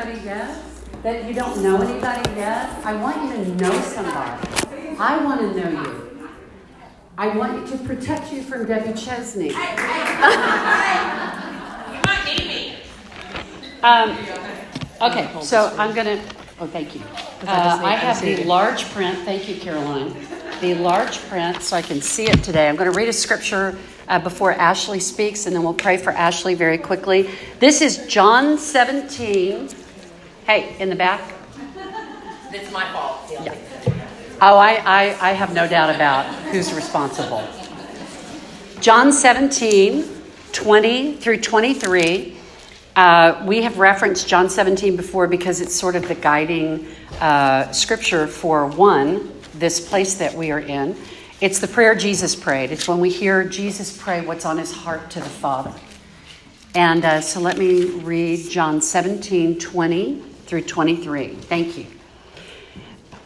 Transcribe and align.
anybody 0.00 0.24
yet? 0.26 0.62
That 1.02 1.24
you 1.26 1.34
don't 1.34 1.62
know 1.62 1.80
anybody 1.80 2.30
yet? 2.36 2.70
I 2.84 2.94
want 2.94 3.22
you 3.22 3.44
to 3.44 3.54
know 3.56 3.80
somebody. 3.82 4.48
I 4.98 5.22
want 5.24 5.40
to 5.40 5.54
know 5.54 5.70
you. 5.82 6.28
I 7.16 7.28
want 7.36 7.58
you 7.58 7.76
to 7.76 7.84
protect 7.84 8.32
you 8.32 8.42
from 8.42 8.66
Debbie 8.66 8.98
Chesney. 8.98 9.48
you 9.48 9.54
might 12.06 12.22
need 12.26 12.46
me. 12.46 12.76
Um, 13.82 14.16
okay, 15.02 15.30
so 15.42 15.74
I'm 15.78 15.94
going 15.94 16.06
to. 16.06 16.20
Oh, 16.60 16.66
thank 16.66 16.94
you. 16.94 17.02
Uh, 17.46 17.80
I 17.82 17.96
have 17.96 18.20
the 18.20 18.44
large 18.44 18.84
print. 18.90 19.18
Thank 19.20 19.48
you, 19.48 19.56
Caroline. 19.56 20.14
The 20.60 20.74
large 20.74 21.18
print, 21.28 21.62
so 21.62 21.76
I 21.76 21.82
can 21.82 22.02
see 22.02 22.24
it 22.24 22.42
today. 22.44 22.68
I'm 22.68 22.76
going 22.76 22.90
to 22.90 22.96
read 22.96 23.08
a 23.08 23.14
scripture 23.14 23.78
uh, 24.08 24.18
before 24.18 24.52
Ashlee 24.54 25.00
speaks, 25.00 25.46
and 25.46 25.56
then 25.56 25.62
we'll 25.62 25.72
pray 25.72 25.96
for 25.96 26.12
Ashlee 26.12 26.56
very 26.56 26.76
quickly. 26.76 27.30
This 27.60 27.80
is 27.80 28.06
John 28.06 28.58
17. 28.58 29.79
Hey, 30.50 30.74
in 30.80 30.88
the 30.88 30.96
back. 30.96 31.32
It's 32.50 32.72
my 32.72 32.84
fault. 32.92 33.20
Yeah. 33.30 33.54
Oh, 34.42 34.56
I, 34.56 34.82
I, 34.84 35.28
I 35.28 35.30
have 35.30 35.54
no 35.54 35.68
doubt 35.68 35.94
about 35.94 36.26
who's 36.46 36.72
responsible. 36.72 37.46
John 38.80 39.12
17, 39.12 40.04
20 40.50 41.14
through 41.18 41.40
23. 41.40 42.36
Uh, 42.96 43.44
we 43.46 43.62
have 43.62 43.78
referenced 43.78 44.26
John 44.26 44.50
17 44.50 44.96
before 44.96 45.28
because 45.28 45.60
it's 45.60 45.72
sort 45.72 45.94
of 45.94 46.08
the 46.08 46.16
guiding 46.16 46.84
uh, 47.20 47.70
scripture 47.70 48.26
for 48.26 48.66
one, 48.66 49.32
this 49.54 49.78
place 49.88 50.14
that 50.14 50.34
we 50.34 50.50
are 50.50 50.58
in. 50.58 50.96
It's 51.40 51.60
the 51.60 51.68
prayer 51.68 51.94
Jesus 51.94 52.34
prayed. 52.34 52.72
It's 52.72 52.88
when 52.88 52.98
we 52.98 53.10
hear 53.10 53.44
Jesus 53.44 53.96
pray 53.96 54.26
what's 54.26 54.44
on 54.44 54.58
his 54.58 54.72
heart 54.72 55.10
to 55.10 55.20
the 55.20 55.28
Father. 55.28 55.72
And 56.74 57.04
uh, 57.04 57.20
so 57.20 57.38
let 57.38 57.56
me 57.56 57.84
read 57.84 58.50
John 58.50 58.80
17, 58.80 59.60
20 59.60 60.29
through 60.50 60.62
23. 60.62 61.28
Thank 61.28 61.78
you. 61.78 61.86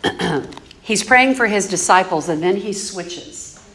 He's 0.82 1.02
praying 1.02 1.36
for 1.36 1.46
his 1.46 1.66
disciples, 1.66 2.28
and 2.28 2.42
then 2.42 2.56
he 2.56 2.74
switches. 2.74 3.66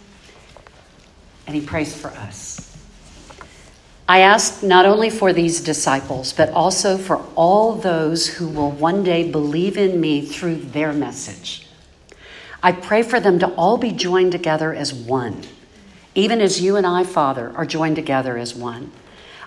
And 1.47 1.55
he 1.55 1.61
prays 1.65 1.99
for 1.99 2.09
us. 2.09 2.77
I 4.07 4.19
ask 4.19 4.61
not 4.61 4.85
only 4.85 5.09
for 5.09 5.33
these 5.33 5.61
disciples, 5.61 6.31
but 6.31 6.49
also 6.49 6.95
for 6.95 7.25
all 7.33 7.73
those 7.73 8.27
who 8.27 8.47
will 8.47 8.69
one 8.69 9.03
day 9.03 9.31
believe 9.31 9.77
in 9.77 9.99
me 9.99 10.23
through 10.23 10.57
their 10.57 10.93
message. 10.93 11.67
I 12.61 12.71
pray 12.71 13.01
for 13.01 13.19
them 13.19 13.39
to 13.39 13.47
all 13.55 13.79
be 13.79 13.91
joined 13.91 14.31
together 14.31 14.75
as 14.75 14.93
one, 14.93 15.41
even 16.13 16.39
as 16.39 16.61
you 16.61 16.75
and 16.75 16.85
I, 16.85 17.03
Father, 17.03 17.51
are 17.55 17.65
joined 17.65 17.95
together 17.95 18.37
as 18.37 18.53
one. 18.53 18.91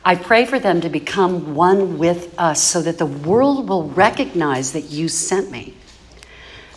I 0.05 0.17
pray 0.17 0.45
for 0.45 0.59
them 0.59 0.81
to 0.81 0.89
become 0.89 1.55
one 1.55 1.99
with 1.99 2.35
us 2.39 2.63
so 2.63 2.83
that 2.83 2.99
the 2.99 3.07
world 3.07 3.69
will 3.69 3.89
recognize 3.89 4.73
that 4.73 4.91
you 4.91 5.09
sent 5.09 5.51
me. 5.51 5.75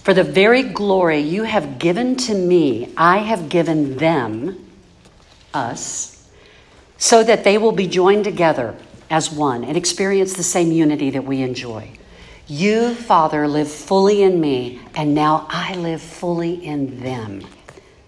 For 0.03 0.13
the 0.13 0.23
very 0.23 0.61
glory 0.61 1.19
you 1.19 1.43
have 1.43 1.79
given 1.79 2.15
to 2.17 2.35
me, 2.35 2.93
I 2.95 3.17
have 3.17 3.49
given 3.49 3.97
them, 3.97 4.69
us, 5.53 6.29
so 6.97 7.23
that 7.23 7.43
they 7.43 7.57
will 7.57 7.71
be 7.71 7.87
joined 7.87 8.23
together 8.23 8.75
as 9.09 9.31
one 9.31 9.63
and 9.63 9.75
experience 9.75 10.33
the 10.33 10.43
same 10.43 10.71
unity 10.71 11.09
that 11.09 11.23
we 11.23 11.41
enjoy. 11.41 11.91
You, 12.47 12.93
Father, 12.93 13.47
live 13.47 13.71
fully 13.71 14.21
in 14.21 14.39
me, 14.39 14.79
and 14.93 15.15
now 15.15 15.47
I 15.49 15.73
live 15.73 16.01
fully 16.01 16.63
in 16.63 17.01
them, 17.01 17.41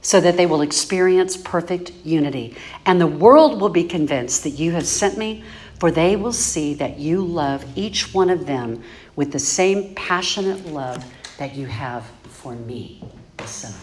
so 0.08 0.22
that 0.22 0.38
they 0.38 0.46
will 0.46 0.62
experience 0.62 1.36
perfect 1.36 1.92
unity. 2.06 2.56
And 2.86 3.02
the 3.02 3.06
world 3.06 3.60
will 3.60 3.68
be 3.68 3.84
convinced 3.84 4.44
that 4.44 4.52
you 4.52 4.72
have 4.72 4.88
sent 4.88 5.18
me, 5.18 5.44
for 5.82 5.92
they 5.92 6.16
will 6.16 6.32
see 6.32 6.74
that 6.76 6.98
you 6.98 7.22
love 7.22 7.66
each 7.76 8.14
one 8.14 8.30
of 8.30 8.46
them 8.46 8.82
with 9.18 9.34
the 9.34 9.40
same 9.40 9.94
passionate 9.96 10.66
love 10.68 11.04
that 11.40 11.56
you 11.56 11.66
have 11.66 12.06
for 12.24 12.56
me, 12.56 13.04
the 13.36 13.48
Son. 13.48 13.74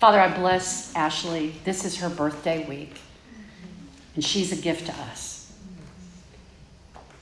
Father, 0.00 0.18
I 0.18 0.36
bless 0.36 0.92
Ashlee. 0.94 1.52
This 1.62 1.84
is 1.84 1.98
her 1.98 2.08
birthday 2.08 2.66
week 2.66 2.96
and 4.16 4.24
she's 4.24 4.50
a 4.50 4.60
gift 4.60 4.86
to 4.86 4.92
us. 5.02 5.52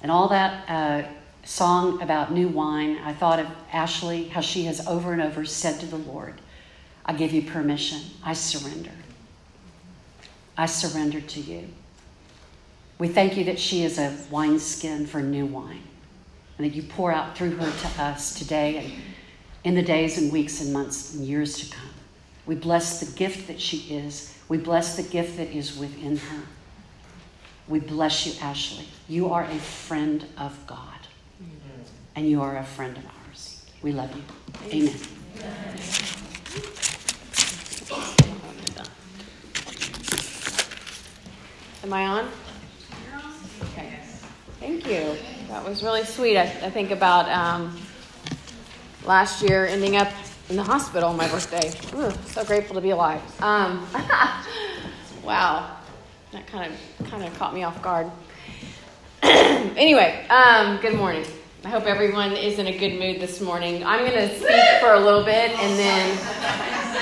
And 0.02 0.10
all 0.10 0.28
that 0.28 0.70
uh, 0.70 1.06
song 1.44 2.00
about 2.00 2.32
new 2.32 2.48
wine, 2.48 2.97
I 3.04 3.12
thought 3.12 3.41
of 3.41 3.47
Ashlee, 3.72 4.31
how 4.31 4.41
she 4.41 4.64
has 4.64 4.87
over 4.87 5.12
and 5.12 5.20
over 5.20 5.44
said 5.44 5.81
to 5.81 5.87
the 5.87 5.98
Lord, 5.98 6.41
I 7.05 7.12
give 7.12 7.33
you 7.33 7.43
permission. 7.43 8.00
I 8.25 8.34
surrender. 8.34 8.93
I 10.56 10.66
surrender 10.66 11.21
to 11.21 11.41
you. 11.41 11.69
We 12.99 13.09
thank 13.09 13.37
you 13.37 13.44
that 13.44 13.59
she 13.59 13.83
is 13.83 13.99
a 13.99 14.16
wineskin 14.31 15.06
for 15.06 15.21
new 15.22 15.47
wine 15.47 15.83
and 16.59 16.71
that 16.71 16.77
you 16.77 16.83
pour 16.83 17.11
out 17.11 17.37
through 17.37 17.56
her 17.56 17.71
to 17.71 18.03
us 18.03 18.34
today 18.34 18.77
and 18.77 18.93
in 19.65 19.75
the 19.75 19.83
days 19.83 20.19
and 20.19 20.31
weeks 20.31 20.61
and 20.61 20.72
months 20.72 21.15
and 21.15 21.25
years 21.25 21.59
to 21.59 21.75
come. 21.75 21.91
We 22.44 22.55
bless 22.55 23.00
the 23.00 23.17
gift 23.17 23.47
that 23.49 23.61
she 23.61 23.78
is. 23.94 24.37
We 24.49 24.59
bless 24.59 24.97
the 24.97 25.03
gift 25.03 25.37
that 25.38 25.49
is 25.49 25.78
within 25.78 26.17
her. 26.17 26.43
We 27.69 27.81
bless 27.81 28.27
you, 28.27 28.32
Ashlee. 28.32 28.87
You 29.09 29.31
are 29.31 29.44
a 29.44 29.59
friend 29.59 30.25
of 30.37 30.67
God, 30.67 30.99
and 32.17 32.28
you 32.28 32.43
are 32.43 32.56
a 32.56 32.65
friend 32.65 32.97
of 32.97 33.05
ours. 33.06 33.65
We 33.81 33.93
love 33.93 34.15
you. 34.15 34.22
Amen. 34.72 35.00
Am 41.82 41.92
I 41.92 42.06
on? 42.06 42.28
Okay. 43.62 43.98
Thank 44.60 44.86
you. 44.86 45.16
That 45.48 45.64
was 45.64 45.82
really 45.82 46.04
sweet. 46.04 46.36
I, 46.36 46.42
I 46.42 46.70
think 46.70 46.91
about 46.91 47.28
um, 47.28 47.76
last 49.04 49.42
year 49.42 49.66
ending 49.66 49.96
up 49.96 50.08
in 50.48 50.56
the 50.56 50.62
hospital 50.62 51.10
on 51.10 51.16
my 51.16 51.28
birthday. 51.28 51.72
Ooh, 51.96 52.12
so 52.26 52.44
grateful 52.44 52.74
to 52.74 52.80
be 52.80 52.90
alive. 52.90 53.22
Um, 53.42 53.86
wow 55.22 55.76
that 56.32 56.46
kind 56.46 56.72
of 56.72 57.08
kind 57.08 57.24
of 57.24 57.36
caught 57.38 57.54
me 57.54 57.64
off 57.64 57.82
guard. 57.82 58.10
anyway, 59.22 60.26
um, 60.28 60.78
good 60.80 60.94
morning. 60.94 61.24
I 61.64 61.69
hope 61.69 61.84
everyone 61.84 62.32
is 62.32 62.58
in 62.58 62.69
a 62.69 62.78
good 62.78 62.98
mood 62.98 63.20
this 63.20 63.40
morning. 63.40 63.84
I'm 63.84 64.00
going 64.06 64.16
to 64.16 64.34
speak 64.36 64.80
for 64.80 64.94
a 64.94 65.00
little 65.00 65.24
bit, 65.24 65.50
and 65.50 65.78
then 65.78 66.10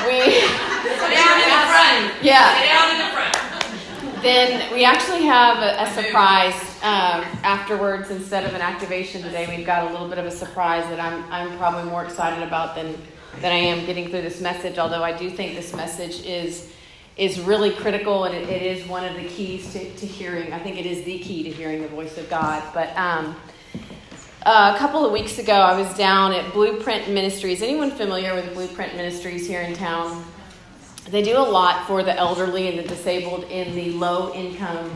we 0.06 0.41
sit 0.41 1.12
down 1.12 1.41
in 1.41 1.49
the 1.49 1.62
front. 1.69 2.25
Yeah, 2.25 2.59
sit 2.59 2.67
down 2.67 2.91
in 2.91 2.99
the 2.99 3.12
front. 3.12 4.08
Then 4.23 4.73
we 4.73 4.84
actually 4.84 5.23
have 5.23 5.59
a, 5.59 5.83
a 5.83 6.03
surprise 6.03 6.55
um, 6.83 7.25
afterwards 7.45 8.11
instead 8.11 8.45
of 8.45 8.55
an 8.55 8.61
activation 8.61 9.23
today. 9.23 9.47
We've 9.56 9.67
got 9.67 9.89
a 9.89 9.93
little 9.93 10.09
bit 10.09 10.19
of 10.19 10.27
a 10.27 10.31
surprise 10.31 10.89
that 10.91 10.99
I'm 10.99 11.25
I'm 11.31 11.56
probably 11.56 11.89
more 11.89 12.05
excited 12.05 12.47
about 12.47 12.75
than 12.75 12.97
than 13.41 13.53
I 13.53 13.56
am 13.56 13.87
getting 13.87 14.09
through 14.09 14.23
this 14.23 14.41
message. 14.41 14.79
Although 14.79 15.05
I 15.05 15.17
do 15.17 15.31
think 15.31 15.55
this 15.55 15.73
message 15.75 16.25
is 16.27 16.73
is 17.17 17.39
really 17.41 17.71
critical 17.71 18.25
and 18.25 18.34
it, 18.34 18.49
it 18.49 18.62
is 18.62 18.87
one 18.89 19.05
of 19.05 19.15
the 19.15 19.29
keys 19.29 19.73
to, 19.73 19.95
to 19.97 20.06
hearing. 20.06 20.53
I 20.53 20.59
think 20.59 20.79
it 20.79 20.87
is 20.87 21.05
the 21.05 21.19
key 21.19 21.43
to 21.45 21.50
hearing 21.50 21.83
the 21.83 21.89
voice 21.89 22.17
of 22.19 22.29
God. 22.31 22.62
But 22.73 22.97
um, 22.97 23.37
uh, 24.47 24.73
a 24.75 24.79
couple 24.79 25.05
of 25.05 25.12
weeks 25.12 25.39
ago, 25.39 25.53
I 25.53 25.79
was 25.79 25.93
down 25.97 26.33
at 26.33 26.53
Blueprint 26.53 27.09
Ministries. 27.11 27.61
Anyone 27.61 27.91
familiar 27.91 28.35
with 28.35 28.53
Blueprint 28.55 28.97
Ministries 28.97 29.47
here 29.47 29.62
in 29.62 29.75
town? 29.75 30.25
They 31.11 31.23
do 31.23 31.37
a 31.37 31.41
lot 31.41 31.87
for 31.87 32.03
the 32.03 32.15
elderly 32.15 32.69
and 32.69 32.79
the 32.79 32.83
disabled 32.83 33.45
in 33.45 33.75
the 33.75 33.91
low 33.93 34.35
income 34.35 34.91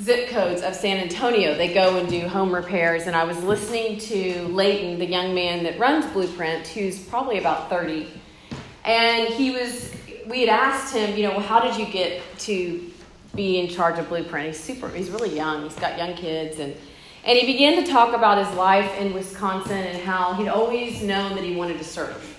zip 0.00 0.28
codes 0.28 0.62
of 0.62 0.74
San 0.74 0.98
Antonio. 0.98 1.54
They 1.54 1.72
go 1.72 1.98
and 1.98 2.08
do 2.08 2.26
home 2.26 2.54
repairs. 2.54 3.06
And 3.06 3.14
I 3.14 3.24
was 3.24 3.42
listening 3.42 3.98
to 4.00 4.42
Leighton, 4.48 4.98
the 4.98 5.06
young 5.06 5.34
man 5.34 5.64
that 5.64 5.78
runs 5.78 6.06
Blueprint, 6.12 6.66
who's 6.68 6.98
probably 6.98 7.38
about 7.38 7.68
30. 7.68 8.08
And 8.84 9.28
he 9.28 9.50
was 9.50 9.92
we 10.26 10.40
had 10.40 10.48
asked 10.48 10.94
him, 10.94 11.16
you 11.16 11.24
know, 11.24 11.38
how 11.38 11.60
did 11.60 11.76
you 11.76 11.86
get 11.86 12.22
to 12.40 12.90
be 13.34 13.58
in 13.58 13.68
charge 13.68 13.98
of 13.98 14.08
Blueprint? 14.08 14.48
He's 14.48 14.60
super, 14.60 14.88
he's 14.88 15.10
really 15.10 15.34
young. 15.34 15.64
He's 15.64 15.76
got 15.76 15.98
young 15.98 16.14
kids. 16.14 16.58
And, 16.58 16.76
and 17.24 17.38
he 17.38 17.46
began 17.46 17.82
to 17.82 17.90
talk 17.90 18.14
about 18.14 18.44
his 18.44 18.56
life 18.56 18.98
in 18.98 19.12
Wisconsin 19.12 19.78
and 19.78 20.02
how 20.02 20.34
he'd 20.34 20.48
always 20.48 21.02
known 21.02 21.34
that 21.34 21.44
he 21.44 21.54
wanted 21.54 21.78
to 21.78 21.84
serve. 21.84 22.31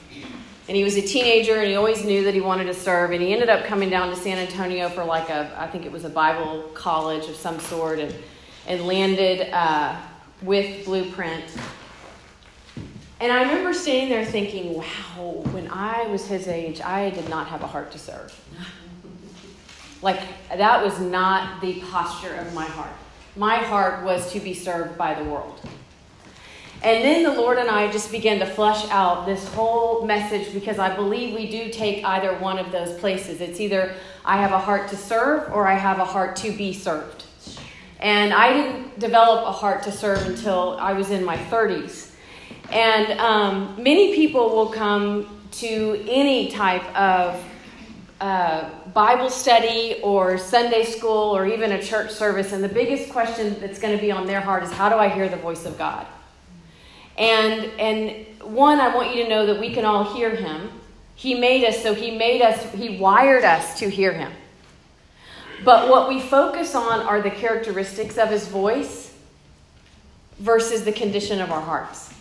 And 0.68 0.77
he 0.77 0.83
was 0.83 0.95
a 0.95 1.01
teenager 1.01 1.60
and 1.60 1.68
he 1.68 1.75
always 1.75 2.06
knew 2.06 2.24
that 2.24 2.33
he 2.33 2.42
wanted 2.42 2.65
to 2.65 2.74
serve. 2.74 3.12
And 3.12 3.21
he 3.21 3.33
ended 3.33 3.50
up 3.50 3.65
coming 3.65 3.89
down 3.89 4.10
to 4.10 4.15
San 4.15 4.38
Antonio 4.38 4.89
for 4.89 5.04
like 5.04 5.30
a, 5.30 5.54
I 5.57 5.68
think 5.68 5.86
it 5.86 5.92
was 5.92 6.06
a 6.06 6.10
Bible 6.10 6.69
college 6.74 7.27
of 7.27 7.36
some 7.36 7.60
sort, 7.60 8.00
and, 8.00 8.15
and 8.68 8.86
landed 8.86 9.50
uh, 9.51 10.00
with 10.42 10.86
Blueprint 10.86 11.45
and 13.24 13.31
I 13.31 13.44
remember 13.44 13.74
standing 13.74 14.10
there 14.10 14.25
thinking, 14.25 14.74
wow, 14.74 15.44
when 15.54 15.69
I 15.69 16.07
was 16.07 16.27
his 16.27 16.50
age, 16.50 16.81
I 16.81 17.09
did 17.12 17.30
not 17.30 17.48
have 17.48 17.62
a 17.62 17.68
heart 17.68 17.89
to 17.94 17.98
serve. 17.98 18.38
Like, 20.01 20.19
that 20.50 20.83
was 20.83 21.00
not 21.00 21.62
the 21.62 21.80
posture 21.89 22.36
of 22.36 22.54
my 22.54 22.66
heart. 22.66 22.92
My 23.38 23.56
heart 23.56 24.04
was 24.04 24.33
to 24.33 24.42
be 24.42 24.54
served 24.54 24.98
by 24.98 25.13
the 25.13 25.24
world. 25.24 25.62
And 26.83 27.01
then 27.01 27.24
the 27.24 27.31
Lord 27.31 27.57
and 27.57 27.69
I 27.69 27.89
just 27.89 28.12
began 28.12 28.39
to 28.39 28.45
flesh 28.45 28.85
out 28.89 29.25
this 29.25 29.47
whole 29.53 30.06
message 30.06 30.53
because 30.53 30.80
I 30.80 30.94
believe 30.94 31.33
we 31.33 31.50
do 31.50 31.71
take 31.71 32.03
either 32.03 32.35
one 32.39 32.59
of 32.59 32.74
those 32.74 33.00
places. 33.00 33.39
It's 33.39 33.62
either 33.62 33.95
I 34.25 34.35
have 34.35 34.51
a 34.51 34.59
heart 34.59 34.89
to 34.89 34.97
serve 34.97 35.50
or 35.53 35.65
I 35.65 35.75
have 35.75 36.00
a 36.00 36.06
heart 36.06 36.35
to 36.38 36.51
be 36.51 36.74
served. 36.74 37.24
And 38.01 38.33
I 38.33 38.51
didn't 38.51 39.00
develop 39.00 39.47
a 39.47 39.51
heart 39.53 39.83
to 39.83 39.94
serve 39.94 40.27
until 40.27 40.75
I 40.77 40.91
was 40.91 41.09
in 41.09 41.24
my 41.24 41.38
30s. 41.38 42.12
And 42.69 43.18
um, 43.18 43.81
many 43.81 44.13
people 44.13 44.50
will 44.50 44.69
come 44.69 45.39
to 45.51 46.06
any 46.09 46.50
type 46.50 46.83
of 46.97 47.41
uh, 48.19 48.69
Bible 48.94 49.30
study 49.30 50.01
or 50.03 50.38
Sunday 50.38 50.83
school 50.83 51.35
or 51.35 51.47
even 51.47 51.71
a 51.71 51.81
church 51.81 52.12
service, 52.12 52.51
and 52.51 52.63
the 52.63 52.69
biggest 52.69 53.09
question 53.09 53.57
that's 53.59 53.80
going 53.80 53.95
to 53.95 54.01
be 54.01 54.12
on 54.12 54.27
their 54.27 54.41
heart 54.41 54.63
is 54.63 54.71
how 54.71 54.89
do 54.89 54.95
I 54.95 55.07
hear 55.07 55.30
the 55.30 55.38
voice 55.38 55.65
of 55.65 55.77
God? 55.77 56.06
And, 57.18 57.71
and 57.80 58.25
one, 58.42 58.80
I 58.80 58.94
want 58.95 59.15
you 59.15 59.24
to 59.24 59.30
know 59.30 59.45
that 59.45 59.60
we 59.60 59.74
can 59.74 59.86
all 59.86 60.15
hear 60.15 60.36
Him. 60.36 60.69
He 61.15 61.36
made 61.36 61.63
us, 61.65 61.81
so 61.81 61.94
He 61.94 62.18
made 62.18 62.42
us, 62.42 62.71
He 62.74 62.98
wired 62.98 63.44
us 63.44 63.80
to 63.80 63.89
hear 63.89 64.13
Him. 64.13 64.31
But 65.63 65.89
what 65.89 66.10
we 66.10 66.19
focus 66.19 66.75
on 66.75 67.01
are 67.01 67.21
the 67.21 67.31
characteristics 67.31 68.18
of 68.18 68.30
His 68.30 68.48
voice 68.48 69.13
versus 70.39 70.83
the 70.83 70.92
condition 70.92 71.39
of 71.39 71.51
our 71.51 71.62
hearts. 71.62 72.13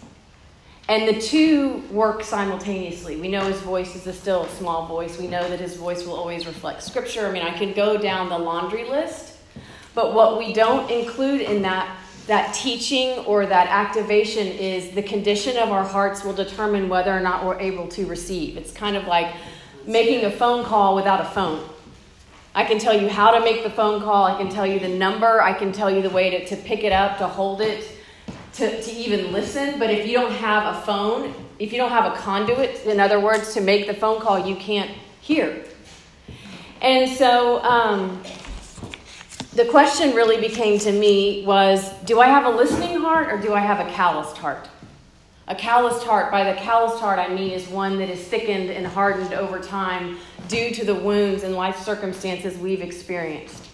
And 0.88 1.08
the 1.08 1.20
two 1.20 1.82
work 1.90 2.24
simultaneously. 2.24 3.16
We 3.16 3.28
know 3.28 3.44
his 3.44 3.60
voice 3.60 3.94
is 3.94 4.06
a 4.06 4.12
still 4.12 4.46
small 4.48 4.86
voice. 4.86 5.18
We 5.18 5.28
know 5.28 5.48
that 5.48 5.60
his 5.60 5.76
voice 5.76 6.04
will 6.04 6.14
always 6.14 6.46
reflect 6.46 6.82
scripture. 6.82 7.26
I 7.26 7.32
mean, 7.32 7.42
I 7.42 7.56
could 7.56 7.74
go 7.74 7.96
down 7.96 8.28
the 8.28 8.38
laundry 8.38 8.88
list, 8.88 9.38
but 9.94 10.12
what 10.12 10.38
we 10.38 10.52
don't 10.52 10.90
include 10.90 11.40
in 11.40 11.62
that 11.62 11.96
that 12.26 12.54
teaching 12.54 13.18
or 13.20 13.46
that 13.46 13.66
activation 13.68 14.46
is 14.46 14.90
the 14.90 15.02
condition 15.02 15.56
of 15.56 15.70
our 15.70 15.84
hearts 15.84 16.24
will 16.24 16.32
determine 16.32 16.88
whether 16.88 17.12
or 17.12 17.20
not 17.20 17.44
we're 17.44 17.58
able 17.58 17.88
to 17.88 18.06
receive. 18.06 18.56
It's 18.56 18.72
kind 18.72 18.96
of 18.96 19.06
like 19.06 19.34
making 19.86 20.24
a 20.24 20.30
phone 20.30 20.64
call 20.64 20.94
without 20.94 21.20
a 21.20 21.24
phone. 21.24 21.68
I 22.54 22.64
can 22.64 22.78
tell 22.78 22.98
you 22.98 23.08
how 23.08 23.30
to 23.30 23.40
make 23.40 23.64
the 23.64 23.70
phone 23.70 24.02
call, 24.02 24.24
I 24.24 24.36
can 24.36 24.50
tell 24.50 24.66
you 24.66 24.78
the 24.78 24.88
number, 24.88 25.40
I 25.40 25.52
can 25.52 25.72
tell 25.72 25.90
you 25.90 26.02
the 26.02 26.10
way 26.10 26.30
to, 26.30 26.46
to 26.46 26.56
pick 26.56 26.84
it 26.84 26.92
up, 26.92 27.18
to 27.18 27.26
hold 27.26 27.60
it, 27.60 27.88
to, 28.54 28.82
to 28.82 28.90
even 28.92 29.32
listen. 29.32 29.78
But 29.78 29.90
if 29.90 30.06
you 30.06 30.12
don't 30.12 30.32
have 30.32 30.76
a 30.76 30.80
phone, 30.82 31.34
if 31.58 31.72
you 31.72 31.78
don't 31.78 31.90
have 31.90 32.12
a 32.12 32.16
conduit, 32.16 32.84
in 32.84 33.00
other 33.00 33.18
words, 33.18 33.54
to 33.54 33.60
make 33.60 33.86
the 33.86 33.94
phone 33.94 34.20
call, 34.20 34.46
you 34.46 34.56
can't 34.56 34.90
hear. 35.22 35.64
And 36.82 37.10
so 37.10 37.62
um, 37.62 38.22
the 39.54 39.66
question 39.66 40.14
really 40.14 40.40
became 40.40 40.78
to 40.78 40.92
me 40.92 41.44
was 41.44 41.92
do 42.04 42.20
I 42.20 42.26
have 42.26 42.46
a 42.46 42.56
listening 42.56 42.98
heart 42.98 43.30
or 43.30 43.38
do 43.38 43.52
I 43.52 43.60
have 43.60 43.86
a 43.86 43.90
calloused 43.92 44.38
heart? 44.38 44.68
A 45.48 45.54
calloused 45.54 46.04
heart, 46.04 46.30
by 46.30 46.50
the 46.50 46.58
calloused 46.58 47.00
heart, 47.00 47.18
I 47.18 47.28
mean 47.28 47.50
is 47.50 47.68
one 47.68 47.98
that 47.98 48.08
is 48.08 48.20
thickened 48.20 48.70
and 48.70 48.86
hardened 48.86 49.34
over 49.34 49.58
time 49.58 50.18
due 50.48 50.70
to 50.70 50.84
the 50.84 50.94
wounds 50.94 51.42
and 51.42 51.54
life 51.54 51.76
circumstances 51.82 52.56
we've 52.56 52.80
experienced. 52.80 53.68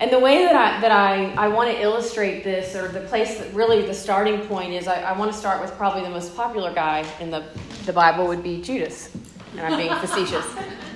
And 0.00 0.10
the 0.10 0.18
way 0.18 0.44
that 0.44 0.54
I, 0.54 0.80
that 0.80 0.92
I, 0.92 1.32
I 1.34 1.48
want 1.48 1.70
to 1.70 1.80
illustrate 1.80 2.44
this, 2.44 2.74
or 2.74 2.88
the 2.88 3.00
place 3.00 3.38
that 3.38 3.52
really 3.52 3.82
the 3.82 3.94
starting 3.94 4.40
point 4.46 4.72
is, 4.72 4.86
I, 4.86 5.02
I 5.02 5.18
want 5.18 5.32
to 5.32 5.36
start 5.36 5.60
with 5.60 5.72
probably 5.76 6.02
the 6.02 6.10
most 6.10 6.36
popular 6.36 6.72
guy 6.72 7.04
in 7.20 7.30
the, 7.30 7.44
the 7.84 7.92
Bible 7.92 8.26
would 8.28 8.42
be 8.42 8.62
Judas. 8.62 9.14
And 9.52 9.60
I'm 9.60 9.76
being 9.76 9.94
facetious. 9.96 10.46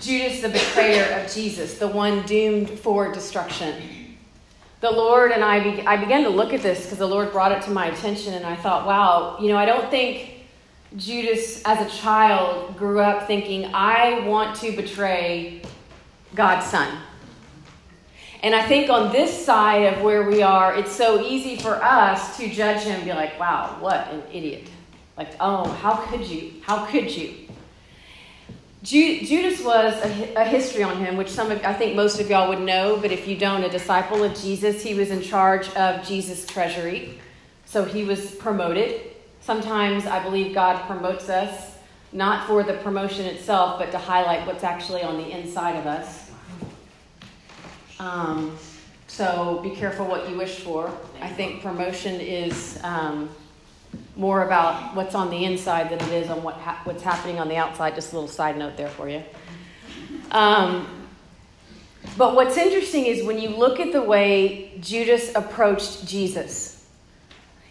Judas, 0.00 0.40
the 0.40 0.48
betrayer 0.48 1.20
of 1.20 1.32
Jesus, 1.32 1.78
the 1.78 1.88
one 1.88 2.24
doomed 2.26 2.70
for 2.70 3.12
destruction. 3.12 3.74
The 4.80 4.90
Lord 4.90 5.32
and 5.32 5.42
I, 5.42 5.58
be, 5.60 5.86
I 5.86 5.96
began 5.96 6.22
to 6.22 6.28
look 6.28 6.52
at 6.52 6.62
this 6.62 6.84
because 6.84 6.98
the 6.98 7.08
Lord 7.08 7.32
brought 7.32 7.50
it 7.50 7.62
to 7.62 7.70
my 7.70 7.86
attention, 7.86 8.34
and 8.34 8.46
I 8.46 8.54
thought, 8.54 8.86
wow, 8.86 9.38
you 9.40 9.48
know, 9.48 9.56
I 9.56 9.66
don't 9.66 9.90
think 9.90 10.34
Judas 10.96 11.62
as 11.64 11.84
a 11.84 11.98
child 11.98 12.76
grew 12.76 13.00
up 13.00 13.26
thinking, 13.26 13.70
I 13.74 14.20
want 14.26 14.56
to 14.60 14.74
betray 14.74 15.62
God's 16.34 16.66
son. 16.66 16.96
And 18.42 18.54
I 18.54 18.64
think 18.66 18.88
on 18.88 19.10
this 19.10 19.44
side 19.44 19.92
of 19.92 20.02
where 20.02 20.30
we 20.30 20.42
are, 20.42 20.74
it's 20.76 20.92
so 20.92 21.26
easy 21.26 21.56
for 21.56 21.74
us 21.82 22.36
to 22.36 22.48
judge 22.48 22.82
him 22.82 23.04
be 23.04 23.12
like, 23.12 23.38
wow, 23.38 23.76
what 23.80 24.06
an 24.12 24.22
idiot. 24.32 24.68
Like, 25.16 25.30
oh, 25.40 25.68
how 25.68 25.96
could 25.96 26.24
you? 26.24 26.52
How 26.62 26.86
could 26.86 27.14
you? 27.14 27.47
Judas 28.82 29.62
was 29.64 29.94
a, 30.04 30.34
a, 30.34 30.44
history 30.44 30.84
on 30.84 30.98
him, 30.98 31.16
which 31.16 31.28
some 31.28 31.50
of, 31.50 31.64
I 31.64 31.72
think 31.72 31.96
most 31.96 32.20
of 32.20 32.30
y'all 32.30 32.48
would 32.48 32.60
know, 32.60 32.96
but 32.96 33.10
if 33.10 33.26
you 33.26 33.36
don't, 33.36 33.64
a 33.64 33.68
disciple 33.68 34.22
of 34.22 34.38
Jesus, 34.38 34.82
he 34.82 34.94
was 34.94 35.10
in 35.10 35.20
charge 35.20 35.68
of 35.70 36.06
Jesus' 36.06 36.46
treasury. 36.46 37.18
So 37.66 37.84
he 37.84 38.04
was 38.04 38.30
promoted. 38.36 39.00
Sometimes 39.40 40.06
I 40.06 40.22
believe 40.22 40.54
God 40.54 40.86
promotes 40.86 41.28
us, 41.28 41.76
not 42.12 42.46
for 42.46 42.62
the 42.62 42.74
promotion 42.74 43.26
itself, 43.26 43.80
but 43.80 43.90
to 43.90 43.98
highlight 43.98 44.46
what's 44.46 44.62
actually 44.62 45.02
on 45.02 45.16
the 45.16 45.28
inside 45.28 45.76
of 45.76 45.86
us. 45.86 46.30
Um, 47.98 48.56
so 49.08 49.58
be 49.62 49.70
careful 49.70 50.06
what 50.06 50.30
you 50.30 50.36
wish 50.36 50.60
for. 50.60 50.92
I 51.20 51.28
think 51.28 51.62
promotion 51.62 52.20
is 52.20 52.78
um, 52.84 53.28
more 54.16 54.44
about 54.44 54.94
what's 54.94 55.14
on 55.14 55.30
the 55.30 55.44
inside 55.44 55.90
than 55.90 56.00
it 56.00 56.12
is 56.12 56.30
on 56.30 56.42
what 56.42 56.56
ha- 56.56 56.80
what's 56.84 57.02
happening 57.02 57.38
on 57.38 57.48
the 57.48 57.56
outside. 57.56 57.94
Just 57.94 58.12
a 58.12 58.16
little 58.16 58.28
side 58.28 58.58
note 58.58 58.76
there 58.76 58.88
for 58.88 59.08
you. 59.08 59.22
Um, 60.30 60.86
but 62.16 62.34
what's 62.34 62.56
interesting 62.56 63.06
is 63.06 63.24
when 63.24 63.38
you 63.38 63.50
look 63.50 63.80
at 63.80 63.92
the 63.92 64.02
way 64.02 64.76
Judas 64.80 65.34
approached 65.34 66.06
Jesus, 66.06 66.84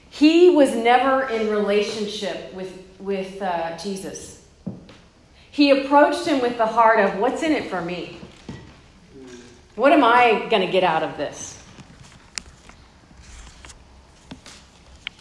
he 0.10 0.50
was 0.50 0.76
never 0.76 1.28
in 1.30 1.50
relationship 1.50 2.54
with, 2.54 2.72
with 3.00 3.42
uh, 3.42 3.78
Jesus. 3.78 4.46
He 5.52 5.72
approached 5.72 6.26
him 6.26 6.42
with 6.42 6.58
the 6.58 6.66
heart 6.66 7.00
of, 7.00 7.20
What's 7.20 7.44
in 7.44 7.52
it 7.52 7.70
for 7.70 7.82
me? 7.82 8.18
What 9.76 9.92
am 9.92 10.04
I 10.04 10.48
going 10.50 10.66
to 10.66 10.72
get 10.72 10.84
out 10.84 11.04
of 11.04 11.18
this? 11.18 11.57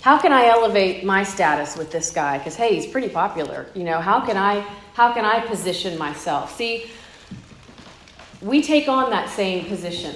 How 0.06 0.16
can 0.16 0.32
I 0.32 0.46
elevate 0.46 1.02
my 1.02 1.24
status 1.24 1.76
with 1.76 1.90
this 1.90 2.12
guy? 2.12 2.38
Because 2.38 2.54
hey, 2.54 2.76
he's 2.76 2.86
pretty 2.86 3.08
popular. 3.08 3.66
You 3.74 3.82
know, 3.82 4.00
how 4.00 4.24
can 4.24 4.36
I 4.36 4.60
how 4.94 5.12
can 5.12 5.24
I 5.24 5.40
position 5.40 5.98
myself? 5.98 6.54
See, 6.54 6.88
we 8.40 8.62
take 8.62 8.86
on 8.86 9.10
that 9.10 9.28
same 9.28 9.64
position. 9.64 10.14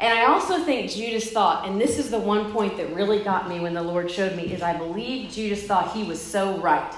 And 0.00 0.18
I 0.18 0.24
also 0.24 0.64
think 0.64 0.90
Judas 0.90 1.30
thought, 1.30 1.68
and 1.68 1.78
this 1.78 1.98
is 1.98 2.10
the 2.10 2.18
one 2.18 2.50
point 2.50 2.78
that 2.78 2.94
really 2.94 3.22
got 3.22 3.46
me 3.46 3.60
when 3.60 3.74
the 3.74 3.82
Lord 3.82 4.10
showed 4.10 4.34
me, 4.36 4.44
is 4.54 4.62
I 4.62 4.74
believe 4.74 5.30
Judas 5.30 5.64
thought 5.64 5.92
he 5.92 6.04
was 6.04 6.18
so 6.18 6.56
right, 6.56 6.94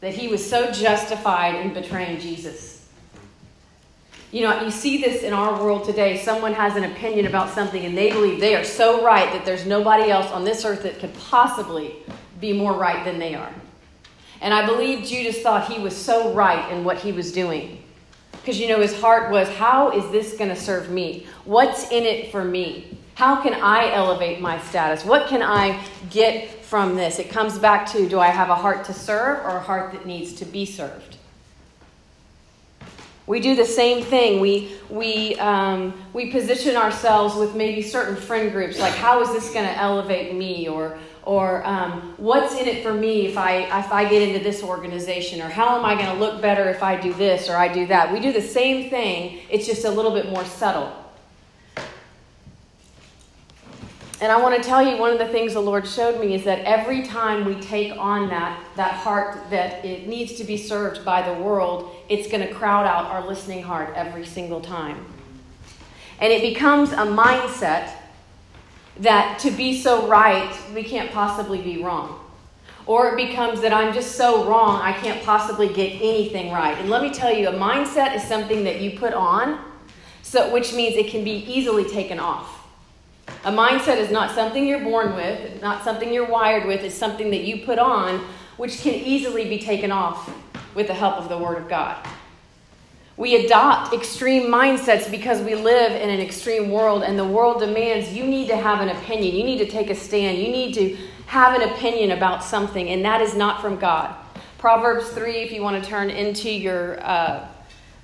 that 0.00 0.12
he 0.12 0.26
was 0.26 0.44
so 0.44 0.72
justified 0.72 1.54
in 1.54 1.72
betraying 1.72 2.18
Jesus. 2.18 2.79
You 4.32 4.42
know, 4.42 4.62
you 4.62 4.70
see 4.70 5.00
this 5.00 5.22
in 5.22 5.32
our 5.32 5.60
world 5.60 5.84
today. 5.84 6.22
Someone 6.22 6.54
has 6.54 6.76
an 6.76 6.84
opinion 6.84 7.26
about 7.26 7.50
something 7.50 7.84
and 7.84 7.98
they 7.98 8.12
believe 8.12 8.38
they 8.38 8.54
are 8.54 8.64
so 8.64 9.04
right 9.04 9.32
that 9.32 9.44
there's 9.44 9.66
nobody 9.66 10.10
else 10.10 10.30
on 10.30 10.44
this 10.44 10.64
earth 10.64 10.84
that 10.84 11.00
could 11.00 11.12
possibly 11.14 11.96
be 12.40 12.52
more 12.52 12.74
right 12.74 13.04
than 13.04 13.18
they 13.18 13.34
are. 13.34 13.52
And 14.40 14.54
I 14.54 14.64
believe 14.64 15.04
Judas 15.04 15.42
thought 15.42 15.70
he 15.70 15.80
was 15.80 15.96
so 15.96 16.32
right 16.32 16.72
in 16.72 16.84
what 16.84 16.98
he 16.98 17.10
was 17.10 17.32
doing. 17.32 17.82
Because, 18.32 18.58
you 18.58 18.68
know, 18.68 18.80
his 18.80 18.98
heart 19.00 19.30
was, 19.30 19.48
how 19.48 19.90
is 19.90 20.10
this 20.12 20.36
going 20.36 20.48
to 20.48 20.56
serve 20.56 20.90
me? 20.90 21.26
What's 21.44 21.90
in 21.90 22.04
it 22.04 22.30
for 22.30 22.44
me? 22.44 22.96
How 23.16 23.42
can 23.42 23.52
I 23.54 23.92
elevate 23.92 24.40
my 24.40 24.58
status? 24.60 25.04
What 25.04 25.26
can 25.26 25.42
I 25.42 25.84
get 26.08 26.64
from 26.64 26.94
this? 26.94 27.18
It 27.18 27.28
comes 27.28 27.58
back 27.58 27.84
to 27.90 28.08
do 28.08 28.18
I 28.18 28.28
have 28.28 28.48
a 28.48 28.54
heart 28.54 28.84
to 28.84 28.94
serve 28.94 29.44
or 29.44 29.56
a 29.56 29.60
heart 29.60 29.92
that 29.92 30.06
needs 30.06 30.32
to 30.34 30.46
be 30.46 30.64
served? 30.64 31.16
We 33.30 33.38
do 33.38 33.54
the 33.54 33.64
same 33.64 34.02
thing. 34.02 34.40
We, 34.40 34.72
we, 34.88 35.36
um, 35.36 35.94
we 36.12 36.32
position 36.32 36.74
ourselves 36.74 37.36
with 37.36 37.54
maybe 37.54 37.80
certain 37.80 38.16
friend 38.16 38.50
groups, 38.50 38.80
like 38.80 38.92
how 38.94 39.22
is 39.22 39.30
this 39.30 39.54
going 39.54 39.66
to 39.66 39.78
elevate 39.78 40.34
me, 40.34 40.66
or, 40.66 40.98
or 41.22 41.64
um, 41.64 42.14
what's 42.16 42.56
in 42.56 42.66
it 42.66 42.82
for 42.82 42.92
me 42.92 43.28
if 43.28 43.38
I, 43.38 43.78
if 43.78 43.92
I 43.92 44.08
get 44.08 44.20
into 44.22 44.42
this 44.42 44.64
organization, 44.64 45.40
or 45.40 45.48
how 45.48 45.78
am 45.78 45.84
I 45.84 45.94
going 45.94 46.12
to 46.12 46.14
look 46.14 46.42
better 46.42 46.70
if 46.70 46.82
I 46.82 47.00
do 47.00 47.12
this 47.12 47.48
or 47.48 47.56
I 47.56 47.72
do 47.72 47.86
that. 47.86 48.12
We 48.12 48.18
do 48.18 48.32
the 48.32 48.42
same 48.42 48.90
thing, 48.90 49.42
it's 49.48 49.64
just 49.64 49.84
a 49.84 49.90
little 49.90 50.10
bit 50.10 50.28
more 50.28 50.44
subtle. 50.44 50.92
And 54.20 54.30
I 54.30 54.38
want 54.38 54.62
to 54.62 54.62
tell 54.62 54.82
you 54.82 54.98
one 54.98 55.12
of 55.12 55.18
the 55.18 55.28
things 55.28 55.54
the 55.54 55.60
Lord 55.60 55.88
showed 55.88 56.20
me 56.20 56.34
is 56.34 56.44
that 56.44 56.58
every 56.66 57.02
time 57.02 57.46
we 57.46 57.54
take 57.54 57.96
on 57.96 58.28
that, 58.28 58.62
that 58.76 58.92
heart 58.92 59.48
that 59.48 59.82
it 59.82 60.08
needs 60.08 60.34
to 60.34 60.44
be 60.44 60.58
served 60.58 61.06
by 61.06 61.22
the 61.22 61.40
world, 61.40 61.96
it's 62.10 62.30
going 62.30 62.46
to 62.46 62.52
crowd 62.52 62.84
out 62.84 63.06
our 63.06 63.26
listening 63.26 63.62
heart 63.62 63.94
every 63.96 64.26
single 64.26 64.60
time. 64.60 65.06
And 66.20 66.30
it 66.30 66.42
becomes 66.42 66.92
a 66.92 66.96
mindset 66.96 67.92
that 68.98 69.38
to 69.38 69.50
be 69.50 69.80
so 69.80 70.06
right, 70.06 70.54
we 70.74 70.82
can't 70.82 71.10
possibly 71.10 71.62
be 71.62 71.82
wrong. 71.82 72.20
Or 72.84 73.08
it 73.08 73.16
becomes 73.16 73.62
that 73.62 73.72
I'm 73.72 73.94
just 73.94 74.16
so 74.16 74.46
wrong, 74.46 74.82
I 74.82 74.92
can't 74.92 75.22
possibly 75.24 75.72
get 75.72 75.94
anything 75.94 76.52
right. 76.52 76.76
And 76.76 76.90
let 76.90 77.00
me 77.00 77.10
tell 77.10 77.34
you, 77.34 77.48
a 77.48 77.52
mindset 77.52 78.14
is 78.14 78.22
something 78.24 78.64
that 78.64 78.82
you 78.82 78.98
put 78.98 79.14
on, 79.14 79.64
so, 80.20 80.52
which 80.52 80.74
means 80.74 80.96
it 80.96 81.10
can 81.10 81.24
be 81.24 81.30
easily 81.30 81.88
taken 81.88 82.20
off. 82.20 82.59
A 83.42 83.50
mindset 83.50 83.96
is 83.96 84.10
not 84.10 84.34
something 84.34 84.66
you're 84.66 84.84
born 84.84 85.14
with, 85.14 85.62
not 85.62 85.82
something 85.82 86.12
you're 86.12 86.28
wired 86.28 86.66
with, 86.66 86.82
it's 86.82 86.94
something 86.94 87.30
that 87.30 87.42
you 87.42 87.64
put 87.64 87.78
on, 87.78 88.18
which 88.58 88.82
can 88.82 88.92
easily 88.92 89.48
be 89.48 89.58
taken 89.58 89.90
off 89.90 90.30
with 90.74 90.88
the 90.88 90.94
help 90.94 91.16
of 91.16 91.30
the 91.30 91.38
Word 91.38 91.56
of 91.56 91.66
God. 91.66 92.06
We 93.16 93.46
adopt 93.46 93.94
extreme 93.94 94.50
mindsets 94.50 95.10
because 95.10 95.40
we 95.42 95.54
live 95.54 95.92
in 95.92 96.10
an 96.10 96.20
extreme 96.20 96.70
world, 96.70 97.02
and 97.02 97.18
the 97.18 97.26
world 97.26 97.60
demands 97.60 98.12
you 98.12 98.24
need 98.24 98.48
to 98.48 98.56
have 98.56 98.80
an 98.82 98.90
opinion. 98.90 99.34
You 99.34 99.44
need 99.44 99.58
to 99.58 99.70
take 99.70 99.88
a 99.88 99.94
stand. 99.94 100.38
You 100.38 100.48
need 100.48 100.74
to 100.74 100.98
have 101.24 101.58
an 101.58 101.70
opinion 101.70 102.10
about 102.10 102.44
something, 102.44 102.90
and 102.90 103.02
that 103.06 103.22
is 103.22 103.34
not 103.34 103.62
from 103.62 103.78
God. 103.78 104.14
Proverbs 104.58 105.08
3, 105.10 105.36
if 105.38 105.50
you 105.50 105.62
want 105.62 105.82
to 105.82 105.88
turn 105.88 106.10
into 106.10 106.50
your 106.50 107.02
uh, 107.02 107.48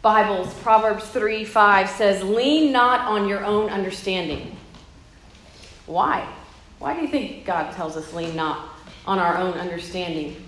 Bibles, 0.01 0.55
Proverbs 0.61 1.07
3 1.09 1.45
5 1.45 1.91
says, 1.91 2.23
Lean 2.23 2.73
not 2.73 3.03
on 3.03 3.29
your 3.29 3.45
own 3.45 3.69
understanding. 3.69 4.56
Why? 5.87 6.29
Why 6.79 6.95
do 6.95 7.01
you 7.01 7.09
think 7.09 7.45
God 7.45 7.73
tells 7.73 7.97
us 7.97 8.13
lean 8.13 8.37
not 8.37 8.69
on 9.07 9.19
our 9.19 9.39
own 9.39 9.55
understanding? 9.55 10.45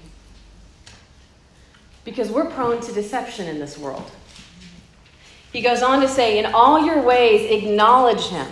Because 2.04 2.30
we're 2.30 2.50
prone 2.50 2.80
to 2.82 2.92
deception 2.92 3.46
in 3.48 3.58
this 3.58 3.78
world. 3.78 4.10
He 5.52 5.62
goes 5.62 5.82
on 5.82 6.00
to 6.00 6.08
say, 6.08 6.38
In 6.38 6.46
all 6.46 6.84
your 6.84 7.02
ways, 7.02 7.50
acknowledge 7.50 8.26
him. 8.26 8.46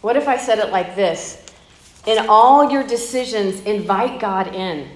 What 0.00 0.16
if 0.16 0.28
I 0.28 0.36
said 0.36 0.58
it 0.58 0.70
like 0.70 0.96
this? 0.96 1.44
In 2.06 2.26
all 2.28 2.70
your 2.70 2.86
decisions, 2.86 3.60
invite 3.60 4.20
God 4.20 4.54
in. 4.54 4.88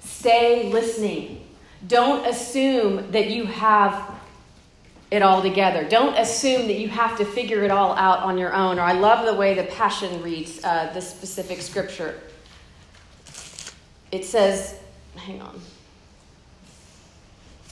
Stay 0.00 0.70
listening. 0.70 1.46
Don't 1.86 2.26
assume 2.26 3.10
that 3.12 3.30
you 3.30 3.46
have 3.46 4.17
it 5.10 5.22
all 5.22 5.40
together. 5.42 5.88
Don't 5.88 6.16
assume 6.18 6.66
that 6.66 6.78
you 6.78 6.88
have 6.88 7.16
to 7.18 7.24
figure 7.24 7.64
it 7.64 7.70
all 7.70 7.94
out 7.96 8.20
on 8.20 8.36
your 8.36 8.52
own. 8.52 8.78
Or 8.78 8.82
I 8.82 8.92
love 8.92 9.24
the 9.24 9.34
way 9.34 9.54
the 9.54 9.64
Passion 9.64 10.22
reads 10.22 10.62
uh, 10.64 10.90
this 10.92 11.08
specific 11.08 11.62
scripture. 11.62 12.20
It 14.12 14.24
says, 14.24 14.78
hang 15.16 15.40
on. 15.40 15.60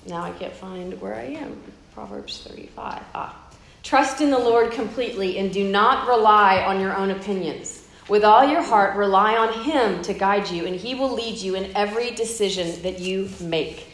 Now 0.06 0.22
I 0.22 0.30
can't 0.32 0.54
find 0.54 0.98
where 1.00 1.14
I 1.14 1.24
am. 1.24 1.60
Proverbs 1.94 2.42
35. 2.46 3.02
Ah. 3.14 3.42
Trust 3.82 4.20
in 4.20 4.30
the 4.30 4.38
Lord 4.38 4.72
completely 4.72 5.38
and 5.38 5.52
do 5.52 5.64
not 5.64 6.08
rely 6.08 6.62
on 6.62 6.80
your 6.80 6.96
own 6.96 7.10
opinions. 7.10 7.86
With 8.08 8.22
all 8.22 8.46
your 8.46 8.62
heart, 8.62 8.96
rely 8.96 9.36
on 9.36 9.64
Him 9.64 10.02
to 10.02 10.12
guide 10.12 10.48
you, 10.48 10.64
and 10.66 10.76
He 10.76 10.94
will 10.94 11.12
lead 11.12 11.38
you 11.38 11.56
in 11.56 11.74
every 11.74 12.12
decision 12.12 12.82
that 12.82 13.00
you 13.00 13.28
make. 13.40 13.85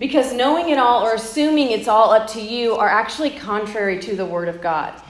Because 0.00 0.32
knowing 0.32 0.70
it 0.70 0.78
all 0.78 1.06
or 1.06 1.14
assuming 1.14 1.70
it's 1.70 1.86
all 1.86 2.10
up 2.10 2.26
to 2.30 2.40
you 2.40 2.74
are 2.74 2.88
actually 2.88 3.30
contrary 3.30 4.00
to 4.00 4.16
the 4.16 4.26
Word 4.26 4.48
of 4.48 4.60
God. 4.60 5.00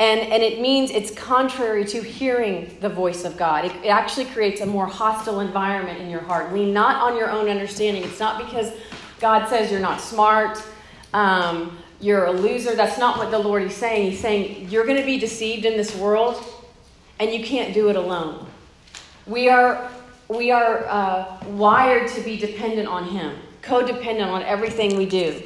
And, 0.00 0.20
and 0.20 0.42
it 0.42 0.60
means 0.60 0.90
it's 0.90 1.12
contrary 1.12 1.84
to 1.84 2.02
hearing 2.02 2.76
the 2.80 2.88
voice 2.88 3.24
of 3.24 3.36
God. 3.36 3.66
It, 3.66 3.72
it 3.84 3.88
actually 3.88 4.24
creates 4.24 4.60
a 4.60 4.66
more 4.66 4.86
hostile 4.86 5.38
environment 5.38 6.00
in 6.00 6.10
your 6.10 6.22
heart. 6.22 6.52
Lean 6.52 6.72
not 6.72 7.08
on 7.08 7.16
your 7.16 7.30
own 7.30 7.48
understanding. 7.48 8.02
It's 8.02 8.18
not 8.18 8.44
because 8.44 8.72
God 9.20 9.46
says 9.48 9.70
you're 9.70 9.78
not 9.78 10.00
smart, 10.00 10.60
um, 11.14 11.78
you're 12.00 12.24
a 12.24 12.32
loser. 12.32 12.74
That's 12.74 12.98
not 12.98 13.18
what 13.18 13.30
the 13.30 13.38
Lord 13.38 13.62
is 13.62 13.76
saying. 13.76 14.10
He's 14.10 14.20
saying 14.20 14.70
you're 14.70 14.86
going 14.86 14.98
to 14.98 15.06
be 15.06 15.18
deceived 15.18 15.64
in 15.64 15.76
this 15.76 15.94
world, 15.94 16.42
and 17.20 17.32
you 17.32 17.44
can't 17.44 17.72
do 17.72 17.88
it 17.88 17.94
alone. 17.94 18.44
We 19.26 19.48
are, 19.50 19.88
we 20.28 20.50
are 20.50 20.84
uh, 20.86 21.44
wired 21.50 22.08
to 22.08 22.20
be 22.22 22.36
dependent 22.36 22.88
on 22.88 23.04
Him, 23.04 23.36
codependent 23.62 24.28
on 24.28 24.42
everything 24.42 24.96
we 24.96 25.06
do. 25.06 25.42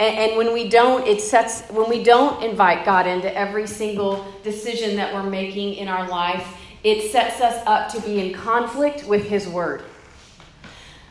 And, 0.00 0.16
and 0.16 0.36
when 0.36 0.52
we 0.52 0.68
don't, 0.68 1.06
it 1.06 1.20
sets 1.20 1.62
when 1.70 1.88
we 1.88 2.02
don't 2.02 2.42
invite 2.42 2.84
God 2.84 3.06
into 3.06 3.34
every 3.36 3.66
single 3.66 4.26
decision 4.42 4.96
that 4.96 5.14
we're 5.14 5.28
making 5.28 5.74
in 5.74 5.88
our 5.88 6.08
life, 6.08 6.56
it 6.84 7.10
sets 7.10 7.40
us 7.40 7.62
up 7.66 7.90
to 7.92 8.00
be 8.00 8.20
in 8.20 8.34
conflict 8.34 9.04
with 9.04 9.24
His 9.24 9.48
Word. 9.48 9.84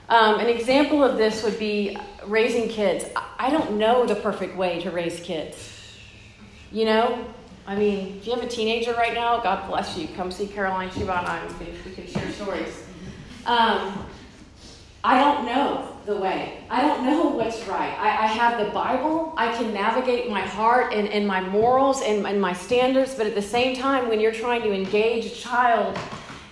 Um, 0.09 0.39
an 0.39 0.47
example 0.47 1.03
of 1.03 1.17
this 1.17 1.43
would 1.43 1.59
be 1.59 1.97
raising 2.25 2.69
kids. 2.69 3.05
I 3.37 3.49
don't 3.49 3.77
know 3.77 4.05
the 4.05 4.15
perfect 4.15 4.55
way 4.55 4.81
to 4.81 4.91
raise 4.91 5.19
kids. 5.19 5.73
You 6.71 6.85
know, 6.85 7.25
I 7.65 7.75
mean, 7.75 8.17
if 8.17 8.25
you 8.25 8.33
have 8.33 8.43
a 8.43 8.47
teenager 8.47 8.93
right 8.93 9.13
now, 9.13 9.41
God 9.41 9.67
bless 9.67 9.97
you. 9.97 10.07
Come 10.09 10.31
see 10.31 10.47
Caroline 10.47 10.89
Shiba 10.91 11.17
and 11.17 11.27
I. 11.27 11.41
We 11.85 11.91
can 11.91 12.07
share 12.07 12.31
stories. 12.31 12.83
Um, 13.45 14.05
I 15.03 15.19
don't 15.19 15.45
know 15.45 15.96
the 16.07 16.15
way. 16.15 16.57
I 16.69 16.81
don't 16.81 17.05
know 17.05 17.27
what's 17.27 17.67
right. 17.67 17.93
I, 17.99 18.23
I, 18.23 18.27
have 18.27 18.65
the 18.65 18.71
Bible. 18.71 19.33
I 19.35 19.51
can 19.57 19.73
navigate 19.73 20.29
my 20.29 20.39
heart 20.39 20.93
and, 20.93 21.09
and 21.09 21.27
my 21.27 21.41
morals 21.41 22.01
and, 22.01 22.25
and 22.25 22.41
my 22.41 22.53
standards, 22.53 23.13
but 23.15 23.27
at 23.27 23.35
the 23.35 23.41
same 23.41 23.75
time, 23.75 24.07
when 24.07 24.21
you're 24.21 24.31
trying 24.31 24.61
to 24.61 24.71
engage 24.71 25.25
a 25.25 25.29
child 25.29 25.99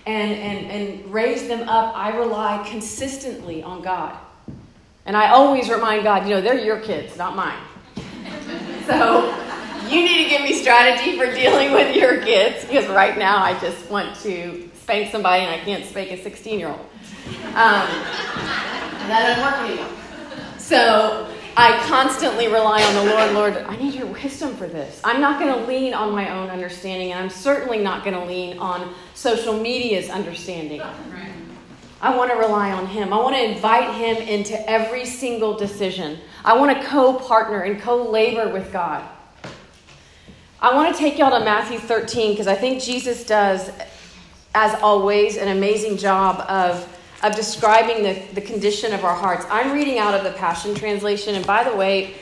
and, 0.04 0.32
and, 0.32 0.70
and 0.70 1.12
raise 1.12 1.48
them 1.48 1.66
up, 1.70 1.96
I 1.96 2.14
rely 2.14 2.66
consistently 2.68 3.62
on 3.62 3.80
God. 3.80 4.18
And 5.06 5.16
I 5.16 5.30
always 5.30 5.70
remind 5.70 6.02
God, 6.02 6.24
you 6.24 6.34
know, 6.34 6.42
they're 6.42 6.60
your 6.60 6.80
kids, 6.80 7.16
not 7.16 7.34
mine. 7.34 7.58
so 8.86 9.34
you 9.88 10.04
need 10.04 10.24
to 10.24 10.28
give 10.28 10.42
me 10.42 10.52
strategy 10.52 11.16
for 11.16 11.32
dealing 11.34 11.72
with 11.72 11.96
your 11.96 12.20
kids 12.20 12.66
because 12.66 12.86
right 12.88 13.16
now 13.16 13.42
I 13.42 13.58
just 13.60 13.88
want 13.90 14.16
to 14.16 14.68
spank 14.74 15.10
somebody 15.10 15.44
and 15.44 15.54
I 15.58 15.64
can't 15.64 15.86
spank 15.86 16.10
a 16.10 16.22
16 16.22 16.58
year 16.58 16.68
old. 16.68 16.86
Um, 17.54 17.88
that 19.08 19.38
doesn't 19.38 19.78
work. 19.78 19.88
So 20.58 21.28
I 21.56 21.78
constantly 21.86 22.48
rely 22.48 22.82
on 22.82 22.94
the 22.94 23.12
Lord. 23.12 23.32
Lord, 23.32 23.56
I 23.56 23.76
need 23.76 23.94
your 23.94 24.06
wisdom 24.08 24.54
for 24.56 24.66
this. 24.66 25.00
I'm 25.02 25.22
not 25.22 25.40
going 25.40 25.54
to 25.54 25.64
lean 25.66 25.94
on 25.94 26.12
my 26.12 26.30
own 26.30 26.50
understanding, 26.50 27.12
and 27.12 27.20
I'm 27.20 27.30
certainly 27.30 27.78
not 27.78 28.04
going 28.04 28.14
to 28.14 28.24
lean 28.26 28.58
on 28.58 28.92
social 29.14 29.58
media's 29.58 30.10
understanding. 30.10 30.82
I 32.02 32.14
want 32.14 32.30
to 32.30 32.36
rely 32.36 32.72
on 32.72 32.86
Him. 32.86 33.12
I 33.12 33.16
want 33.16 33.36
to 33.36 33.42
invite 33.42 33.94
Him 33.94 34.16
into 34.28 34.68
every 34.68 35.06
single 35.06 35.56
decision. 35.56 36.18
I 36.44 36.56
want 36.58 36.78
to 36.78 36.86
co 36.86 37.14
partner 37.14 37.62
and 37.62 37.80
co 37.80 38.02
labor 38.02 38.50
with 38.52 38.70
God. 38.70 39.02
I 40.60 40.74
want 40.74 40.94
to 40.94 40.98
take 41.00 41.18
y'all 41.18 41.38
to 41.38 41.44
Matthew 41.44 41.78
13 41.78 42.32
because 42.32 42.46
I 42.46 42.54
think 42.54 42.82
Jesus 42.82 43.24
does, 43.24 43.70
as 44.54 44.74
always, 44.82 45.36
an 45.36 45.48
amazing 45.48 45.96
job 45.96 46.44
of 46.50 46.86
of 47.26 47.34
describing 47.34 48.02
the, 48.02 48.22
the 48.34 48.40
condition 48.40 48.92
of 48.92 49.04
our 49.04 49.14
hearts. 49.14 49.44
I'm 49.50 49.72
reading 49.72 49.98
out 49.98 50.14
of 50.14 50.22
the 50.22 50.32
Passion 50.38 50.74
Translation, 50.74 51.34
and 51.34 51.46
by 51.46 51.64
the 51.64 51.74
way, 51.74 52.14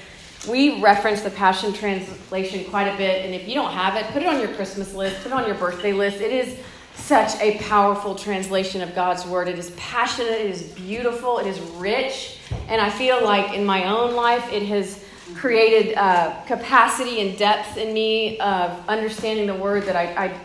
we 0.49 0.81
reference 0.83 1.23
the 1.23 1.31
Passion 1.31 1.73
Translation 1.73 2.65
quite 2.71 2.87
a 2.87 2.97
bit, 2.97 3.25
and 3.25 3.35
if 3.35 3.47
you 3.47 3.55
don't 3.55 3.73
have 3.73 3.97
it, 3.97 4.05
put 4.13 4.23
it 4.23 4.29
on 4.29 4.41
your 4.41 4.53
Christmas 4.55 4.95
list, 4.95 5.23
put 5.23 5.27
it 5.27 5.33
on 5.33 5.47
your 5.47 5.57
birthday 5.57 5.93
list. 5.93 6.21
It 6.21 6.33
is 6.33 6.59
such 6.95 7.39
a 7.41 7.59
powerful 7.59 8.15
translation 8.15 8.81
of 8.81 8.95
God's 8.95 9.27
Word. 9.27 9.49
It 9.49 9.59
is 9.59 9.71
passionate, 9.73 10.33
it 10.33 10.51
is 10.51 10.63
beautiful, 10.63 11.39
it 11.39 11.47
is 11.47 11.61
rich, 11.61 12.39
and 12.69 12.81
I 12.81 12.89
feel 12.89 13.23
like 13.23 13.55
in 13.55 13.65
my 13.65 13.85
own 13.87 14.15
life 14.15 14.51
it 14.53 14.63
has 14.65 15.05
created 15.35 15.97
uh, 15.97 16.41
capacity 16.47 17.21
and 17.21 17.37
depth 17.39 17.77
in 17.77 17.93
me 17.93 18.39
of 18.39 18.89
understanding 18.89 19.47
the 19.47 19.55
Word 19.55 19.85
that 19.85 19.97
I, 19.97 20.27
I, 20.27 20.41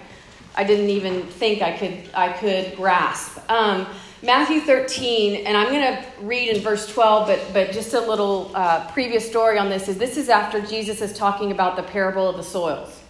I 0.56 0.64
didn't 0.64 0.90
even 0.90 1.24
think 1.24 1.62
I 1.62 1.78
could, 1.78 2.10
I 2.14 2.34
could 2.34 2.76
grasp. 2.76 3.40
Um, 3.50 3.88
Matthew 4.22 4.60
13, 4.60 5.46
and 5.46 5.56
I'm 5.56 5.72
going 5.72 5.96
to 5.96 6.06
read 6.22 6.50
in 6.50 6.62
verse 6.62 6.92
12, 6.92 7.28
but, 7.28 7.54
but 7.54 7.72
just 7.72 7.94
a 7.94 8.02
little 8.02 8.52
uh, 8.54 8.86
previous 8.92 9.26
story 9.26 9.58
on 9.58 9.70
this 9.70 9.88
is 9.88 9.98
this 9.98 10.18
is 10.18 10.28
after 10.28 10.60
Jesus 10.60 11.02
is 11.02 11.14
talking 11.14 11.54
about 11.54 11.78
the 11.78 11.84
parable 11.84 12.28
of 12.28 12.36
the 12.36 12.44
soils. 12.44 13.02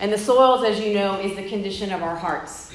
And 0.00 0.12
the 0.12 0.18
soils, 0.18 0.62
as 0.62 0.78
you 0.78 0.92
know, 0.92 1.18
is 1.18 1.34
the 1.34 1.48
condition 1.48 1.90
of 1.92 2.02
our 2.02 2.14
hearts. 2.14 2.74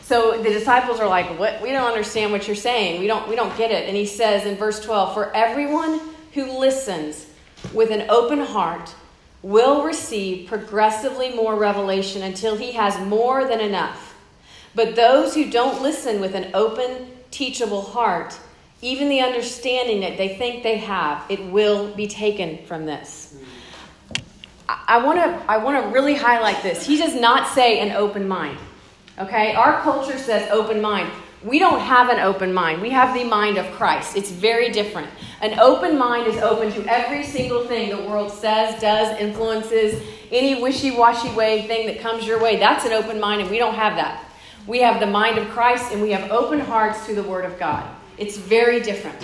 So 0.00 0.42
the 0.42 0.48
disciples 0.48 1.00
are 1.00 1.08
like, 1.08 1.38
"What? 1.38 1.60
We 1.60 1.70
don't 1.70 1.86
understand 1.86 2.32
what 2.32 2.46
you're 2.46 2.56
saying. 2.56 3.00
We 3.00 3.06
don't 3.06 3.28
we 3.28 3.36
don't 3.36 3.56
get 3.58 3.70
it." 3.70 3.88
And 3.88 3.96
he 3.96 4.06
says 4.06 4.46
in 4.46 4.56
verse 4.56 4.80
12, 4.80 5.14
"For 5.14 5.34
everyone 5.34 6.00
who 6.32 6.58
listens 6.58 7.26
with 7.72 7.90
an 7.90 8.10
open 8.10 8.40
heart 8.40 8.94
will 9.42 9.84
receive 9.84 10.48
progressively 10.48 11.30
more 11.30 11.56
revelation 11.56 12.22
until 12.22 12.56
he 12.56 12.72
has 12.72 12.98
more 12.98 13.44
than 13.44 13.60
enough." 13.60 14.11
But 14.74 14.96
those 14.96 15.34
who 15.34 15.50
don't 15.50 15.82
listen 15.82 16.20
with 16.20 16.34
an 16.34 16.50
open, 16.54 17.08
teachable 17.30 17.82
heart, 17.82 18.38
even 18.80 19.08
the 19.08 19.20
understanding 19.20 20.00
that 20.00 20.16
they 20.16 20.36
think 20.36 20.62
they 20.62 20.78
have, 20.78 21.24
it 21.28 21.44
will 21.44 21.94
be 21.94 22.06
taken 22.08 22.64
from 22.66 22.86
this. 22.86 23.36
I 24.68 25.04
want 25.04 25.18
to 25.18 25.50
I 25.50 25.58
want 25.58 25.82
to 25.82 25.90
really 25.90 26.14
highlight 26.14 26.62
this. 26.62 26.86
He 26.86 26.96
does 26.96 27.14
not 27.14 27.52
say 27.52 27.80
an 27.80 27.92
open 27.92 28.26
mind. 28.26 28.58
Okay? 29.18 29.54
Our 29.54 29.80
culture 29.82 30.18
says 30.18 30.50
open 30.50 30.80
mind. 30.80 31.10
We 31.44 31.58
don't 31.58 31.80
have 31.80 32.08
an 32.08 32.20
open 32.20 32.54
mind. 32.54 32.80
We 32.80 32.90
have 32.90 33.14
the 33.14 33.24
mind 33.24 33.58
of 33.58 33.66
Christ. 33.72 34.16
It's 34.16 34.30
very 34.30 34.70
different. 34.70 35.08
An 35.40 35.58
open 35.58 35.98
mind 35.98 36.28
is 36.28 36.40
open 36.40 36.72
to 36.72 36.84
every 36.86 37.24
single 37.24 37.66
thing 37.66 37.90
the 37.90 38.08
world 38.08 38.30
says, 38.30 38.80
does, 38.80 39.18
influences, 39.20 40.00
any 40.30 40.62
wishy 40.62 40.92
washy 40.92 41.30
way 41.34 41.66
thing 41.66 41.88
that 41.88 42.00
comes 42.00 42.24
your 42.24 42.40
way. 42.40 42.56
That's 42.56 42.84
an 42.84 42.92
open 42.92 43.18
mind, 43.18 43.40
and 43.42 43.50
we 43.50 43.58
don't 43.58 43.74
have 43.74 43.96
that. 43.96 44.24
We 44.66 44.80
have 44.80 45.00
the 45.00 45.06
mind 45.06 45.38
of 45.38 45.48
Christ 45.48 45.92
and 45.92 46.00
we 46.00 46.10
have 46.10 46.30
open 46.30 46.60
hearts 46.60 47.06
to 47.06 47.14
the 47.14 47.22
Word 47.22 47.44
of 47.44 47.58
God. 47.58 47.88
It's 48.18 48.36
very 48.36 48.80
different. 48.80 49.18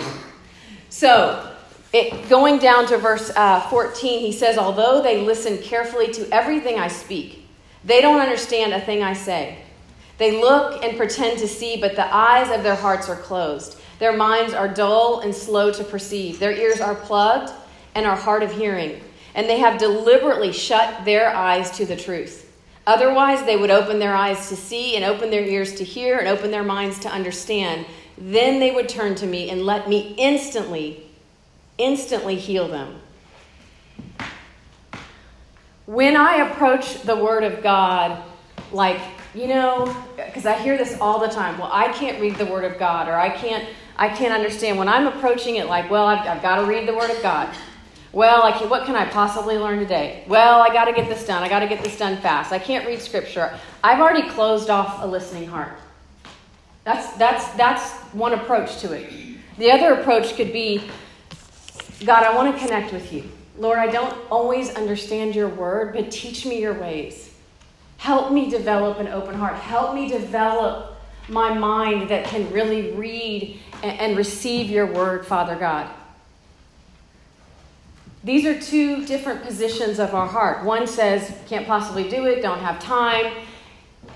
So, 0.89 1.55
it, 1.93 2.29
going 2.29 2.59
down 2.59 2.87
to 2.87 2.97
verse 2.97 3.31
uh, 3.35 3.61
14, 3.69 4.19
he 4.19 4.31
says, 4.31 4.57
Although 4.57 5.01
they 5.01 5.21
listen 5.21 5.57
carefully 5.59 6.11
to 6.13 6.29
everything 6.31 6.77
I 6.77 6.87
speak, 6.87 7.47
they 7.83 8.01
don't 8.01 8.19
understand 8.19 8.73
a 8.73 8.81
thing 8.81 9.01
I 9.01 9.13
say. 9.13 9.59
They 10.17 10.39
look 10.39 10.83
and 10.83 10.97
pretend 10.97 11.39
to 11.39 11.47
see, 11.47 11.77
but 11.79 11.95
the 11.95 12.13
eyes 12.13 12.51
of 12.51 12.61
their 12.61 12.75
hearts 12.75 13.07
are 13.07 13.15
closed. 13.15 13.79
Their 13.99 14.15
minds 14.15 14.53
are 14.53 14.67
dull 14.67 15.21
and 15.21 15.33
slow 15.33 15.71
to 15.71 15.83
perceive. 15.83 16.39
Their 16.39 16.51
ears 16.51 16.81
are 16.81 16.95
plugged 16.95 17.53
and 17.95 18.05
are 18.05 18.15
hard 18.15 18.43
of 18.43 18.51
hearing. 18.51 19.01
And 19.33 19.47
they 19.47 19.59
have 19.59 19.79
deliberately 19.79 20.51
shut 20.51 21.05
their 21.05 21.33
eyes 21.33 21.71
to 21.77 21.85
the 21.85 21.95
truth. 21.95 22.48
Otherwise, 22.89 23.45
they 23.45 23.55
would 23.55 23.69
open 23.69 23.99
their 23.99 24.15
eyes 24.15 24.49
to 24.49 24.55
see 24.55 24.95
and 24.95 25.05
open 25.05 25.29
their 25.29 25.45
ears 25.45 25.75
to 25.75 25.83
hear 25.83 26.17
and 26.17 26.27
open 26.27 26.49
their 26.49 26.63
minds 26.63 26.97
to 26.97 27.07
understand. 27.07 27.85
Then 28.17 28.59
they 28.59 28.71
would 28.71 28.89
turn 28.89 29.13
to 29.17 29.27
me 29.27 29.51
and 29.51 29.63
let 29.63 29.87
me 29.87 30.15
instantly, 30.17 31.07
instantly 31.77 32.35
heal 32.35 32.67
them. 32.67 32.99
When 35.85 36.17
I 36.17 36.49
approach 36.49 37.03
the 37.03 37.15
Word 37.15 37.43
of 37.43 37.61
God, 37.61 38.23
like, 38.71 38.99
you 39.35 39.45
know, 39.45 39.95
because 40.15 40.47
I 40.47 40.57
hear 40.57 40.75
this 40.75 40.99
all 40.99 41.19
the 41.19 41.27
time. 41.27 41.59
Well, 41.59 41.69
I 41.71 41.93
can't 41.93 42.19
read 42.19 42.37
the 42.37 42.47
Word 42.47 42.63
of 42.63 42.79
God, 42.79 43.07
or 43.07 43.13
I 43.13 43.29
can't, 43.29 43.69
I 43.97 44.09
can't 44.09 44.33
understand. 44.33 44.79
When 44.79 44.87
I'm 44.87 45.05
approaching 45.05 45.57
it 45.57 45.67
like, 45.67 45.91
well, 45.91 46.07
I've, 46.07 46.27
I've 46.27 46.41
got 46.41 46.55
to 46.55 46.65
read 46.65 46.87
the 46.87 46.95
Word 46.95 47.11
of 47.11 47.21
God. 47.21 47.55
Well, 48.11 48.43
I 48.43 48.51
can, 48.51 48.69
what 48.69 48.85
can 48.85 48.95
I 48.95 49.05
possibly 49.05 49.57
learn 49.57 49.79
today? 49.79 50.23
Well, 50.27 50.61
I 50.61 50.73
got 50.73 50.85
to 50.85 50.93
get 50.93 51.07
this 51.07 51.25
done. 51.27 51.43
I 51.43 51.49
got 51.49 51.59
to 51.59 51.67
get 51.67 51.83
this 51.83 51.97
done 51.97 52.17
fast. 52.17 52.51
I 52.51 52.57
can't 52.57 52.87
read 52.87 52.99
scripture. 53.01 53.57
I've 53.83 53.99
already 53.99 54.27
closed 54.29 54.69
off 54.69 55.03
a 55.03 55.05
listening 55.05 55.47
heart. 55.47 55.77
That's, 56.85 57.11
that's, 57.17 57.47
that's 57.51 57.91
one 58.13 58.33
approach 58.33 58.77
to 58.79 58.93
it. 58.93 59.11
The 59.59 59.71
other 59.71 59.93
approach 59.93 60.35
could 60.35 60.51
be 60.51 60.89
God, 62.05 62.23
I 62.23 62.33
want 62.33 62.55
to 62.55 62.65
connect 62.65 62.93
with 62.93 63.11
you. 63.11 63.29
Lord, 63.57 63.77
I 63.77 63.87
don't 63.87 64.17
always 64.31 64.73
understand 64.75 65.35
your 65.35 65.49
word, 65.49 65.93
but 65.93 66.09
teach 66.09 66.45
me 66.45 66.61
your 66.61 66.79
ways. 66.79 67.35
Help 67.97 68.31
me 68.31 68.49
develop 68.49 68.99
an 68.99 69.09
open 69.09 69.35
heart. 69.35 69.55
Help 69.55 69.93
me 69.93 70.07
develop 70.07 70.97
my 71.27 71.53
mind 71.53 72.09
that 72.09 72.25
can 72.25 72.49
really 72.53 72.91
read 72.93 73.59
and, 73.83 73.99
and 73.99 74.17
receive 74.17 74.69
your 74.69 74.85
word, 74.85 75.27
Father 75.27 75.57
God. 75.57 75.89
These 78.23 78.45
are 78.45 78.59
two 78.59 79.05
different 79.05 79.43
positions 79.43 79.97
of 79.99 80.13
our 80.13 80.27
heart. 80.27 80.65
One 80.65 80.87
says, 80.87 81.33
can't 81.47 81.65
possibly 81.65 82.09
do 82.09 82.25
it, 82.25 82.41
don't 82.41 82.59
have 82.59 82.79
time. 82.79 83.33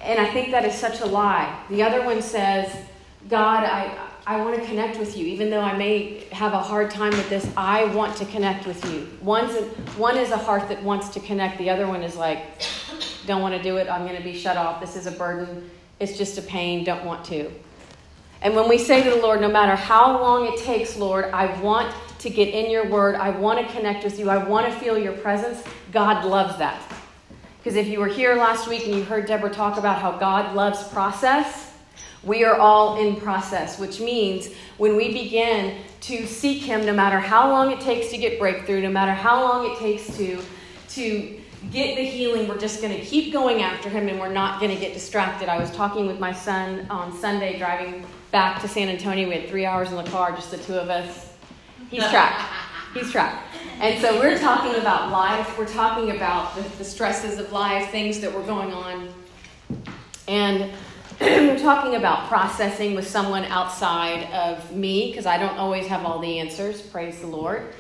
And 0.02 0.20
I 0.20 0.30
think 0.32 0.52
that 0.52 0.66
is 0.66 0.76
such 0.76 1.00
a 1.00 1.06
lie. 1.06 1.64
The 1.70 1.84
other 1.84 2.04
one 2.04 2.22
says, 2.22 2.76
God, 3.30 3.64
I, 3.64 3.98
I 4.28 4.38
want 4.44 4.60
to 4.60 4.66
connect 4.66 5.00
with 5.00 5.18
you. 5.18 5.26
Even 5.28 5.50
though 5.50 5.62
I 5.62 5.78
may 5.78 6.26
have 6.32 6.54
a 6.54 6.60
hard 6.60 6.92
time 6.92 7.12
with 7.12 7.30
this, 7.30 7.50
I 7.56 7.86
want 7.96 8.18
to 8.18 8.26
connect 8.26 8.68
with 8.68 8.84
you. 8.92 9.08
One's 9.22 9.56
a, 9.56 9.64
one 9.98 10.18
is 10.18 10.32
a 10.32 10.38
heart 10.38 10.68
that 10.68 10.84
wants 10.84 11.10
to 11.10 11.22
connect, 11.22 11.58
the 11.58 11.70
other 11.70 11.88
one 11.88 12.04
is 12.04 12.18
like, 12.18 12.42
don't 13.26 13.42
want 13.42 13.56
to 13.56 13.64
do 13.64 13.78
it, 13.78 13.88
I'm 13.90 14.06
going 14.06 14.18
to 14.18 14.24
be 14.24 14.38
shut 14.38 14.58
off, 14.58 14.82
this 14.82 14.98
is 14.98 15.08
a 15.08 15.12
burden, 15.12 15.70
it's 16.00 16.18
just 16.18 16.38
a 16.38 16.42
pain, 16.42 16.84
don't 16.84 17.06
want 17.06 17.24
to. 17.26 17.50
And 18.42 18.54
when 18.56 18.68
we 18.68 18.78
say 18.78 19.02
to 19.04 19.10
the 19.10 19.22
Lord, 19.22 19.40
no 19.40 19.50
matter 19.50 19.76
how 19.76 20.22
long 20.22 20.54
it 20.54 20.60
takes, 20.60 20.98
Lord, 20.98 21.26
I 21.26 21.60
want 21.62 21.94
to 22.24 22.30
get 22.30 22.48
in 22.48 22.72
your 22.72 22.88
word. 22.88 23.16
I 23.16 23.30
want 23.30 23.66
to 23.66 23.74
connect 23.74 24.06
with 24.06 24.18
you. 24.18 24.30
I 24.30 24.38
want 24.38 24.66
to 24.66 24.80
feel 24.80 24.98
your 24.98 25.12
presence. 25.12 25.62
God 25.92 26.26
loves 26.26 26.58
that. 26.58 26.82
Because 27.58 27.76
if 27.76 27.88
you 27.88 28.00
were 28.00 28.08
here 28.08 28.36
last 28.36 28.68
week 28.68 28.86
and 28.86 28.96
you 28.96 29.04
heard 29.04 29.26
Deborah 29.26 29.50
talk 29.50 29.78
about 29.78 30.02
how 30.02 30.14
God 30.14 30.56
loves 30.56 30.88
process, 30.88 31.74
we 32.24 32.46
are 32.46 32.56
all 32.56 32.98
in 32.98 33.18
process, 33.18 33.78
which 33.78 34.00
means 34.00 34.50
when 34.78 34.96
we 34.96 35.12
begin 35.12 35.80
to 36.02 36.26
seek 36.26 36.62
Him, 36.62 36.86
no 36.86 36.94
matter 36.94 37.20
how 37.20 37.50
long 37.50 37.72
it 37.72 37.82
takes 37.82 38.10
to 38.12 38.18
get 38.18 38.40
breakthrough, 38.40 38.82
no 38.82 38.90
matter 38.90 39.12
how 39.12 39.44
long 39.44 39.70
it 39.70 39.78
takes 39.78 40.08
to, 40.16 40.42
to 40.90 41.42
get 41.72 41.98
the 41.98 42.06
healing, 42.06 42.48
we're 42.48 42.58
just 42.58 42.82
going 42.82 42.98
to 42.98 43.04
keep 43.04 43.34
going 43.34 43.62
after 43.62 43.90
Him 43.90 44.08
and 44.08 44.18
we're 44.18 44.32
not 44.32 44.62
going 44.62 44.74
to 44.74 44.80
get 44.80 44.94
distracted. 44.94 45.50
I 45.50 45.60
was 45.60 45.72
talking 45.72 46.08
with 46.08 46.22
my 46.22 46.32
son 46.32 46.88
on 46.90 47.12
Sunday 47.12 47.58
driving 47.58 48.06
back 48.32 48.62
to 48.62 48.70
San 48.70 48.88
Antonio. 48.88 49.28
We 49.28 49.36
had 49.36 49.50
three 49.50 49.66
hours 49.66 49.92
in 49.92 49.98
the 49.98 50.10
car, 50.10 50.32
just 50.32 50.52
the 50.52 50.58
two 50.58 50.76
of 50.76 50.90
us. 50.90 51.33
He's 51.94 52.10
trapped. 52.10 52.54
He's 52.96 53.12
trapped. 53.12 53.56
And 53.80 54.02
so 54.02 54.20
we're 54.20 54.40
talking 54.40 54.80
about 54.82 55.12
life. 55.12 55.58
We're 55.58 55.68
talking 55.68 56.16
about 56.16 56.56
the, 56.56 56.62
the 56.78 56.84
stresses 56.84 57.38
of 57.38 57.52
life, 57.52 57.92
things 57.92 58.20
that 58.22 58.34
were 58.34 58.42
going 58.42 58.72
on. 58.72 59.14
And 60.28 60.72
we're 61.22 61.60
talking 61.60 61.96
about 61.96 62.28
processing 62.28 62.96
with 62.96 63.08
someone 63.08 63.46
outside 63.46 64.24
of 64.34 64.76
me 64.76 65.12
because 65.12 65.28
I 65.28 65.38
don't 65.38 65.58
always 65.58 65.86
have 65.86 66.04
all 66.04 66.18
the 66.18 66.40
answers. 66.40 66.82
Praise 66.82 67.20
the 67.20 67.28
Lord. 67.28 67.74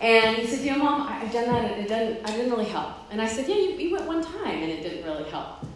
And 0.00 0.36
he 0.36 0.46
said, 0.46 0.64
"You 0.64 0.72
know, 0.72 0.78
Mom, 0.78 1.06
I've 1.06 1.30
done 1.30 1.48
that. 1.48 1.78
It 1.78 1.88
didn't. 1.88 2.26
I 2.26 2.34
didn't 2.34 2.50
really 2.50 2.64
help." 2.64 2.94
And 3.10 3.20
I 3.20 3.28
said, 3.28 3.46
"Yeah, 3.46 3.56
you, 3.56 3.72
you 3.72 3.92
went 3.92 4.06
one 4.06 4.24
time, 4.24 4.62
and 4.62 4.72
it 4.72 4.82
didn't 4.82 5.04
really 5.04 5.28
help." 5.28 5.66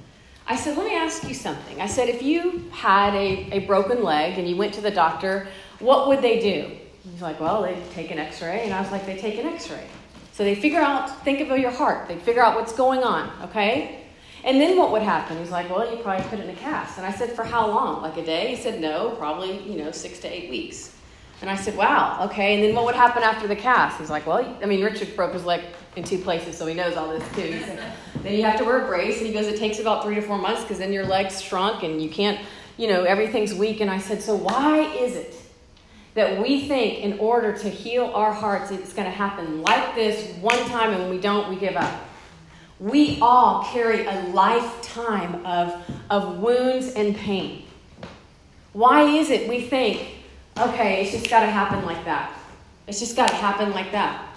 I 0.47 0.57
said, 0.57 0.79
"Let 0.79 0.87
me 0.87 0.97
ask 0.97 1.29
you 1.29 1.35
something." 1.35 1.83
I 1.83 1.87
said, 1.87 2.09
"If 2.09 2.23
you 2.23 2.65
had 2.73 3.15
a, 3.15 3.51
a 3.53 3.59
broken 3.67 4.03
leg 4.03 4.39
and 4.39 4.49
you 4.49 4.57
went 4.57 4.73
to 4.75 4.81
the 4.81 4.91
doctor, 4.91 5.47
what 5.79 6.09
would 6.09 6.23
they 6.23 6.41
do?" 6.41 6.75
He's 7.11 7.23
like, 7.23 7.39
well, 7.41 7.63
they 7.63 7.77
take 7.93 8.11
an 8.11 8.19
x 8.19 8.41
ray. 8.41 8.65
And 8.65 8.73
I 8.73 8.81
was 8.81 8.91
like, 8.91 9.07
they 9.07 9.17
take 9.17 9.39
an 9.39 9.47
x 9.47 9.71
ray. 9.71 9.87
So 10.33 10.43
they 10.43 10.55
figure 10.55 10.81
out, 10.81 11.23
think 11.25 11.41
of 11.41 11.59
your 11.59 11.71
heart. 11.71 12.09
They 12.09 12.17
figure 12.17 12.43
out 12.43 12.57
what's 12.57 12.73
going 12.73 13.03
on, 13.05 13.31
okay? 13.43 14.01
And 14.43 14.61
then 14.61 14.77
what 14.77 14.91
would 14.93 15.03
happen? 15.03 15.39
He's 15.39 15.51
like, 15.51 15.71
well, 15.71 15.91
you 15.91 16.03
probably 16.03 16.27
put 16.29 16.39
it 16.39 16.45
in 16.45 16.51
a 16.51 16.59
cast. 16.59 16.99
And 16.99 17.07
I 17.07 17.13
said, 17.13 17.33
for 17.33 17.45
how 17.45 17.69
long? 17.69 18.03
Like 18.03 18.17
a 18.17 18.25
day? 18.25 18.55
He 18.55 18.57
said, 18.61 18.81
no, 18.81 19.11
probably, 19.11 19.63
you 19.63 19.79
know, 19.79 19.91
six 19.91 20.19
to 20.21 20.29
eight 20.29 20.51
weeks. 20.51 20.97
And 21.41 21.51
I 21.51 21.57
said, 21.57 21.77
wow, 21.77 22.25
okay. 22.27 22.55
And 22.55 22.63
then 22.63 22.75
what 22.75 22.85
would 22.85 22.95
happen 22.95 23.23
after 23.23 23.47
the 23.47 23.57
cast? 23.57 23.99
He's 23.99 24.11
like, 24.11 24.27
well, 24.27 24.57
I 24.63 24.67
mean, 24.67 24.83
Richard 24.83 25.15
broke 25.15 25.33
his 25.35 25.45
leg 25.45 25.63
in 25.97 26.05
two 26.05 26.19
places, 26.19 26.57
so 26.57 26.67
he 26.67 26.75
knows 26.75 26.97
all 26.97 27.11
this 27.11 27.27
too. 27.35 27.59
Said, 27.61 27.93
then 28.23 28.35
you 28.35 28.43
have 28.43 28.59
to 28.59 28.65
wear 28.65 28.85
a 28.85 28.87
brace. 28.87 29.19
And 29.19 29.27
he 29.27 29.33
goes, 29.33 29.47
it 29.47 29.59
takes 29.59 29.79
about 29.79 30.03
three 30.03 30.15
to 30.17 30.23
four 30.23 30.39
months 30.39 30.63
because 30.63 30.79
then 30.79 30.93
your 30.93 31.07
leg's 31.07 31.41
shrunk 31.41 31.83
and 31.83 32.03
you 32.03 32.09
can't, 32.09 32.41
you 32.77 32.89
know, 32.89 33.05
everything's 33.05 33.55
weak. 33.55 33.81
And 33.81 33.91
I 33.91 33.99
said, 33.99 34.23
so 34.23 34.35
why 34.35 34.81
is 34.81 35.17
it 35.17 35.44
that 36.15 36.41
we 36.41 36.69
think 36.69 37.01
in 37.01 37.19
order 37.19 37.53
to 37.53 37.69
heal 37.69 38.07
our 38.15 38.33
hearts, 38.33 38.71
it's 38.71 38.93
going 38.93 39.07
to 39.07 39.17
happen 39.17 39.63
like 39.63 39.95
this 39.95 40.37
one 40.39 40.59
time, 40.69 40.93
and 40.93 41.03
when 41.03 41.11
we 41.11 41.19
don't, 41.19 41.51
we 41.51 41.57
give 41.57 41.77
up. 41.77 41.93
We 42.79 43.19
all 43.21 43.65
carry 43.65 44.07
a 44.07 44.23
lifetime 44.33 45.45
of, 45.45 45.75
of 46.11 46.39
wounds 46.39 46.95
and 46.95 47.17
pain. 47.17 47.65
Why 48.73 49.03
is 49.03 49.31
it 49.31 49.49
we 49.49 49.63
think, 49.63 50.07
okay, 50.59 51.03
it's 51.03 51.13
just 51.13 51.31
got 51.31 51.41
to 51.41 51.47
happen 51.47 51.85
like 51.85 52.05
that? 52.05 52.37
It's 52.87 53.01
just 53.01 53.17
got 53.17 53.29
to 53.29 53.37
happen 53.37 53.71
like 53.71 53.93
that. 53.93 54.29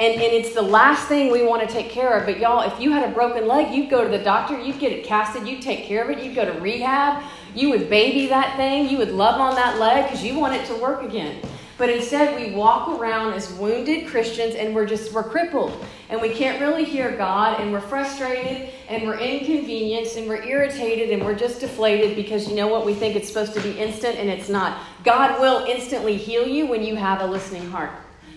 And, 0.00 0.14
and 0.14 0.32
it's 0.32 0.54
the 0.54 0.62
last 0.62 1.06
thing 1.06 1.30
we 1.30 1.44
want 1.44 1.68
to 1.68 1.72
take 1.72 1.90
care 1.90 2.18
of. 2.18 2.26
But 2.26 2.38
y'all, 2.38 2.62
if 2.62 2.80
you 2.80 2.90
had 2.92 3.08
a 3.08 3.12
broken 3.12 3.46
leg, 3.46 3.72
you'd 3.72 3.90
go 3.90 4.02
to 4.02 4.08
the 4.08 4.22
doctor, 4.22 4.60
you'd 4.60 4.80
get 4.80 4.92
it 4.92 5.04
casted, 5.04 5.46
you'd 5.46 5.62
take 5.62 5.84
care 5.84 6.02
of 6.02 6.10
it, 6.10 6.24
you'd 6.24 6.34
go 6.34 6.44
to 6.44 6.60
rehab, 6.60 7.22
you 7.54 7.70
would 7.70 7.90
baby 7.90 8.26
that 8.28 8.56
thing, 8.56 8.88
you 8.88 8.98
would 8.98 9.10
love 9.10 9.40
on 9.40 9.54
that 9.56 9.78
leg 9.78 10.04
because 10.04 10.24
you 10.24 10.38
want 10.38 10.54
it 10.54 10.66
to 10.66 10.74
work 10.76 11.02
again. 11.02 11.40
But 11.78 11.90
instead, 11.90 12.40
we 12.40 12.54
walk 12.54 12.88
around 12.88 13.32
as 13.32 13.52
wounded 13.54 14.06
Christians 14.06 14.54
and 14.54 14.74
we're 14.74 14.86
just, 14.86 15.12
we're 15.12 15.24
crippled. 15.24 15.84
And 16.10 16.20
we 16.20 16.28
can't 16.28 16.60
really 16.60 16.84
hear 16.84 17.16
God 17.16 17.60
and 17.60 17.72
we're 17.72 17.80
frustrated 17.80 18.70
and 18.88 19.02
we're 19.02 19.18
inconvenienced 19.18 20.16
and 20.16 20.28
we're 20.28 20.44
irritated 20.44 21.10
and 21.10 21.24
we're 21.24 21.34
just 21.34 21.60
deflated 21.60 22.14
because 22.14 22.46
you 22.46 22.54
know 22.54 22.68
what? 22.68 22.86
We 22.86 22.94
think 22.94 23.16
it's 23.16 23.26
supposed 23.26 23.54
to 23.54 23.60
be 23.60 23.72
instant 23.72 24.16
and 24.16 24.28
it's 24.28 24.48
not. 24.48 24.80
God 25.02 25.40
will 25.40 25.64
instantly 25.64 26.16
heal 26.16 26.46
you 26.46 26.66
when 26.66 26.84
you 26.84 26.94
have 26.94 27.20
a 27.20 27.26
listening 27.26 27.68
heart. 27.70 27.90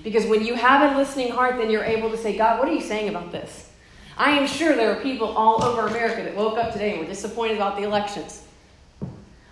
Because 0.03 0.25
when 0.25 0.45
you 0.45 0.55
have 0.55 0.93
a 0.93 0.97
listening 0.97 1.31
heart, 1.31 1.57
then 1.57 1.69
you're 1.69 1.83
able 1.83 2.09
to 2.11 2.17
say, 2.17 2.37
God, 2.37 2.59
what 2.59 2.67
are 2.67 2.73
you 2.73 2.81
saying 2.81 3.09
about 3.09 3.31
this? 3.31 3.69
I 4.17 4.31
am 4.31 4.47
sure 4.47 4.75
there 4.75 4.91
are 4.91 5.01
people 5.01 5.27
all 5.27 5.61
over 5.63 5.87
America 5.87 6.23
that 6.23 6.35
woke 6.35 6.57
up 6.57 6.71
today 6.71 6.91
and 6.91 7.01
were 7.01 7.05
disappointed 7.05 7.57
about 7.57 7.75
the 7.75 7.83
elections. 7.83 8.44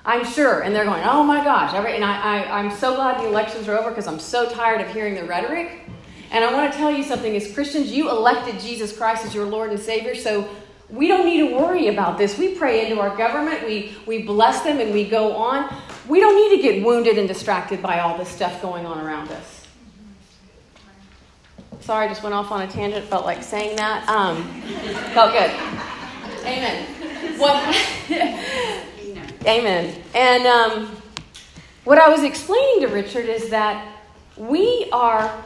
I'm 0.05 0.25
sure. 0.25 0.61
And 0.61 0.75
they're 0.75 0.85
going, 0.85 1.03
oh 1.03 1.23
my 1.23 1.43
gosh. 1.43 1.73
And 1.73 2.03
I, 2.03 2.41
I, 2.41 2.59
I'm 2.59 2.71
so 2.71 2.95
glad 2.95 3.21
the 3.21 3.27
elections 3.27 3.67
are 3.69 3.77
over 3.77 3.89
because 3.89 4.07
I'm 4.07 4.19
so 4.19 4.49
tired 4.49 4.81
of 4.81 4.93
hearing 4.93 5.15
the 5.15 5.23
rhetoric. 5.23 5.81
And 6.31 6.43
I 6.43 6.51
want 6.51 6.71
to 6.71 6.77
tell 6.77 6.91
you 6.91 7.03
something 7.03 7.35
as 7.35 7.53
Christians, 7.53 7.91
you 7.91 8.09
elected 8.09 8.59
Jesus 8.59 8.95
Christ 8.95 9.23
as 9.23 9.35
your 9.35 9.45
Lord 9.45 9.69
and 9.69 9.79
Savior, 9.79 10.15
so 10.15 10.49
we 10.89 11.07
don't 11.07 11.25
need 11.25 11.47
to 11.47 11.55
worry 11.55 11.87
about 11.87 12.17
this. 12.17 12.37
We 12.37 12.55
pray 12.55 12.89
into 12.89 12.99
our 12.99 13.15
government, 13.15 13.65
we, 13.65 13.95
we 14.07 14.23
bless 14.23 14.61
them, 14.61 14.79
and 14.79 14.91
we 14.91 15.07
go 15.07 15.35
on. 15.35 15.73
We 16.07 16.19
don't 16.19 16.35
need 16.35 16.57
to 16.57 16.61
get 16.61 16.83
wounded 16.83 17.17
and 17.17 17.27
distracted 17.27 17.81
by 17.81 17.99
all 17.99 18.17
this 18.17 18.29
stuff 18.29 18.61
going 18.61 18.85
on 18.85 18.99
around 18.99 19.29
us. 19.29 19.67
Sorry, 21.81 22.05
I 22.05 22.09
just 22.09 22.23
went 22.23 22.33
off 22.33 22.51
on 22.51 22.61
a 22.61 22.67
tangent. 22.67 23.05
Felt 23.05 23.25
like 23.25 23.43
saying 23.43 23.75
that. 23.75 24.07
Um, 24.09 24.43
felt 25.13 25.33
good. 25.33 25.51
Amen. 26.45 27.37
What? 27.37 28.89
Amen. 29.45 30.01
And 30.15 30.47
um, 30.47 30.95
what 31.83 31.97
I 31.97 32.07
was 32.07 32.23
explaining 32.23 32.87
to 32.87 32.93
Richard 32.93 33.25
is 33.25 33.49
that 33.49 33.97
we 34.37 34.87
are 34.93 35.43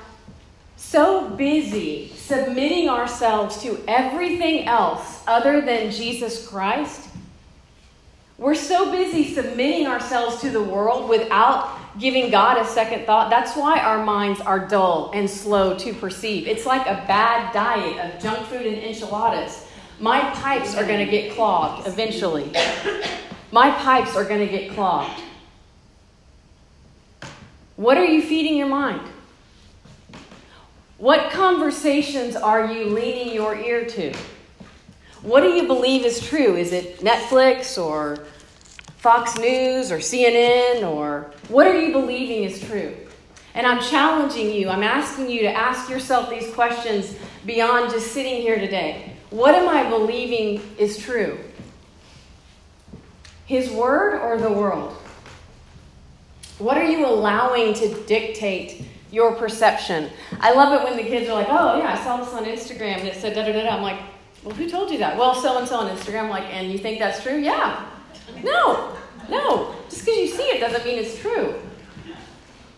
so 0.75 1.29
busy 1.31 2.09
submitting 2.15 2.89
ourselves 2.89 3.61
to 3.63 3.83
everything 3.87 4.67
else 4.67 5.23
other 5.25 5.61
than 5.61 5.91
Jesus 5.91 6.47
Christ. 6.47 7.09
We're 8.37 8.53
so 8.53 8.91
busy 8.91 9.33
submitting 9.33 9.87
ourselves 9.87 10.41
to 10.41 10.51
the 10.51 10.61
world 10.61 11.09
without 11.09 11.79
giving 11.97 12.29
God 12.29 12.59
a 12.59 12.65
second 12.65 13.07
thought. 13.07 13.31
That's 13.31 13.55
why 13.55 13.79
our 13.79 14.05
minds 14.05 14.39
are 14.41 14.67
dull 14.67 15.09
and 15.15 15.27
slow 15.27 15.75
to 15.79 15.93
perceive. 15.95 16.47
It's 16.47 16.67
like 16.67 16.85
a 16.85 17.03
bad 17.07 17.51
diet 17.51 17.97
of 17.97 18.21
junk 18.21 18.45
food 18.47 18.67
and 18.67 18.77
enchiladas. 18.77 19.65
My 19.99 20.19
pipes 20.35 20.75
are 20.75 20.85
going 20.85 21.03
to 21.03 21.11
get 21.11 21.33
clogged 21.33 21.87
eventually. 21.87 22.51
My 23.51 23.71
pipes 23.71 24.15
are 24.15 24.25
going 24.25 24.45
to 24.45 24.47
get 24.47 24.73
clogged. 24.73 25.21
What 27.77 27.97
are 27.97 28.05
you 28.05 28.21
feeding 28.21 28.57
your 28.57 28.67
mind? 28.67 29.01
What 30.97 31.31
conversations 31.31 32.35
are 32.35 32.73
you 32.73 32.87
leaning 32.87 33.33
your 33.33 33.55
ear 33.55 33.85
to? 33.85 34.13
What 35.21 35.41
do 35.41 35.49
you 35.49 35.67
believe 35.67 36.03
is 36.03 36.19
true? 36.19 36.55
Is 36.55 36.73
it 36.73 36.99
Netflix 36.99 37.81
or 37.81 38.25
Fox 38.97 39.37
News 39.37 39.91
or 39.91 39.97
CNN 39.97 40.83
or 40.83 41.31
what 41.49 41.67
are 41.67 41.79
you 41.79 41.93
believing 41.93 42.43
is 42.43 42.59
true? 42.59 42.95
And 43.53 43.65
I'm 43.65 43.81
challenging 43.81 44.51
you, 44.51 44.69
I'm 44.69 44.83
asking 44.83 45.29
you 45.29 45.41
to 45.41 45.51
ask 45.51 45.89
yourself 45.89 46.29
these 46.29 46.53
questions 46.53 47.15
beyond 47.45 47.91
just 47.91 48.11
sitting 48.11 48.41
here 48.41 48.59
today. 48.59 49.13
What 49.29 49.55
am 49.55 49.69
I 49.69 49.89
believing 49.89 50.61
is 50.77 50.97
true? 50.97 51.39
His 53.47 53.71
word 53.71 54.19
or 54.19 54.37
the 54.37 54.51
world? 54.51 54.93
What 56.59 56.77
are 56.77 56.83
you 56.83 57.05
allowing 57.05 57.73
to 57.75 57.93
dictate 58.03 58.83
your 59.11 59.33
perception? 59.35 60.09
I 60.39 60.53
love 60.53 60.79
it 60.79 60.83
when 60.83 60.97
the 60.97 61.03
kids 61.03 61.29
are 61.29 61.33
like, 61.33 61.47
oh, 61.49 61.77
yeah, 61.77 61.93
I 61.93 62.03
saw 62.03 62.17
this 62.17 62.33
on 62.33 62.45
Instagram 62.45 62.99
and 62.99 63.07
it 63.07 63.15
said 63.15 63.33
da 63.33 63.45
da 63.45 63.53
da. 63.53 63.69
I'm 63.69 63.81
like, 63.81 63.99
well, 64.43 64.53
who 64.53 64.69
told 64.69 64.91
you 64.91 64.97
that? 64.99 65.17
Well, 65.17 65.33
so 65.33 65.57
and 65.57 65.67
so 65.67 65.77
on 65.77 65.89
Instagram. 65.95 66.25
I'm 66.25 66.29
like, 66.29 66.43
and 66.53 66.71
you 66.71 66.77
think 66.77 66.99
that's 66.99 67.23
true? 67.23 67.37
Yeah. 67.37 67.89
No, 68.43 68.95
no. 69.29 69.75
Just 69.89 70.05
because 70.05 70.19
you 70.19 70.27
see 70.27 70.43
it 70.43 70.59
doesn't 70.59 70.85
mean 70.85 70.99
it's 70.99 71.17
true. 71.19 71.55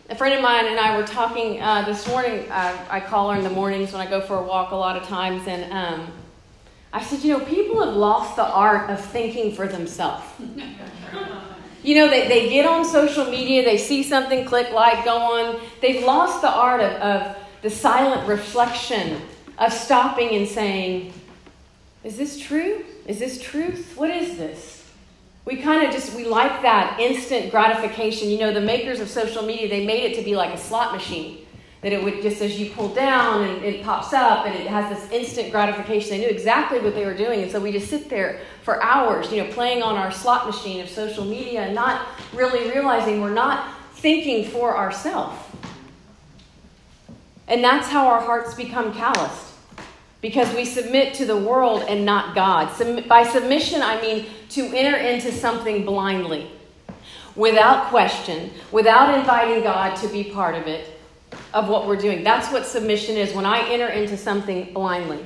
A 0.09 0.15
friend 0.15 0.33
of 0.33 0.41
mine 0.41 0.65
and 0.65 0.79
I 0.79 0.97
were 0.97 1.05
talking 1.05 1.61
uh, 1.61 1.83
this 1.83 2.07
morning. 2.07 2.49
Uh, 2.49 2.85
I 2.89 2.99
call 2.99 3.31
her 3.31 3.37
in 3.37 3.43
the 3.43 3.49
mornings 3.49 3.91
when 3.91 4.01
I 4.01 4.09
go 4.09 4.21
for 4.21 4.37
a 4.37 4.43
walk 4.43 4.71
a 4.71 4.75
lot 4.75 4.97
of 4.97 5.07
times, 5.07 5.47
and 5.47 5.71
um, 5.71 6.07
I 6.91 7.03
said, 7.03 7.23
you 7.23 7.37
know, 7.37 7.45
people 7.45 7.83
have 7.85 7.95
lost 7.95 8.35
the 8.35 8.45
art 8.45 8.89
of 8.89 8.99
thinking 8.99 9.53
for 9.53 9.67
themselves. 9.67 10.25
you 11.83 11.95
know, 11.95 12.09
they, 12.09 12.27
they 12.27 12.49
get 12.49 12.65
on 12.65 12.83
social 12.83 13.25
media, 13.25 13.63
they 13.63 13.77
see 13.77 14.01
something, 14.01 14.45
click 14.45 14.71
like, 14.71 15.05
go 15.05 15.17
on. 15.17 15.61
They've 15.81 16.03
lost 16.03 16.41
the 16.41 16.49
art 16.49 16.81
of, 16.81 16.91
of 16.93 17.37
the 17.61 17.69
silent 17.69 18.27
reflection 18.27 19.21
of 19.57 19.71
stopping 19.71 20.35
and 20.35 20.47
saying, 20.47 21.13
is 22.03 22.17
this 22.17 22.39
true? 22.39 22.83
Is 23.05 23.19
this 23.19 23.41
truth? 23.41 23.93
What 23.95 24.09
is 24.09 24.37
this? 24.37 24.77
We 25.45 25.57
kind 25.57 25.85
of 25.85 25.93
just, 25.93 26.15
we 26.15 26.25
like 26.25 26.61
that 26.61 26.99
instant 26.99 27.51
gratification. 27.51 28.29
You 28.29 28.39
know, 28.39 28.53
the 28.53 28.61
makers 28.61 28.99
of 28.99 29.09
social 29.09 29.43
media, 29.43 29.67
they 29.67 29.85
made 29.85 30.11
it 30.11 30.15
to 30.17 30.23
be 30.23 30.35
like 30.35 30.53
a 30.53 30.57
slot 30.57 30.93
machine. 30.93 31.45
That 31.81 31.93
it 31.93 32.03
would 32.03 32.21
just, 32.21 32.41
as 32.41 32.59
you 32.59 32.71
pull 32.71 32.93
down 32.93 33.43
and 33.43 33.63
it 33.63 33.83
pops 33.83 34.11
up 34.11 34.45
and 34.45 34.53
it 34.53 34.67
has 34.67 34.89
this 34.89 35.11
instant 35.11 35.49
gratification. 35.49 36.09
They 36.09 36.19
knew 36.19 36.27
exactly 36.27 36.79
what 36.79 36.93
they 36.93 37.05
were 37.05 37.13
doing. 37.13 37.41
And 37.41 37.49
so 37.49 37.59
we 37.59 37.71
just 37.71 37.89
sit 37.89 38.09
there 38.09 38.41
for 38.63 38.83
hours, 38.83 39.31
you 39.31 39.41
know, 39.41 39.49
playing 39.51 39.81
on 39.81 39.95
our 39.95 40.11
slot 40.11 40.45
machine 40.45 40.81
of 40.81 40.89
social 40.89 41.23
media 41.23 41.61
and 41.61 41.73
not 41.73 42.05
really 42.33 42.69
realizing 42.69 43.21
we're 43.21 43.29
not 43.29 43.73
thinking 43.93 44.49
for 44.49 44.75
ourselves. 44.75 45.37
And 47.47 47.63
that's 47.63 47.87
how 47.87 48.07
our 48.07 48.21
hearts 48.21 48.53
become 48.53 48.93
calloused 48.93 49.53
because 50.21 50.53
we 50.53 50.65
submit 50.65 51.13
to 51.15 51.25
the 51.25 51.37
world 51.37 51.83
and 51.87 52.05
not 52.05 52.35
God. 52.35 52.67
By 53.07 53.23
submission, 53.23 53.81
I 53.81 54.01
mean 54.01 54.25
to 54.49 54.65
enter 54.75 54.97
into 54.97 55.31
something 55.31 55.85
blindly, 55.85 56.51
without 57.35 57.85
question, 57.85 58.51
without 58.71 59.17
inviting 59.17 59.63
God 59.63 59.95
to 59.97 60.07
be 60.09 60.25
part 60.25 60.55
of 60.55 60.67
it, 60.67 60.98
of 61.53 61.67
what 61.67 61.87
we're 61.87 61.95
doing. 61.95 62.23
That's 62.23 62.51
what 62.51 62.65
submission 62.65 63.17
is 63.17 63.33
when 63.33 63.45
I 63.45 63.67
enter 63.69 63.87
into 63.87 64.17
something 64.17 64.73
blindly. 64.73 65.25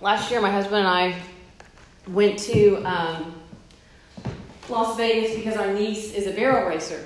Last 0.00 0.30
year, 0.30 0.40
my 0.40 0.50
husband 0.50 0.78
and 0.78 0.88
I 0.88 1.16
went 2.08 2.38
to 2.40 2.82
um, 2.84 3.34
Las 4.68 4.96
Vegas 4.96 5.36
because 5.36 5.56
our 5.56 5.72
niece 5.72 6.12
is 6.12 6.26
a 6.26 6.32
barrel 6.32 6.68
racer 6.68 7.02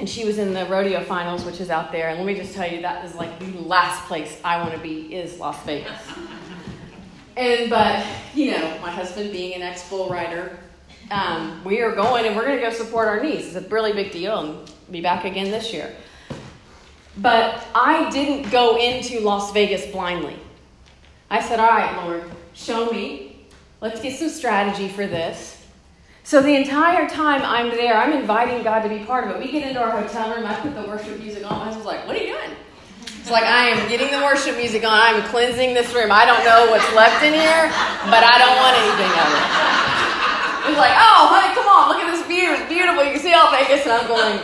and 0.00 0.08
she 0.08 0.24
was 0.24 0.38
in 0.38 0.54
the 0.54 0.64
rodeo 0.66 1.02
finals, 1.04 1.44
which 1.44 1.60
is 1.60 1.68
out 1.68 1.92
there. 1.92 2.08
And 2.08 2.18
let 2.18 2.26
me 2.26 2.34
just 2.34 2.54
tell 2.54 2.70
you, 2.70 2.80
that 2.80 3.04
is 3.04 3.14
like 3.14 3.38
the 3.38 3.58
last 3.60 4.06
place 4.06 4.40
I 4.42 4.60
want 4.62 4.72
to 4.72 4.80
be 4.80 5.14
is 5.14 5.38
Las 5.38 5.62
Vegas. 5.64 6.00
and 7.36 7.68
but 7.68 8.04
you 8.34 8.52
know, 8.52 8.78
my 8.80 8.90
husband 8.90 9.30
being 9.30 9.54
an 9.54 9.62
ex 9.62 9.88
bull 9.88 10.08
rider, 10.08 10.58
um, 11.10 11.62
we 11.64 11.82
are 11.82 11.94
going 11.94 12.24
and 12.24 12.34
we're 12.34 12.46
going 12.46 12.56
to 12.56 12.62
go 12.62 12.72
support 12.72 13.08
our 13.08 13.22
niece. 13.22 13.54
It's 13.54 13.66
a 13.66 13.68
really 13.68 13.92
big 13.92 14.10
deal, 14.10 14.38
and 14.38 14.72
be 14.90 15.00
back 15.00 15.24
again 15.24 15.50
this 15.50 15.72
year. 15.72 15.94
But 17.16 17.66
I 17.74 18.08
didn't 18.10 18.50
go 18.50 18.78
into 18.78 19.20
Las 19.20 19.52
Vegas 19.52 19.86
blindly. 19.86 20.36
I 21.28 21.40
said, 21.42 21.60
"All 21.60 21.68
right, 21.68 22.04
Lord, 22.04 22.24
show 22.54 22.90
me. 22.90 23.46
Let's 23.80 24.00
get 24.00 24.18
some 24.18 24.28
strategy 24.28 24.88
for 24.88 25.06
this." 25.06 25.60
So 26.22 26.40
the 26.40 26.54
entire 26.54 27.08
time 27.08 27.42
I'm 27.42 27.70
there, 27.70 27.96
I'm 27.96 28.12
inviting 28.12 28.62
God 28.62 28.82
to 28.82 28.88
be 28.88 29.02
part 29.04 29.26
of 29.26 29.34
it. 29.34 29.40
We 29.40 29.50
get 29.50 29.66
into 29.66 29.82
our 29.82 29.90
hotel 29.90 30.30
room, 30.34 30.46
I 30.46 30.54
put 30.54 30.74
the 30.74 30.86
worship 30.86 31.18
music 31.18 31.42
on. 31.42 31.58
My 31.58 31.64
husband's 31.64 31.86
like, 31.86 32.06
What 32.06 32.14
are 32.14 32.20
you 32.20 32.30
doing? 32.30 32.54
It's 33.18 33.30
like 33.30 33.44
I 33.44 33.68
am 33.68 33.88
getting 33.88 34.10
the 34.14 34.22
worship 34.22 34.56
music 34.56 34.84
on. 34.84 34.94
I'm 34.94 35.22
cleansing 35.28 35.74
this 35.74 35.92
room. 35.92 36.12
I 36.12 36.24
don't 36.24 36.44
know 36.44 36.70
what's 36.70 36.86
left 36.94 37.22
in 37.26 37.34
here, 37.34 37.66
but 38.08 38.22
I 38.22 38.38
don't 38.38 38.56
want 38.62 38.74
anything 38.78 39.12
of 39.12 39.28
it. 39.28 39.46
He's 40.70 40.78
like, 40.78 40.94
oh, 40.94 41.34
honey, 41.34 41.50
come 41.54 41.66
on, 41.66 41.90
look 41.90 41.98
at 41.98 42.08
this 42.14 42.22
view. 42.30 42.54
It's 42.54 42.68
beautiful. 42.70 43.02
You 43.02 43.12
can 43.12 43.20
see 43.20 43.34
all 43.34 43.50
Vegas. 43.50 43.82
And 43.82 43.98
I'm 43.98 44.06
going, 44.06 44.38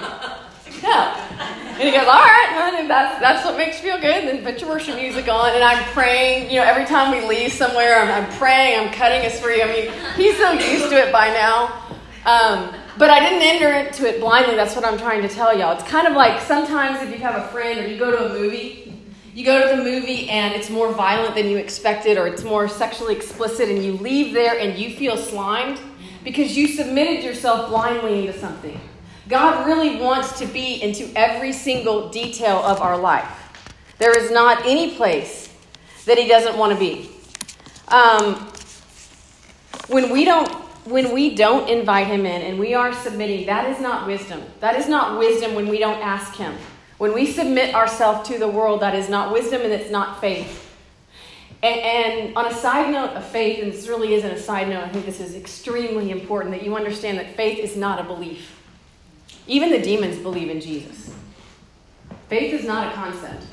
yeah. 0.82 1.56
And 1.78 1.82
he 1.82 1.90
goes, 1.90 2.06
all 2.06 2.14
right, 2.14 2.48
honey, 2.52 2.88
that's, 2.88 3.20
that's 3.20 3.44
what 3.44 3.58
makes 3.58 3.82
you 3.82 3.90
feel 3.90 4.00
good. 4.00 4.24
And 4.24 4.28
then 4.28 4.42
put 4.42 4.60
your 4.62 4.70
worship 4.70 4.96
music 4.96 5.28
on. 5.28 5.54
And 5.54 5.62
I'm 5.62 5.84
praying. 5.92 6.50
You 6.50 6.60
know, 6.60 6.64
every 6.64 6.86
time 6.86 7.12
we 7.12 7.26
leave 7.26 7.52
somewhere, 7.52 8.00
I'm, 8.00 8.24
I'm 8.24 8.38
praying. 8.38 8.80
I'm 8.80 8.92
cutting 8.94 9.26
us 9.26 9.38
free. 9.40 9.62
I 9.62 9.66
mean, 9.66 9.92
he's 10.16 10.36
so 10.38 10.52
used 10.52 10.88
to 10.88 10.96
it 10.96 11.12
by 11.12 11.28
now. 11.28 11.82
Um, 12.24 12.74
but 12.98 13.10
I 13.10 13.20
didn't 13.20 13.42
enter 13.42 13.70
into 13.70 14.08
it 14.08 14.20
blindly. 14.20 14.56
That's 14.56 14.74
what 14.74 14.86
I'm 14.86 14.96
trying 14.96 15.20
to 15.22 15.28
tell 15.28 15.56
y'all. 15.56 15.72
It's 15.78 15.86
kind 15.86 16.06
of 16.06 16.14
like 16.14 16.40
sometimes 16.40 17.02
if 17.02 17.10
you 17.10 17.18
have 17.18 17.44
a 17.44 17.48
friend 17.48 17.78
or 17.78 17.86
you 17.86 17.98
go 17.98 18.10
to 18.10 18.24
a 18.24 18.28
movie, 18.30 18.86
you 19.34 19.44
go 19.44 19.70
to 19.70 19.76
the 19.76 19.82
movie 19.82 20.30
and 20.30 20.54
it's 20.54 20.70
more 20.70 20.94
violent 20.94 21.34
than 21.34 21.46
you 21.46 21.58
expected 21.58 22.16
or 22.16 22.26
it's 22.26 22.42
more 22.42 22.68
sexually 22.68 23.14
explicit 23.14 23.68
and 23.68 23.84
you 23.84 23.92
leave 23.92 24.32
there 24.32 24.58
and 24.58 24.78
you 24.78 24.96
feel 24.96 25.18
slimed 25.18 25.78
because 26.24 26.56
you 26.56 26.66
submitted 26.66 27.22
yourself 27.22 27.68
blindly 27.68 28.26
into 28.26 28.38
something. 28.38 28.80
God 29.28 29.66
really 29.66 29.96
wants 29.96 30.38
to 30.38 30.46
be 30.46 30.82
into 30.82 31.10
every 31.16 31.52
single 31.52 32.08
detail 32.10 32.58
of 32.58 32.80
our 32.80 32.96
life. 32.96 33.28
There 33.98 34.16
is 34.16 34.30
not 34.30 34.64
any 34.66 34.94
place 34.94 35.52
that 36.04 36.18
He 36.18 36.28
doesn't 36.28 36.56
want 36.56 36.72
to 36.72 36.78
be. 36.78 37.10
Um, 37.88 38.52
when 39.88 40.10
we 40.10 40.24
don't 40.24 40.66
when 40.86 41.12
we 41.12 41.34
don't 41.34 41.68
invite 41.68 42.06
him 42.06 42.24
in 42.26 42.42
and 42.42 42.58
we 42.60 42.72
are 42.72 42.92
submitting, 42.92 43.46
that 43.46 43.68
is 43.70 43.80
not 43.80 44.06
wisdom. 44.06 44.42
That 44.60 44.76
is 44.76 44.88
not 44.88 45.18
wisdom 45.18 45.54
when 45.54 45.68
we 45.68 45.78
don't 45.78 46.00
ask 46.00 46.36
him. 46.36 46.54
When 46.98 47.12
we 47.12 47.26
submit 47.26 47.74
ourselves 47.74 48.28
to 48.28 48.38
the 48.38 48.48
world, 48.48 48.80
that 48.80 48.94
is 48.94 49.08
not 49.08 49.32
wisdom 49.32 49.62
and 49.62 49.72
it's 49.72 49.90
not 49.90 50.20
faith. 50.20 50.62
And, 51.62 51.80
and, 51.80 52.36
on 52.36 52.46
a 52.46 52.54
side 52.54 52.92
note 52.92 53.10
of 53.10 53.26
faith, 53.26 53.62
and 53.62 53.72
this 53.72 53.88
really 53.88 54.14
isn't 54.14 54.30
a 54.30 54.40
side 54.40 54.68
note, 54.68 54.84
I 54.84 54.88
think 54.90 55.06
this 55.06 55.20
is 55.20 55.34
extremely 55.34 56.10
important 56.10 56.54
that 56.54 56.62
you 56.62 56.76
understand 56.76 57.18
that 57.18 57.34
faith 57.34 57.58
is 57.58 57.76
not 57.76 57.98
a 57.98 58.04
belief. 58.04 58.56
Even 59.46 59.70
the 59.70 59.80
demons 59.80 60.18
believe 60.18 60.50
in 60.50 60.61
Jesus. 60.61 61.14
Faith 62.28 62.52
is 62.52 62.66
not 62.66 62.92
a 62.92 62.94
concept. 62.94 63.44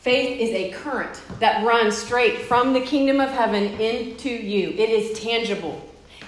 Faith 0.00 0.38
is 0.38 0.50
a 0.50 0.70
current 0.72 1.22
that 1.40 1.64
runs 1.64 1.96
straight 1.96 2.42
from 2.42 2.74
the 2.74 2.80
kingdom 2.80 3.20
of 3.20 3.30
heaven 3.30 3.64
into 3.80 4.28
you. 4.28 4.68
It 4.70 4.90
is 4.90 5.18
tangible, 5.18 5.80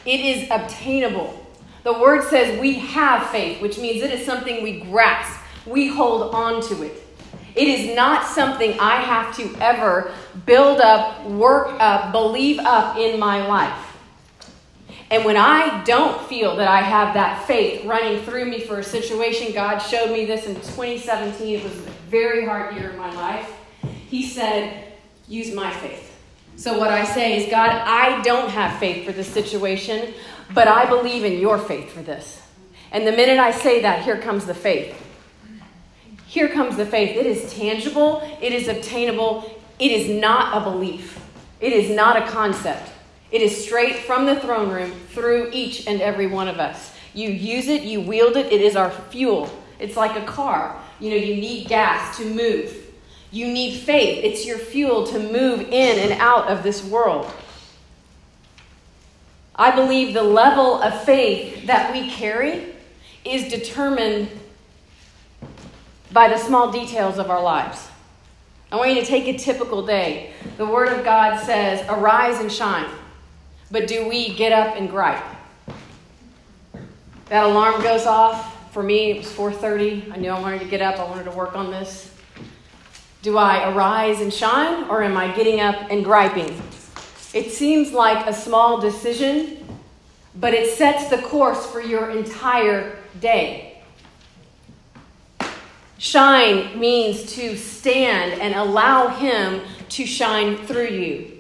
it 0.07 0.21
is 0.21 0.49
obtainable. 0.51 1.43
The 1.83 1.93
word 1.93 2.25
says 2.25 2.59
we 2.59 2.75
have 2.75 3.29
faith, 3.29 3.61
which 3.61 3.79
means 3.79 4.03
it 4.03 4.11
is 4.11 4.25
something 4.25 4.63
we 4.63 4.81
grasp, 4.81 5.39
we 5.67 5.89
hold 5.89 6.35
on 6.35 6.63
to 6.69 6.83
it. 6.85 7.07
It 7.55 7.69
is 7.69 7.95
not 7.95 8.27
something 8.27 8.79
I 8.81 8.97
have 8.97 9.37
to 9.37 9.55
ever 9.61 10.13
build 10.47 10.81
up, 10.81 11.25
work 11.27 11.69
up, 11.79 12.13
believe 12.13 12.59
up 12.59 12.97
in 12.97 13.21
my 13.21 13.47
life. 13.47 13.86
And 15.11 15.25
when 15.25 15.37
I 15.37 15.85
don't 15.85 16.21
feel 16.29 16.57
that 16.57 16.67
I 16.67 16.81
have 16.81 17.15
that 17.15 17.47
faith 17.47 17.85
running 17.85 18.23
through 18.23 18.47
me 18.47 18.61
for 18.61 18.81
a 18.81 18.85
situation, 18.85 19.53
God 19.53 19.79
showed 19.79 20.11
me 20.11 20.25
this 20.25 20.47
in 20.47 20.55
2017. 20.57 21.61
It 21.61 21.63
was 21.63 21.73
a 21.73 21.91
very 22.11 22.45
hard 22.45 22.75
year 22.75 22.91
in 22.91 22.99
my 22.99 23.13
life. 23.15 23.53
He 24.09 24.27
said, 24.27 24.93
use 25.29 25.55
my 25.55 25.71
faith. 25.71 26.13
So, 26.57 26.79
what 26.79 26.91
I 26.91 27.05
say 27.05 27.37
is, 27.37 27.51
God, 27.51 27.71
I 27.71 28.23
don't 28.23 28.49
have 28.49 28.81
faith 28.81 29.05
for 29.05 29.13
this 29.13 29.29
situation, 29.29 30.15
but 30.55 30.67
I 30.67 30.87
believe 30.87 31.23
in 31.23 31.39
your 31.39 31.59
faith 31.59 31.93
for 31.93 32.03
this. 32.03 32.43
And 32.93 33.07
the 33.07 33.13
minute 33.13 33.39
I 33.39 33.51
say 33.51 33.83
that, 33.83 34.05
here 34.05 34.19
comes 34.19 34.47
the 34.47 34.55
faith. 34.55 35.03
Here 36.27 36.49
comes 36.49 36.77
the 36.77 36.87
faith. 36.87 37.17
It 37.17 37.27
is 37.27 37.53
tangible, 37.53 38.23
it 38.41 38.53
is 38.53 38.69
obtainable, 38.69 39.59
it 39.79 39.91
is 39.91 40.09
not 40.09 40.57
a 40.57 40.71
belief, 40.71 41.21
it 41.61 41.73
is 41.73 41.95
not 41.95 42.17
a 42.17 42.27
concept. 42.31 42.91
It 43.31 43.43
is 43.43 43.65
straight 43.65 43.97
from 44.01 44.27
the 44.27 44.37
throne 44.37 44.71
room 44.71 44.93
through 45.09 45.51
each 45.53 45.87
and 45.87 46.01
every 46.01 46.27
one 46.27 46.49
of 46.49 46.59
us. 46.59 46.93
You 47.13 47.31
use 47.31 47.69
it, 47.69 47.83
you 47.83 48.01
wield 48.01 48.37
it, 48.37 48.53
it 48.53 48.61
is 48.61 48.77
our 48.77 48.91
fuel. 48.91 49.51
It's 49.79 49.97
like 49.97 50.17
a 50.17 50.25
car. 50.27 50.81
You 51.01 51.11
know, 51.11 51.17
you 51.17 51.37
need 51.37 51.69
gas 51.69 52.17
to 52.19 52.25
move. 52.25 52.75
You 53.31 53.49
need 53.49 53.81
faith. 53.81 54.25
It's 54.25 54.47
your 54.47 54.59
fuel 54.59 55.07
to 55.09 55.19
move 55.19 55.61
in 55.61 56.11
and 56.11 56.21
out 56.21 56.49
of 56.49 56.63
this 56.63 56.85
world. 56.85 57.31
I 59.55 59.75
believe 59.75 60.15
the 60.15 60.23
level 60.23 60.81
of 60.83 61.05
faith 61.05 61.67
that 61.67 61.93
we 61.93 62.11
carry 62.11 62.75
is 63.25 63.51
determined 63.51 64.29
by 66.13 66.29
the 66.29 66.39
small 66.39 66.71
details 66.71 67.19
of 67.19 67.31
our 67.31 67.43
lives. 67.43 67.89
I 68.71 68.77
want 68.77 68.95
you 68.95 69.01
to 69.01 69.07
take 69.07 69.27
a 69.27 69.39
typical 69.39 69.85
day. 69.85 70.33
The 70.57 70.67
Word 70.67 70.89
of 70.89 71.05
God 71.05 71.39
says, 71.45 71.85
Arise 71.89 72.41
and 72.41 72.53
shine. 72.53 72.89
But 73.71 73.87
do 73.87 74.09
we 74.09 74.35
get 74.35 74.53
up 74.53 74.77
and 74.77 74.89
gripe? 74.89 75.25
That 77.27 77.45
alarm 77.45 77.83
goes 77.83 78.07
off. 78.07 78.73
For 78.73 78.83
me, 78.83 79.11
it 79.11 79.19
was 79.19 79.33
4:30. 79.33 80.13
I 80.13 80.17
knew 80.19 80.31
I 80.31 80.39
wanted 80.39 80.61
to 80.61 80.67
get 80.67 80.83
up. 80.83 80.99
I 80.99 81.05
wanted 81.05 81.25
to 81.25 81.31
work 81.31 81.57
on 81.57 81.71
this. 81.71 82.11
Do 83.23 83.39
I 83.39 83.71
arise 83.71 84.21
and 84.21 84.33
shine, 84.33 84.85
or 84.85 85.03
am 85.03 85.17
I 85.17 85.35
getting 85.35 85.61
up 85.61 85.91
and 85.91 86.05
griping? 86.05 86.63
It 87.35 87.51
seems 87.51 87.93
like 87.93 88.27
a 88.27 88.33
small 88.33 88.79
decision, 88.81 89.67
but 90.37 90.55
it 90.55 90.71
sets 90.71 91.09
the 91.09 91.19
course 91.19 91.67
for 91.67 91.81
your 91.81 92.11
entire 92.11 92.99
day. 93.21 93.83
Shine 95.99 96.79
means 96.79 97.35
to 97.35 97.57
stand 97.57 98.41
and 98.41 98.55
allow 98.55 99.09
Him 99.09 99.63
to 99.89 100.07
shine 100.07 100.59
through 100.59 100.89
you. 100.89 101.36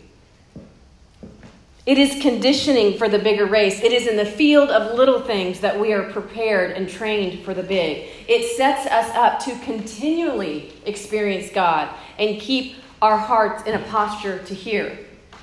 It 1.86 1.98
is 1.98 2.20
conditioning 2.20 2.98
for 2.98 3.08
the 3.08 3.20
bigger 3.20 3.46
race. 3.46 3.80
It 3.80 3.92
is 3.92 4.08
in 4.08 4.16
the 4.16 4.24
field 4.24 4.70
of 4.70 4.96
little 4.98 5.20
things 5.20 5.60
that 5.60 5.78
we 5.78 5.92
are 5.92 6.10
prepared 6.10 6.72
and 6.72 6.88
trained 6.88 7.44
for 7.44 7.54
the 7.54 7.62
big. 7.62 8.08
It 8.26 8.56
sets 8.56 8.86
us 8.86 9.08
up 9.14 9.38
to 9.44 9.56
continually 9.64 10.72
experience 10.84 11.48
God 11.52 11.88
and 12.18 12.40
keep 12.40 12.74
our 13.00 13.16
hearts 13.16 13.62
in 13.68 13.74
a 13.74 13.78
posture 13.84 14.42
to 14.46 14.54
hear. 14.54 14.98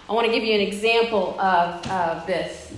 I 0.09 0.11
want 0.11 0.27
to 0.27 0.33
give 0.33 0.43
you 0.43 0.53
an 0.53 0.59
example 0.59 1.39
of, 1.39 1.89
of 1.89 2.27
this. 2.27 2.73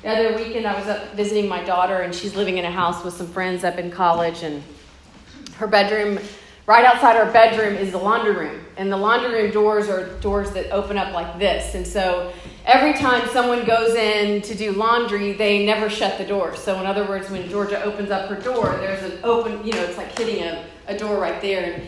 The 0.00 0.08
other 0.08 0.36
weekend, 0.36 0.66
I 0.66 0.78
was 0.78 0.88
up 0.88 1.14
visiting 1.14 1.46
my 1.46 1.62
daughter, 1.62 1.98
and 1.98 2.14
she's 2.14 2.34
living 2.34 2.56
in 2.56 2.64
a 2.64 2.70
house 2.70 3.04
with 3.04 3.12
some 3.12 3.26
friends 3.26 3.64
up 3.64 3.76
in 3.76 3.90
college, 3.90 4.42
and 4.42 4.62
her 5.56 5.66
bedroom 5.66 6.18
Right 6.66 6.86
outside 6.86 7.16
our 7.16 7.30
bedroom 7.30 7.74
is 7.74 7.92
the 7.92 7.98
laundry 7.98 8.32
room, 8.32 8.64
and 8.78 8.90
the 8.90 8.96
laundry 8.96 9.42
room 9.42 9.50
doors 9.52 9.90
are 9.90 10.08
doors 10.20 10.52
that 10.52 10.70
open 10.70 10.96
up 10.96 11.12
like 11.12 11.38
this. 11.38 11.74
And 11.74 11.86
so 11.86 12.32
every 12.64 12.94
time 12.94 13.28
someone 13.28 13.64
goes 13.64 13.94
in 13.94 14.42
to 14.42 14.54
do 14.54 14.72
laundry, 14.72 15.32
they 15.32 15.64
never 15.64 15.90
shut 15.90 16.18
the 16.18 16.24
door. 16.24 16.56
So, 16.56 16.78
in 16.80 16.86
other 16.86 17.06
words, 17.06 17.30
when 17.30 17.48
Georgia 17.48 17.82
opens 17.82 18.10
up 18.10 18.28
her 18.28 18.36
door, 18.36 18.76
there's 18.80 19.02
an 19.02 19.18
open, 19.22 19.64
you 19.66 19.72
know, 19.72 19.82
it's 19.82 19.96
like 19.96 20.16
hitting 20.18 20.42
a, 20.42 20.64
a 20.88 20.96
door 20.96 21.18
right 21.18 21.40
there. 21.40 21.82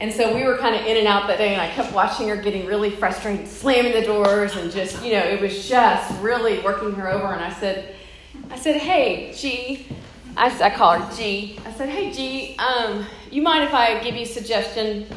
And 0.00 0.12
so 0.12 0.32
we 0.32 0.44
were 0.44 0.56
kind 0.58 0.76
of 0.76 0.86
in 0.86 0.96
and 0.96 1.08
out 1.08 1.26
that 1.26 1.38
day, 1.38 1.54
and 1.54 1.60
I 1.60 1.68
kept 1.70 1.92
watching 1.92 2.28
her 2.28 2.36
getting 2.36 2.66
really 2.66 2.90
frustrated, 2.90 3.48
slamming 3.48 3.92
the 3.92 4.02
doors, 4.02 4.54
and 4.54 4.70
just, 4.70 5.02
you 5.04 5.12
know, 5.12 5.24
it 5.24 5.40
was 5.40 5.68
just 5.68 6.22
really 6.22 6.60
working 6.60 6.92
her 6.92 7.08
over. 7.10 7.32
And 7.32 7.42
I 7.42 7.52
said, 7.52 7.96
I 8.48 8.56
said, 8.56 8.76
hey, 8.76 9.32
G, 9.34 9.88
I, 10.36 10.56
I 10.62 10.70
call 10.70 11.00
her 11.00 11.16
G. 11.16 11.58
I 11.66 11.72
said, 11.72 11.88
hey, 11.88 12.12
G, 12.12 12.56
um, 12.58 13.06
you 13.30 13.42
mind 13.42 13.64
if 13.64 13.74
I 13.74 14.00
give 14.00 14.14
you 14.14 14.22
a 14.22 14.26
suggestion 14.26 15.08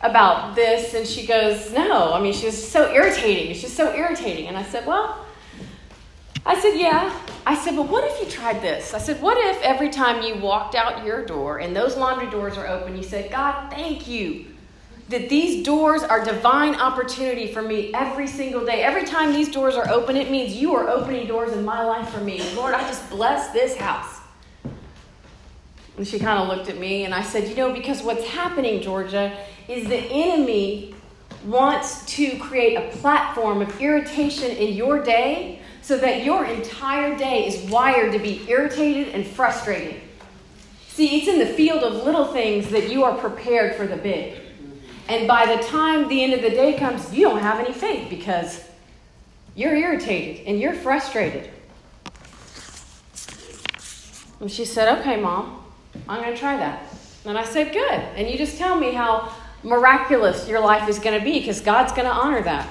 about 0.00 0.54
this? 0.54 0.94
And 0.94 1.06
she 1.06 1.26
goes, 1.26 1.72
no. 1.72 2.12
I 2.12 2.20
mean, 2.20 2.32
she 2.32 2.46
was 2.46 2.70
so 2.70 2.92
irritating. 2.92 3.54
She's 3.54 3.72
so 3.72 3.94
irritating. 3.94 4.46
And 4.46 4.56
I 4.56 4.62
said, 4.62 4.86
well, 4.86 5.24
I 6.46 6.58
said, 6.58 6.78
yeah. 6.78 7.12
I 7.46 7.56
said, 7.56 7.76
but 7.76 7.88
what 7.88 8.04
if 8.04 8.20
you 8.20 8.30
tried 8.30 8.60
this? 8.62 8.94
I 8.94 8.98
said, 8.98 9.20
what 9.22 9.36
if 9.38 9.62
every 9.62 9.90
time 9.90 10.22
you 10.22 10.36
walked 10.36 10.74
out 10.74 11.04
your 11.04 11.24
door 11.24 11.58
and 11.58 11.74
those 11.74 11.96
laundry 11.96 12.30
doors 12.30 12.56
are 12.56 12.66
open, 12.66 12.96
you 12.96 13.02
said, 13.02 13.30
God, 13.30 13.70
thank 13.70 14.06
you 14.06 14.46
that 15.08 15.30
these 15.30 15.64
doors 15.64 16.02
are 16.02 16.22
divine 16.22 16.74
opportunity 16.74 17.52
for 17.52 17.62
me 17.62 17.92
every 17.94 18.26
single 18.26 18.64
day. 18.64 18.82
Every 18.82 19.04
time 19.04 19.32
these 19.32 19.50
doors 19.50 19.74
are 19.74 19.88
open, 19.88 20.16
it 20.16 20.30
means 20.30 20.54
you 20.54 20.74
are 20.74 20.88
opening 20.88 21.26
doors 21.26 21.52
in 21.52 21.64
my 21.64 21.82
life 21.82 22.10
for 22.10 22.20
me. 22.20 22.42
Lord, 22.54 22.74
I 22.74 22.80
just 22.82 23.08
bless 23.08 23.50
this 23.50 23.76
house. 23.76 24.20
And 25.96 26.06
she 26.06 26.18
kind 26.18 26.38
of 26.38 26.48
looked 26.48 26.68
at 26.68 26.78
me 26.78 27.04
and 27.04 27.14
I 27.14 27.22
said, 27.22 27.48
You 27.48 27.56
know, 27.56 27.72
because 27.72 28.02
what's 28.02 28.24
happening, 28.24 28.82
Georgia, 28.82 29.36
is 29.68 29.86
the 29.86 29.96
enemy 29.96 30.94
wants 31.44 32.04
to 32.06 32.36
create 32.38 32.74
a 32.74 32.96
platform 32.96 33.62
of 33.62 33.80
irritation 33.80 34.50
in 34.50 34.74
your 34.74 35.02
day 35.02 35.60
so 35.82 35.96
that 35.96 36.24
your 36.24 36.44
entire 36.44 37.16
day 37.16 37.46
is 37.46 37.70
wired 37.70 38.12
to 38.12 38.18
be 38.18 38.48
irritated 38.48 39.14
and 39.14 39.26
frustrated. 39.26 40.00
See, 40.88 41.18
it's 41.18 41.28
in 41.28 41.38
the 41.38 41.46
field 41.46 41.84
of 41.84 42.04
little 42.04 42.26
things 42.26 42.70
that 42.70 42.90
you 42.90 43.04
are 43.04 43.16
prepared 43.16 43.76
for 43.76 43.86
the 43.86 43.96
big. 43.96 44.38
And 45.08 45.26
by 45.26 45.54
the 45.56 45.62
time 45.62 46.08
the 46.08 46.22
end 46.22 46.34
of 46.34 46.42
the 46.42 46.50
day 46.50 46.78
comes, 46.78 47.14
you 47.14 47.22
don't 47.22 47.40
have 47.40 47.60
any 47.60 47.72
faith 47.72 48.10
because 48.10 48.64
you're 49.54 49.74
irritated 49.74 50.46
and 50.46 50.60
you're 50.60 50.74
frustrated. 50.74 51.50
And 54.40 54.50
she 54.50 54.64
said, 54.64 55.00
Okay, 55.00 55.20
mom. 55.20 55.64
I'm 56.08 56.22
going 56.22 56.34
to 56.34 56.38
try 56.38 56.56
that. 56.56 56.82
And 57.24 57.38
I 57.38 57.44
said, 57.44 57.72
Good. 57.72 58.00
And 58.16 58.28
you 58.28 58.36
just 58.36 58.58
tell 58.58 58.78
me 58.78 58.92
how 58.92 59.32
miraculous 59.62 60.48
your 60.48 60.60
life 60.60 60.88
is 60.88 60.98
going 60.98 61.18
to 61.18 61.24
be 61.24 61.38
because 61.38 61.60
God's 61.60 61.92
going 61.92 62.06
to 62.06 62.12
honor 62.12 62.42
that. 62.42 62.68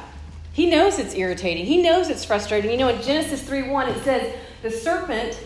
He 0.54 0.66
knows 0.70 0.98
it's 0.98 1.14
irritating, 1.14 1.66
He 1.66 1.82
knows 1.82 2.10
it's 2.10 2.26
frustrating. 2.26 2.72
You 2.72 2.78
know, 2.78 2.90
in 2.90 3.02
Genesis 3.02 3.42
3 3.44 3.70
1, 3.70 3.90
it 3.90 4.04
says, 4.04 4.36
The 4.64 4.72
serpent 4.72 5.40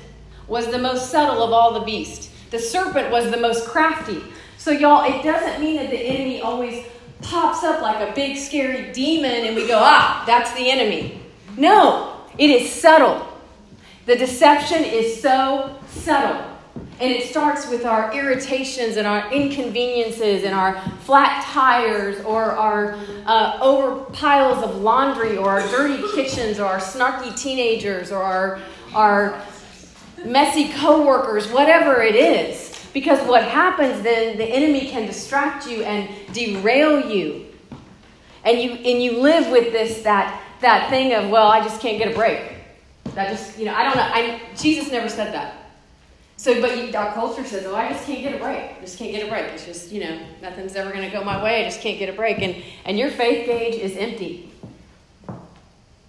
was 0.48 0.72
the 0.72 0.78
most 0.78 1.12
subtle 1.12 1.44
of 1.44 1.52
all 1.52 1.74
the 1.74 1.86
beasts, 1.86 2.32
the 2.50 2.60
serpent 2.60 3.12
was 3.12 3.30
the 3.30 3.38
most 3.38 3.68
crafty. 3.68 4.22
So, 4.58 4.72
y'all, 4.72 5.04
it 5.04 5.24
doesn't 5.24 5.60
mean 5.60 5.78
that 5.78 5.90
the 5.90 5.98
enemy 5.98 6.42
always 6.42 6.86
pops 7.22 7.64
up 7.64 7.82
like 7.82 8.08
a 8.08 8.14
big 8.14 8.38
scary 8.38 8.92
demon 8.92 9.46
and 9.46 9.56
we 9.56 9.68
go, 9.68 9.80
ah, 9.80 10.24
that's 10.26 10.54
the 10.54 10.70
enemy. 10.70 11.22
No, 11.58 12.16
it 12.38 12.50
is 12.50 12.72
subtle. 12.72 13.28
The 14.06 14.16
deception 14.16 14.84
is 14.84 15.22
so 15.22 15.76
subtle. 15.90 16.51
And 17.02 17.12
it 17.12 17.30
starts 17.30 17.68
with 17.68 17.84
our 17.84 18.14
irritations 18.14 18.98
and 18.98 19.08
our 19.08 19.34
inconveniences 19.34 20.44
and 20.44 20.54
our 20.54 20.80
flat 21.00 21.44
tires 21.46 22.24
or 22.24 22.52
our 22.52 22.96
uh, 23.26 23.58
over 23.60 24.06
piles 24.12 24.64
of 24.64 24.82
laundry 24.82 25.36
or 25.36 25.50
our 25.50 25.62
dirty 25.70 26.04
kitchens 26.14 26.60
or 26.60 26.66
our 26.66 26.78
snarky 26.78 27.36
teenagers 27.36 28.12
or 28.12 28.22
our, 28.22 28.60
our 28.94 29.44
messy 30.24 30.70
coworkers, 30.74 31.52
whatever 31.52 32.04
it 32.04 32.14
is. 32.14 32.80
Because 32.94 33.20
what 33.28 33.46
happens 33.46 34.04
then, 34.04 34.38
the 34.38 34.46
enemy 34.46 34.88
can 34.88 35.08
distract 35.08 35.68
you 35.68 35.82
and 35.82 36.08
derail 36.34 37.10
you. 37.10 37.48
And 38.44 38.60
you, 38.60 38.74
and 38.74 39.02
you 39.02 39.22
live 39.22 39.50
with 39.52 39.72
this, 39.72 40.04
that, 40.04 40.40
that 40.62 40.92
thing 40.92 41.14
of, 41.14 41.32
well, 41.32 41.48
I 41.48 41.62
just 41.62 41.82
can't 41.82 41.98
get 41.98 42.12
a 42.12 42.16
break. 42.16 42.42
That 43.16 43.32
just, 43.32 43.58
you 43.58 43.66
know, 43.66 43.74
I 43.74 43.84
don't 43.86 43.96
know. 43.96 44.04
I, 44.04 44.42
Jesus 44.56 44.92
never 44.92 45.10
said 45.10 45.34
that. 45.34 45.61
So, 46.42 46.60
but 46.60 46.96
our 46.96 47.14
culture 47.14 47.46
says, 47.46 47.68
"Oh, 47.68 47.76
I 47.76 47.90
just 47.90 48.04
can't 48.08 48.24
get 48.24 48.34
a 48.34 48.40
break. 48.40 48.82
Just 48.82 48.98
can't 48.98 49.12
get 49.12 49.28
a 49.28 49.30
break. 49.30 49.46
It's 49.54 49.64
just, 49.64 49.92
you 49.92 50.04
know, 50.04 50.20
nothing's 50.42 50.76
ever 50.76 50.90
going 50.92 51.08
to 51.08 51.16
go 51.16 51.24
my 51.24 51.42
way. 51.44 51.62
I 51.62 51.66
just 51.66 51.82
can't 51.82 52.00
get 52.00 52.10
a 52.10 52.14
break." 52.14 52.40
And 52.42 52.56
and 52.84 52.98
your 52.98 53.12
faith 53.12 53.46
gauge 53.46 53.76
is 53.76 53.96
empty. 53.96 54.50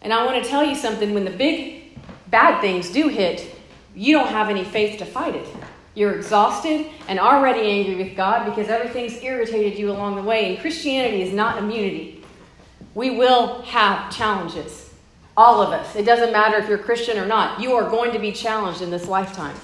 And 0.00 0.10
I 0.10 0.24
want 0.24 0.42
to 0.42 0.48
tell 0.48 0.64
you 0.64 0.74
something: 0.74 1.12
when 1.12 1.26
the 1.26 1.36
big 1.46 1.98
bad 2.30 2.62
things 2.62 2.90
do 2.90 3.08
hit, 3.08 3.54
you 3.94 4.16
don't 4.16 4.28
have 4.28 4.48
any 4.48 4.64
faith 4.64 4.98
to 5.00 5.04
fight 5.04 5.34
it. 5.34 5.46
You're 5.94 6.14
exhausted 6.14 6.86
and 7.08 7.20
already 7.20 7.68
angry 7.68 7.96
with 8.02 8.16
God 8.16 8.46
because 8.46 8.70
everything's 8.70 9.22
irritated 9.22 9.78
you 9.78 9.90
along 9.90 10.16
the 10.16 10.22
way. 10.22 10.54
And 10.54 10.58
Christianity 10.58 11.20
is 11.20 11.34
not 11.34 11.58
immunity. 11.58 12.24
We 12.94 13.10
will 13.10 13.60
have 13.64 14.10
challenges. 14.10 14.94
All 15.36 15.60
of 15.60 15.74
us. 15.74 15.94
It 15.94 16.06
doesn't 16.06 16.32
matter 16.32 16.56
if 16.56 16.70
you're 16.70 16.78
Christian 16.78 17.18
or 17.18 17.26
not. 17.26 17.60
You 17.60 17.74
are 17.74 17.90
going 17.90 18.12
to 18.12 18.18
be 18.18 18.32
challenged 18.32 18.80
in 18.80 18.90
this 18.90 19.06
lifetime. 19.06 19.56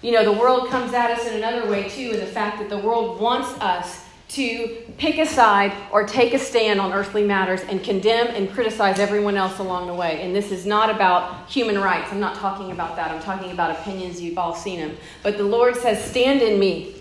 You 0.00 0.12
know, 0.12 0.24
the 0.24 0.32
world 0.32 0.68
comes 0.68 0.92
at 0.94 1.10
us 1.10 1.26
in 1.26 1.36
another 1.36 1.68
way 1.68 1.88
too, 1.88 2.10
in 2.12 2.20
the 2.20 2.26
fact 2.26 2.58
that 2.58 2.68
the 2.68 2.78
world 2.78 3.20
wants 3.20 3.48
us 3.60 4.04
to 4.28 4.76
pick 4.98 5.18
a 5.18 5.26
side 5.26 5.72
or 5.90 6.04
take 6.04 6.34
a 6.34 6.38
stand 6.38 6.80
on 6.80 6.92
earthly 6.92 7.24
matters 7.24 7.62
and 7.62 7.82
condemn 7.82 8.26
and 8.28 8.52
criticize 8.52 8.98
everyone 8.98 9.36
else 9.36 9.58
along 9.58 9.86
the 9.86 9.94
way. 9.94 10.20
And 10.22 10.36
this 10.36 10.52
is 10.52 10.66
not 10.66 10.90
about 10.90 11.48
human 11.48 11.78
rights. 11.78 12.12
I'm 12.12 12.20
not 12.20 12.36
talking 12.36 12.70
about 12.70 12.94
that. 12.96 13.10
I'm 13.10 13.22
talking 13.22 13.50
about 13.52 13.70
opinions. 13.70 14.20
You've 14.20 14.38
all 14.38 14.54
seen 14.54 14.80
them. 14.80 14.96
But 15.22 15.38
the 15.38 15.44
Lord 15.44 15.76
says, 15.76 16.04
Stand 16.04 16.42
in 16.42 16.60
me. 16.60 16.94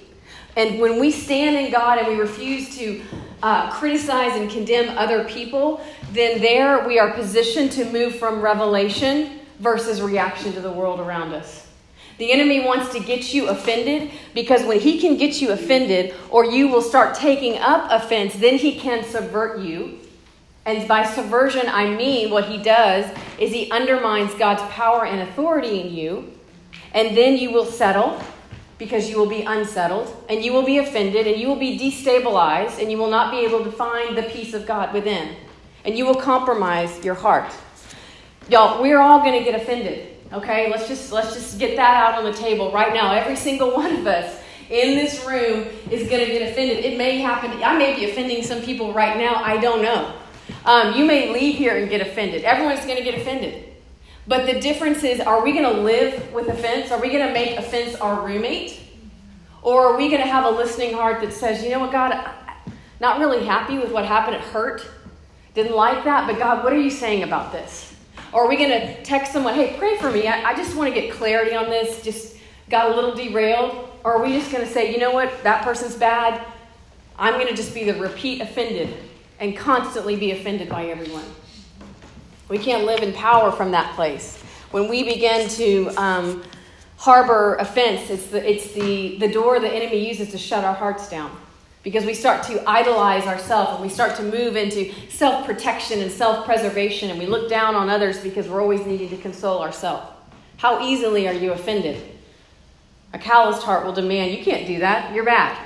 And 0.55 0.79
when 0.79 0.99
we 0.99 1.11
stand 1.11 1.55
in 1.55 1.71
God 1.71 1.99
and 1.99 2.07
we 2.07 2.15
refuse 2.15 2.75
to 2.77 3.01
uh, 3.43 3.69
criticize 3.71 4.39
and 4.39 4.49
condemn 4.49 4.97
other 4.97 5.23
people, 5.25 5.81
then 6.13 6.41
there 6.41 6.87
we 6.87 6.97
are 6.97 7.11
positioned 7.11 7.71
to 7.73 7.85
move 7.91 8.15
from 8.15 8.41
revelation 8.41 9.41
versus 9.59 10.01
reaction 10.01 10.53
to 10.53 10.61
the 10.61 10.71
world 10.71 10.99
around 10.99 11.33
us. 11.33 11.66
The 12.17 12.31
enemy 12.31 12.61
wants 12.65 12.91
to 12.93 12.99
get 12.99 13.33
you 13.33 13.47
offended 13.47 14.11
because 14.33 14.63
when 14.63 14.79
he 14.79 14.99
can 14.99 15.17
get 15.17 15.41
you 15.41 15.51
offended 15.51 16.15
or 16.29 16.45
you 16.45 16.67
will 16.67 16.81
start 16.81 17.15
taking 17.15 17.57
up 17.59 17.91
offense, 17.91 18.33
then 18.33 18.57
he 18.57 18.79
can 18.79 19.03
subvert 19.03 19.59
you. 19.59 19.99
And 20.65 20.87
by 20.87 21.05
subversion, 21.05 21.67
I 21.67 21.95
mean 21.95 22.31
what 22.31 22.45
he 22.45 22.57
does 22.57 23.05
is 23.39 23.51
he 23.51 23.69
undermines 23.71 24.33
God's 24.33 24.63
power 24.73 25.05
and 25.05 25.29
authority 25.29 25.79
in 25.79 25.93
you. 25.93 26.33
And 26.93 27.15
then 27.15 27.37
you 27.37 27.51
will 27.51 27.65
settle 27.65 28.21
because 28.79 29.09
you 29.09 29.17
will 29.17 29.29
be 29.29 29.43
unsettled 29.43 30.25
and 30.27 30.43
you 30.43 30.51
will 30.53 30.65
be 30.65 30.79
offended 30.79 31.27
and 31.27 31.39
you 31.39 31.47
will 31.47 31.55
be 31.55 31.77
destabilized 31.77 32.81
and 32.81 32.91
you 32.91 32.97
will 32.97 33.09
not 33.09 33.31
be 33.31 33.39
able 33.39 33.63
to 33.63 33.71
find 33.71 34.17
the 34.17 34.23
peace 34.23 34.53
of 34.53 34.65
God 34.65 34.93
within. 34.93 35.35
And 35.85 35.97
you 35.97 36.05
will 36.05 36.15
compromise 36.15 37.03
your 37.05 37.15
heart. 37.15 37.53
Y'all, 38.49 38.81
we're 38.81 38.99
all 38.99 39.19
going 39.19 39.37
to 39.37 39.49
get 39.49 39.59
offended. 39.59 40.16
Okay, 40.33 40.69
let's 40.69 40.87
just 40.87 41.11
let's 41.11 41.33
just 41.33 41.57
get 41.57 41.77
that 41.77 41.95
out 41.95 42.19
on 42.19 42.29
the 42.29 42.37
table 42.37 42.71
right 42.71 42.93
now. 42.93 43.13
Every 43.13 43.35
single 43.35 43.73
one 43.73 43.95
of 43.95 44.07
us 44.07 44.39
in 44.69 44.95
this 44.95 45.25
room 45.25 45.67
is 45.89 46.09
going 46.09 46.25
to 46.25 46.31
get 46.31 46.51
offended. 46.51 46.83
It 46.83 46.97
may 46.97 47.19
happen. 47.19 47.51
I 47.63 47.77
may 47.77 47.95
be 47.95 48.09
offending 48.11 48.43
some 48.43 48.61
people 48.61 48.93
right 48.93 49.17
now. 49.17 49.35
I 49.35 49.57
don't 49.57 49.81
know. 49.81 50.13
Um, 50.65 50.93
you 50.95 51.05
may 51.05 51.31
leave 51.31 51.55
here 51.55 51.77
and 51.77 51.89
get 51.89 52.01
offended. 52.01 52.43
Everyone's 52.43 52.85
going 52.85 52.97
to 52.97 53.03
get 53.03 53.19
offended. 53.19 53.63
But 54.27 54.45
the 54.45 54.59
difference 54.59 55.03
is 55.03 55.21
are 55.21 55.41
we 55.41 55.53
going 55.53 55.63
to 55.75 55.81
live 55.81 56.33
with 56.33 56.49
offense? 56.49 56.91
Are 56.91 56.99
we 56.99 57.09
going 57.09 57.25
to 57.25 57.33
make 57.33 57.57
offense 57.57 57.95
our 57.95 58.25
roommate? 58.25 58.81
Or 59.61 59.93
are 59.93 59.97
we 59.97 60.09
going 60.09 60.21
to 60.21 60.27
have 60.27 60.45
a 60.45 60.49
listening 60.49 60.93
heart 60.93 61.21
that 61.21 61.31
says, 61.31 61.63
you 61.63 61.69
know 61.69 61.79
what, 61.79 61.91
God, 61.91 62.29
not 62.99 63.19
really 63.19 63.45
happy 63.45 63.77
with 63.77 63.91
what 63.91 64.05
happened. 64.05 64.35
It 64.35 64.41
hurt. 64.41 64.85
Didn't 65.53 65.75
like 65.75 66.03
that. 66.03 66.27
But 66.27 66.37
God, 66.37 66.63
what 66.63 66.73
are 66.73 66.79
you 66.79 66.91
saying 66.91 67.23
about 67.23 67.53
this? 67.53 67.95
Or 68.33 68.45
are 68.45 68.47
we 68.47 68.57
going 68.57 68.69
to 68.69 69.03
text 69.03 69.31
someone, 69.31 69.53
hey, 69.53 69.75
pray 69.77 69.97
for 69.97 70.11
me. 70.11 70.27
I, 70.27 70.51
I 70.51 70.55
just 70.55 70.75
want 70.75 70.93
to 70.93 70.99
get 70.99 71.13
clarity 71.13 71.55
on 71.55 71.69
this. 71.69 72.03
Just 72.03 72.37
got 72.69 72.91
a 72.91 72.95
little 72.95 73.15
derailed. 73.15 73.89
Or 74.03 74.17
are 74.17 74.23
we 74.23 74.33
just 74.33 74.51
going 74.51 74.65
to 74.65 74.71
say, 74.71 74.91
you 74.91 74.99
know 74.99 75.11
what, 75.11 75.43
that 75.43 75.63
person's 75.63 75.95
bad. 75.95 76.45
I'm 77.17 77.35
going 77.35 77.47
to 77.47 77.55
just 77.55 77.73
be 77.73 77.83
the 77.83 77.95
repeat 77.95 78.41
offended 78.41 78.93
and 79.39 79.55
constantly 79.55 80.15
be 80.15 80.31
offended 80.31 80.69
by 80.69 80.85
everyone. 80.85 81.25
We 82.49 82.57
can't 82.57 82.85
live 82.85 83.01
in 83.01 83.13
power 83.13 83.51
from 83.51 83.71
that 83.71 83.95
place. 83.95 84.41
When 84.71 84.87
we 84.87 85.03
begin 85.03 85.49
to 85.49 85.89
um, 85.97 86.43
harbor 86.97 87.55
offense, 87.55 88.09
it's, 88.09 88.27
the, 88.27 88.49
it's 88.49 88.73
the, 88.73 89.17
the 89.17 89.27
door 89.27 89.59
the 89.59 89.69
enemy 89.69 90.07
uses 90.07 90.31
to 90.31 90.37
shut 90.37 90.63
our 90.63 90.73
hearts 90.73 91.09
down. 91.09 91.35
Because 91.87 92.03
we 92.03 92.13
start 92.13 92.43
to 92.47 92.69
idolize 92.69 93.27
ourselves 93.27 93.71
and 93.75 93.81
we 93.81 93.87
start 93.87 94.17
to 94.17 94.23
move 94.23 94.57
into 94.57 94.93
self 95.09 95.45
protection 95.45 96.01
and 96.01 96.11
self 96.11 96.45
preservation 96.45 97.09
and 97.09 97.17
we 97.17 97.25
look 97.25 97.49
down 97.49 97.75
on 97.75 97.89
others 97.89 98.19
because 98.19 98.49
we're 98.49 98.61
always 98.61 98.85
needing 98.85 99.07
to 99.07 99.15
console 99.15 99.61
ourselves. 99.61 100.05
How 100.57 100.85
easily 100.85 101.29
are 101.29 101.33
you 101.33 101.53
offended? 101.53 102.03
A 103.13 103.17
calloused 103.17 103.63
heart 103.63 103.85
will 103.85 103.93
demand, 103.93 104.37
You 104.37 104.43
can't 104.43 104.67
do 104.67 104.79
that. 104.79 105.15
You're 105.15 105.23
bad. 105.23 105.57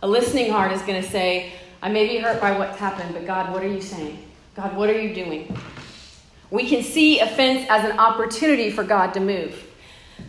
A 0.00 0.06
listening 0.06 0.52
heart 0.52 0.70
is 0.70 0.80
going 0.82 1.02
to 1.02 1.10
say, 1.10 1.52
I 1.82 1.88
may 1.88 2.06
be 2.06 2.18
hurt 2.18 2.40
by 2.40 2.56
what's 2.56 2.78
happened, 2.78 3.12
but 3.12 3.26
God, 3.26 3.52
what 3.52 3.64
are 3.64 3.68
you 3.68 3.80
saying? 3.80 4.16
God, 4.54 4.76
what 4.76 4.88
are 4.88 5.00
you 5.00 5.12
doing? 5.12 5.58
We 6.52 6.68
can 6.68 6.84
see 6.84 7.18
offense 7.18 7.66
as 7.68 7.84
an 7.84 7.98
opportunity 7.98 8.70
for 8.70 8.84
God 8.84 9.12
to 9.14 9.18
move. 9.18 9.60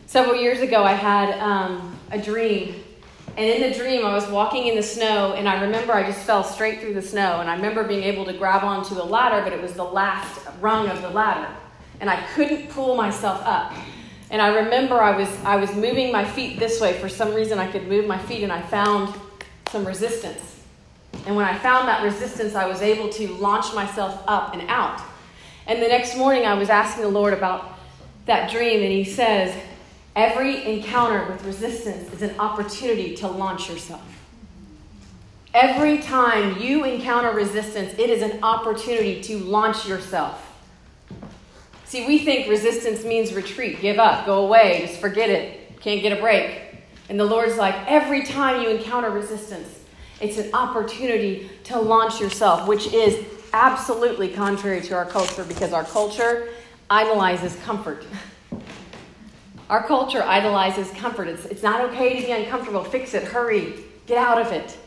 Several 0.07 0.35
years 0.35 0.61
ago, 0.61 0.83
I 0.83 0.93
had 0.93 1.39
um, 1.39 1.99
a 2.09 2.19
dream. 2.19 2.83
And 3.39 3.47
in 3.49 3.71
the 3.71 3.77
dream, 3.77 4.05
I 4.05 4.13
was 4.13 4.27
walking 4.27 4.67
in 4.67 4.75
the 4.75 4.83
snow, 4.83 5.31
and 5.31 5.47
I 5.47 5.61
remember 5.61 5.93
I 5.93 6.03
just 6.03 6.19
fell 6.25 6.43
straight 6.43 6.81
through 6.81 6.93
the 6.93 7.01
snow. 7.01 7.39
And 7.39 7.49
I 7.49 7.55
remember 7.55 7.85
being 7.85 8.03
able 8.03 8.25
to 8.25 8.33
grab 8.33 8.65
onto 8.65 8.95
a 8.95 9.01
ladder, 9.01 9.41
but 9.41 9.53
it 9.53 9.61
was 9.61 9.75
the 9.75 9.83
last 9.85 10.45
rung 10.59 10.89
of 10.89 11.01
the 11.01 11.09
ladder. 11.09 11.47
And 12.01 12.09
I 12.09 12.21
couldn't 12.33 12.69
pull 12.69 12.97
myself 12.97 13.41
up. 13.45 13.73
And 14.29 14.41
I 14.41 14.49
remember 14.49 15.01
I 15.01 15.15
was, 15.15 15.29
I 15.45 15.55
was 15.55 15.73
moving 15.73 16.11
my 16.11 16.25
feet 16.25 16.59
this 16.59 16.81
way. 16.81 16.99
For 16.99 17.07
some 17.07 17.33
reason, 17.33 17.59
I 17.59 17.71
could 17.71 17.87
move 17.87 18.05
my 18.05 18.17
feet, 18.17 18.43
and 18.43 18.51
I 18.51 18.61
found 18.61 19.15
some 19.69 19.87
resistance. 19.87 20.59
And 21.25 21.33
when 21.33 21.45
I 21.45 21.57
found 21.59 21.87
that 21.87 22.03
resistance, 22.03 22.55
I 22.55 22.67
was 22.67 22.81
able 22.81 23.07
to 23.07 23.27
launch 23.35 23.73
myself 23.73 24.21
up 24.27 24.53
and 24.53 24.69
out. 24.69 24.99
And 25.65 25.81
the 25.81 25.87
next 25.87 26.17
morning, 26.17 26.45
I 26.45 26.55
was 26.55 26.69
asking 26.69 27.03
the 27.03 27.09
Lord 27.09 27.31
about 27.31 27.79
that 28.25 28.51
dream, 28.51 28.83
and 28.83 28.91
He 28.91 29.05
says, 29.05 29.55
Every 30.15 30.63
encounter 30.65 31.31
with 31.31 31.45
resistance 31.45 32.11
is 32.13 32.21
an 32.21 32.39
opportunity 32.39 33.15
to 33.17 33.27
launch 33.27 33.69
yourself. 33.69 34.03
Every 35.53 35.97
time 35.97 36.59
you 36.59 36.83
encounter 36.83 37.31
resistance, 37.31 37.93
it 37.97 38.09
is 38.09 38.21
an 38.21 38.43
opportunity 38.43 39.21
to 39.23 39.39
launch 39.39 39.87
yourself. 39.87 40.45
See, 41.85 42.05
we 42.05 42.19
think 42.19 42.47
resistance 42.47 43.03
means 43.03 43.33
retreat, 43.33 43.81
give 43.81 43.97
up, 43.97 44.27
go 44.27 44.45
away, 44.45 44.85
just 44.85 45.01
forget 45.01 45.29
it, 45.29 45.79
can't 45.79 46.03
get 46.03 46.15
a 46.15 46.21
break. 46.21 46.61
And 47.09 47.19
the 47.19 47.25
Lord's 47.25 47.57
like, 47.57 47.73
every 47.87 48.23
time 48.23 48.61
you 48.61 48.69
encounter 48.69 49.09
resistance, 49.09 49.67
it's 50.21 50.37
an 50.37 50.53
opportunity 50.53 51.49
to 51.63 51.79
launch 51.79 52.19
yourself, 52.19 52.67
which 52.67 52.93
is 52.93 53.25
absolutely 53.53 54.29
contrary 54.29 54.81
to 54.81 54.93
our 54.93 55.05
culture 55.05 55.43
because 55.43 55.73
our 55.73 55.83
culture 55.83 56.49
idolizes 56.89 57.55
comfort. 57.63 58.05
Our 59.69 59.83
culture 59.83 60.23
idolizes 60.23 60.89
comfort. 60.91 61.27
It's, 61.27 61.45
it's 61.45 61.61
not 61.61 61.81
okay 61.89 62.19
to 62.19 62.25
be 62.25 62.31
uncomfortable. 62.31 62.83
Fix 62.83 63.13
it, 63.13 63.23
hurry, 63.23 63.75
get 64.07 64.17
out 64.17 64.41
of 64.41 64.51
it. 64.51 64.77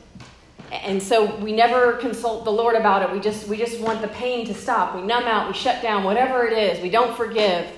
And 0.73 1.01
so 1.01 1.37
we 1.37 1.53
never 1.53 1.95
consult 1.95 2.45
the 2.45 2.51
Lord 2.51 2.75
about 2.75 3.03
it. 3.03 3.13
We 3.13 3.21
just, 3.21 3.47
we 3.47 3.57
just 3.57 3.79
want 3.81 4.01
the 4.01 4.09
pain 4.09 4.47
to 4.47 4.55
stop. 4.55 4.97
We 4.97 5.03
numb 5.03 5.25
out, 5.25 5.47
we 5.47 5.55
shut 5.55 5.83
down, 5.83 6.03
whatever 6.03 6.47
it 6.47 6.53
is. 6.53 6.83
We 6.83 6.91
don't 6.91 7.17
forgive. 7.17 7.71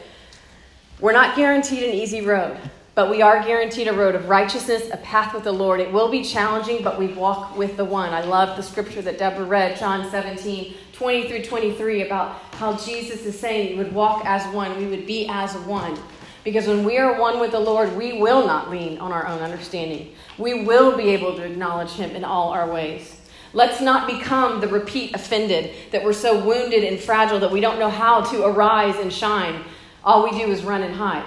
We're 1.00 1.12
not 1.12 1.36
guaranteed 1.36 1.82
an 1.82 1.94
easy 1.94 2.22
road. 2.22 2.56
But 2.94 3.10
we 3.10 3.20
are 3.22 3.42
guaranteed 3.42 3.88
a 3.88 3.92
road 3.92 4.14
of 4.14 4.28
righteousness, 4.28 4.88
a 4.92 4.96
path 4.98 5.34
with 5.34 5.42
the 5.42 5.52
Lord. 5.52 5.80
It 5.80 5.92
will 5.92 6.08
be 6.08 6.22
challenging, 6.22 6.84
but 6.84 6.96
we 6.96 7.08
walk 7.08 7.56
with 7.56 7.76
the 7.76 7.84
one. 7.84 8.10
I 8.10 8.22
love 8.22 8.56
the 8.56 8.62
scripture 8.62 9.02
that 9.02 9.18
Deborah 9.18 9.44
read, 9.44 9.76
John 9.76 10.08
17, 10.08 10.74
20 10.92 11.28
through 11.28 11.42
23, 11.42 12.06
about 12.06 12.38
how 12.52 12.76
Jesus 12.76 13.26
is 13.26 13.38
saying 13.38 13.76
we 13.76 13.82
would 13.82 13.92
walk 13.92 14.24
as 14.24 14.46
one, 14.54 14.78
we 14.78 14.86
would 14.86 15.06
be 15.06 15.26
as 15.28 15.56
one. 15.66 15.98
Because 16.44 16.66
when 16.66 16.85
we 16.85 16.98
are 16.98 17.18
one 17.18 17.40
with 17.40 17.52
the 17.52 17.61
Lord, 17.61 17.96
we 17.96 18.20
will 18.20 18.46
not 18.46 18.70
lean 18.70 18.98
on 18.98 19.12
our 19.12 19.26
own 19.26 19.40
understanding. 19.40 20.14
We 20.37 20.62
will 20.62 20.96
be 20.96 21.11
able 21.11 21.35
to 21.37 21.42
acknowledge 21.42 21.92
Him 21.92 22.11
in 22.14 22.22
all 22.22 22.50
our 22.50 22.70
ways. 22.70 23.16
Let's 23.54 23.80
not 23.80 24.07
become 24.07 24.61
the 24.61 24.68
repeat 24.68 25.14
offended, 25.14 25.74
that 25.92 26.04
we're 26.04 26.12
so 26.12 26.44
wounded 26.44 26.85
and 26.85 27.00
fragile 27.00 27.38
that 27.40 27.50
we 27.50 27.61
don't 27.61 27.78
know 27.78 27.88
how 27.88 28.20
to 28.33 28.44
arise 28.44 28.96
and 28.96 29.12
shine. 29.12 29.64
All 30.02 30.24
we 30.24 30.33
do 30.33 30.50
is 30.50 30.62
run 30.62 30.83
and 30.83 30.94
hide. 30.94 31.24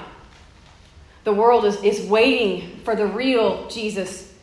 The 1.23 1.33
world 1.33 1.65
is, 1.65 1.81
is 1.83 2.07
waiting 2.07 2.79
for 2.83 2.95
the 2.95 3.07
real 3.07 3.67
Jesus 3.69 4.33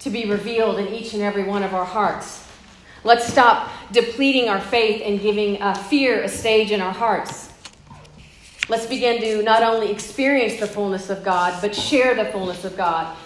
to 0.00 0.10
be 0.10 0.28
revealed 0.28 0.78
in 0.78 0.88
each 0.88 1.12
and 1.12 1.22
every 1.22 1.44
one 1.44 1.62
of 1.62 1.74
our 1.74 1.84
hearts. 1.84 2.44
Let's 3.04 3.26
stop 3.26 3.70
depleting 3.92 4.48
our 4.48 4.60
faith 4.60 5.02
and 5.04 5.20
giving 5.20 5.62
uh, 5.62 5.74
fear 5.74 6.22
a 6.22 6.28
stage 6.28 6.70
in 6.70 6.80
our 6.80 6.92
hearts. 6.92 7.47
Let's 8.68 8.86
begin 8.86 9.20
to 9.22 9.42
not 9.42 9.62
only 9.62 9.90
experience 9.90 10.60
the 10.60 10.66
fullness 10.66 11.08
of 11.08 11.24
God, 11.24 11.58
but 11.62 11.74
share 11.74 12.14
the 12.14 12.26
fullness 12.26 12.64
of 12.64 12.76
God. 12.76 13.16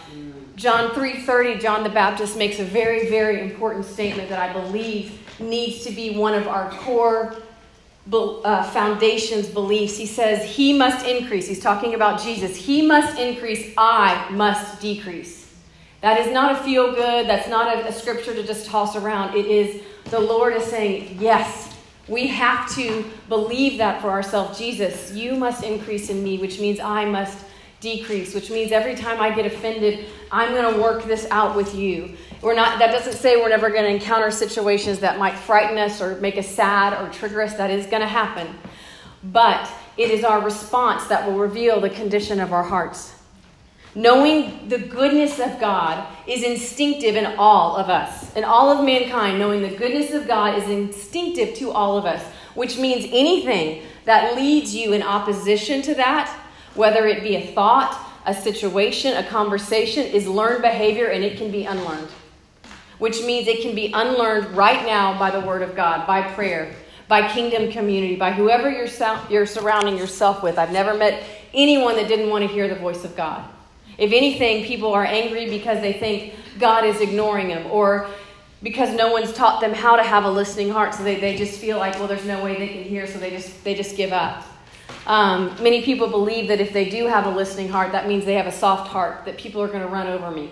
John 0.54 0.90
3:30, 0.90 1.60
John 1.60 1.82
the 1.82 1.88
Baptist 1.88 2.36
makes 2.36 2.60
a 2.60 2.64
very, 2.64 3.08
very 3.08 3.40
important 3.40 3.84
statement 3.84 4.28
that 4.28 4.38
I 4.38 4.52
believe 4.52 5.18
needs 5.40 5.84
to 5.84 5.90
be 5.90 6.16
one 6.16 6.34
of 6.34 6.46
our 6.46 6.70
core 6.70 7.34
uh, 8.12 8.62
foundations, 8.70 9.48
beliefs. 9.48 9.96
He 9.96 10.06
says, 10.06 10.48
He 10.48 10.72
must 10.72 11.06
increase. 11.06 11.48
He's 11.48 11.60
talking 11.60 11.94
about 11.94 12.20
Jesus. 12.20 12.56
He 12.56 12.82
must 12.82 13.18
increase, 13.18 13.72
I 13.76 14.28
must 14.30 14.80
decrease. 14.80 15.52
That 16.00 16.20
is 16.20 16.32
not 16.32 16.52
a 16.52 16.64
feel 16.64 16.94
good, 16.94 17.28
that's 17.28 17.48
not 17.48 17.76
a, 17.76 17.88
a 17.88 17.92
scripture 17.92 18.34
to 18.34 18.42
just 18.42 18.66
toss 18.66 18.96
around. 18.96 19.36
It 19.36 19.46
is 19.46 19.82
the 20.06 20.20
Lord 20.20 20.54
is 20.54 20.64
saying, 20.64 21.16
Yes, 21.20 21.71
we 22.12 22.26
have 22.26 22.72
to 22.74 23.04
believe 23.28 23.78
that 23.78 24.02
for 24.02 24.10
ourselves. 24.10 24.58
Jesus, 24.58 25.12
you 25.12 25.34
must 25.34 25.64
increase 25.64 26.10
in 26.10 26.22
me, 26.22 26.38
which 26.38 26.60
means 26.60 26.78
I 26.78 27.06
must 27.06 27.44
decrease, 27.80 28.34
which 28.34 28.50
means 28.50 28.70
every 28.70 28.94
time 28.94 29.20
I 29.20 29.34
get 29.34 29.46
offended, 29.46 30.06
I'm 30.30 30.52
going 30.52 30.74
to 30.74 30.80
work 30.80 31.04
this 31.04 31.26
out 31.30 31.56
with 31.56 31.74
you. 31.74 32.16
We're 32.42 32.54
not, 32.54 32.78
that 32.78 32.92
doesn't 32.92 33.14
say 33.14 33.36
we're 33.36 33.48
never 33.48 33.70
going 33.70 33.84
to 33.84 33.90
encounter 33.90 34.30
situations 34.30 35.00
that 35.00 35.18
might 35.18 35.34
frighten 35.34 35.78
us 35.78 36.00
or 36.00 36.16
make 36.20 36.36
us 36.36 36.46
sad 36.46 36.92
or 36.92 37.10
trigger 37.12 37.42
us. 37.42 37.54
That 37.54 37.70
is 37.70 37.86
going 37.86 38.02
to 38.02 38.08
happen. 38.08 38.56
But 39.24 39.68
it 39.96 40.10
is 40.10 40.22
our 40.22 40.40
response 40.40 41.06
that 41.06 41.26
will 41.26 41.38
reveal 41.38 41.80
the 41.80 41.90
condition 41.90 42.40
of 42.40 42.52
our 42.52 42.62
hearts. 42.62 43.21
Knowing 43.94 44.68
the 44.68 44.78
goodness 44.78 45.38
of 45.38 45.60
God 45.60 46.06
is 46.26 46.42
instinctive 46.42 47.14
in 47.16 47.26
all 47.38 47.76
of 47.76 47.88
us. 47.88 48.34
In 48.34 48.44
all 48.44 48.70
of 48.70 48.84
mankind, 48.84 49.38
knowing 49.38 49.62
the 49.62 49.76
goodness 49.76 50.12
of 50.12 50.26
God 50.26 50.58
is 50.58 50.68
instinctive 50.68 51.54
to 51.56 51.70
all 51.70 51.98
of 51.98 52.06
us, 52.06 52.24
which 52.54 52.78
means 52.78 53.04
anything 53.12 53.82
that 54.04 54.34
leads 54.34 54.74
you 54.74 54.92
in 54.92 55.02
opposition 55.02 55.82
to 55.82 55.94
that 55.94 56.38
whether 56.74 57.06
it 57.06 57.22
be 57.22 57.36
a 57.36 57.46
thought, 57.48 57.98
a 58.26 58.34
situation, 58.34 59.16
a 59.16 59.24
conversation, 59.24 60.04
is 60.06 60.26
learned 60.26 60.62
behavior 60.62 61.06
and 61.06 61.24
it 61.24 61.36
can 61.36 61.50
be 61.50 61.64
unlearned. 61.64 62.08
Which 62.98 63.22
means 63.22 63.48
it 63.48 63.62
can 63.62 63.74
be 63.74 63.92
unlearned 63.92 64.56
right 64.56 64.86
now 64.86 65.18
by 65.18 65.30
the 65.30 65.40
Word 65.40 65.62
of 65.62 65.74
God, 65.74 66.06
by 66.06 66.22
prayer, 66.32 66.74
by 67.08 67.30
kingdom 67.32 67.70
community, 67.72 68.16
by 68.16 68.32
whoever 68.32 68.70
you're, 68.70 68.88
you're 69.28 69.46
surrounding 69.46 69.98
yourself 69.98 70.42
with. 70.42 70.58
I've 70.58 70.72
never 70.72 70.94
met 70.94 71.24
anyone 71.52 71.96
that 71.96 72.08
didn't 72.08 72.30
want 72.30 72.42
to 72.42 72.48
hear 72.48 72.68
the 72.68 72.76
voice 72.76 73.04
of 73.04 73.16
God. 73.16 73.44
If 74.02 74.12
anything, 74.12 74.64
people 74.64 74.92
are 74.92 75.04
angry 75.04 75.48
because 75.48 75.80
they 75.80 75.92
think 75.92 76.34
God 76.58 76.84
is 76.84 77.00
ignoring 77.00 77.46
them 77.46 77.70
or 77.70 78.08
because 78.60 78.92
no 78.96 79.12
one's 79.12 79.32
taught 79.32 79.60
them 79.60 79.72
how 79.72 79.94
to 79.94 80.02
have 80.02 80.24
a 80.24 80.30
listening 80.30 80.70
heart, 80.70 80.92
so 80.92 81.04
they, 81.04 81.20
they 81.20 81.36
just 81.36 81.60
feel 81.60 81.78
like, 81.78 81.94
well, 81.94 82.08
there's 82.08 82.24
no 82.24 82.42
way 82.42 82.56
they 82.58 82.66
can 82.66 82.82
hear, 82.82 83.06
so 83.06 83.20
they 83.20 83.30
just, 83.30 83.62
they 83.62 83.76
just 83.76 83.96
give 83.96 84.12
up. 84.12 84.44
Um, 85.06 85.56
many 85.62 85.82
people 85.82 86.08
believe 86.08 86.48
that 86.48 86.60
if 86.60 86.72
they 86.72 86.90
do 86.90 87.06
have 87.06 87.26
a 87.26 87.30
listening 87.30 87.68
heart, 87.68 87.92
that 87.92 88.08
means 88.08 88.24
they 88.24 88.34
have 88.34 88.48
a 88.48 88.52
soft 88.52 88.88
heart, 88.88 89.24
that 89.24 89.38
people 89.38 89.62
are 89.62 89.68
going 89.68 89.82
to 89.82 89.88
run 89.88 90.08
over 90.08 90.32
me, 90.32 90.50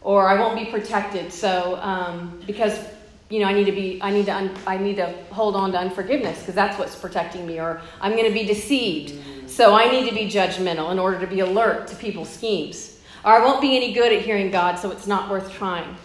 or 0.00 0.26
I 0.26 0.40
won't 0.40 0.58
be 0.58 0.64
protected. 0.70 1.34
So, 1.34 1.78
um, 1.82 2.42
because 2.46 2.82
you 3.28 3.40
know, 3.40 3.46
I 3.46 3.52
need 3.52 3.66
to 3.66 3.72
be, 3.72 4.00
I 4.02 4.10
need 4.10 4.26
to, 4.26 4.34
un, 4.34 4.50
I 4.66 4.78
need 4.78 4.96
to 4.96 5.06
hold 5.30 5.54
on 5.54 5.72
to 5.72 5.78
unforgiveness 5.78 6.40
because 6.40 6.54
that's 6.54 6.78
what's 6.78 6.96
protecting 6.96 7.46
me, 7.46 7.60
or 7.60 7.80
I'm 8.00 8.12
going 8.12 8.24
to 8.24 8.32
be 8.32 8.44
deceived. 8.44 9.22
So 9.50 9.74
I 9.74 9.90
need 9.90 10.08
to 10.08 10.14
be 10.14 10.26
judgmental 10.26 10.92
in 10.92 10.98
order 11.00 11.18
to 11.18 11.26
be 11.26 11.40
alert 11.40 11.88
to 11.88 11.96
people's 11.96 12.28
schemes. 12.28 13.00
Or 13.24 13.32
I 13.32 13.44
won't 13.44 13.60
be 13.60 13.76
any 13.76 13.92
good 13.92 14.12
at 14.12 14.22
hearing 14.22 14.52
God, 14.52 14.78
so 14.78 14.92
it's 14.92 15.08
not 15.08 15.28
worth 15.28 15.52
trying. 15.52 15.96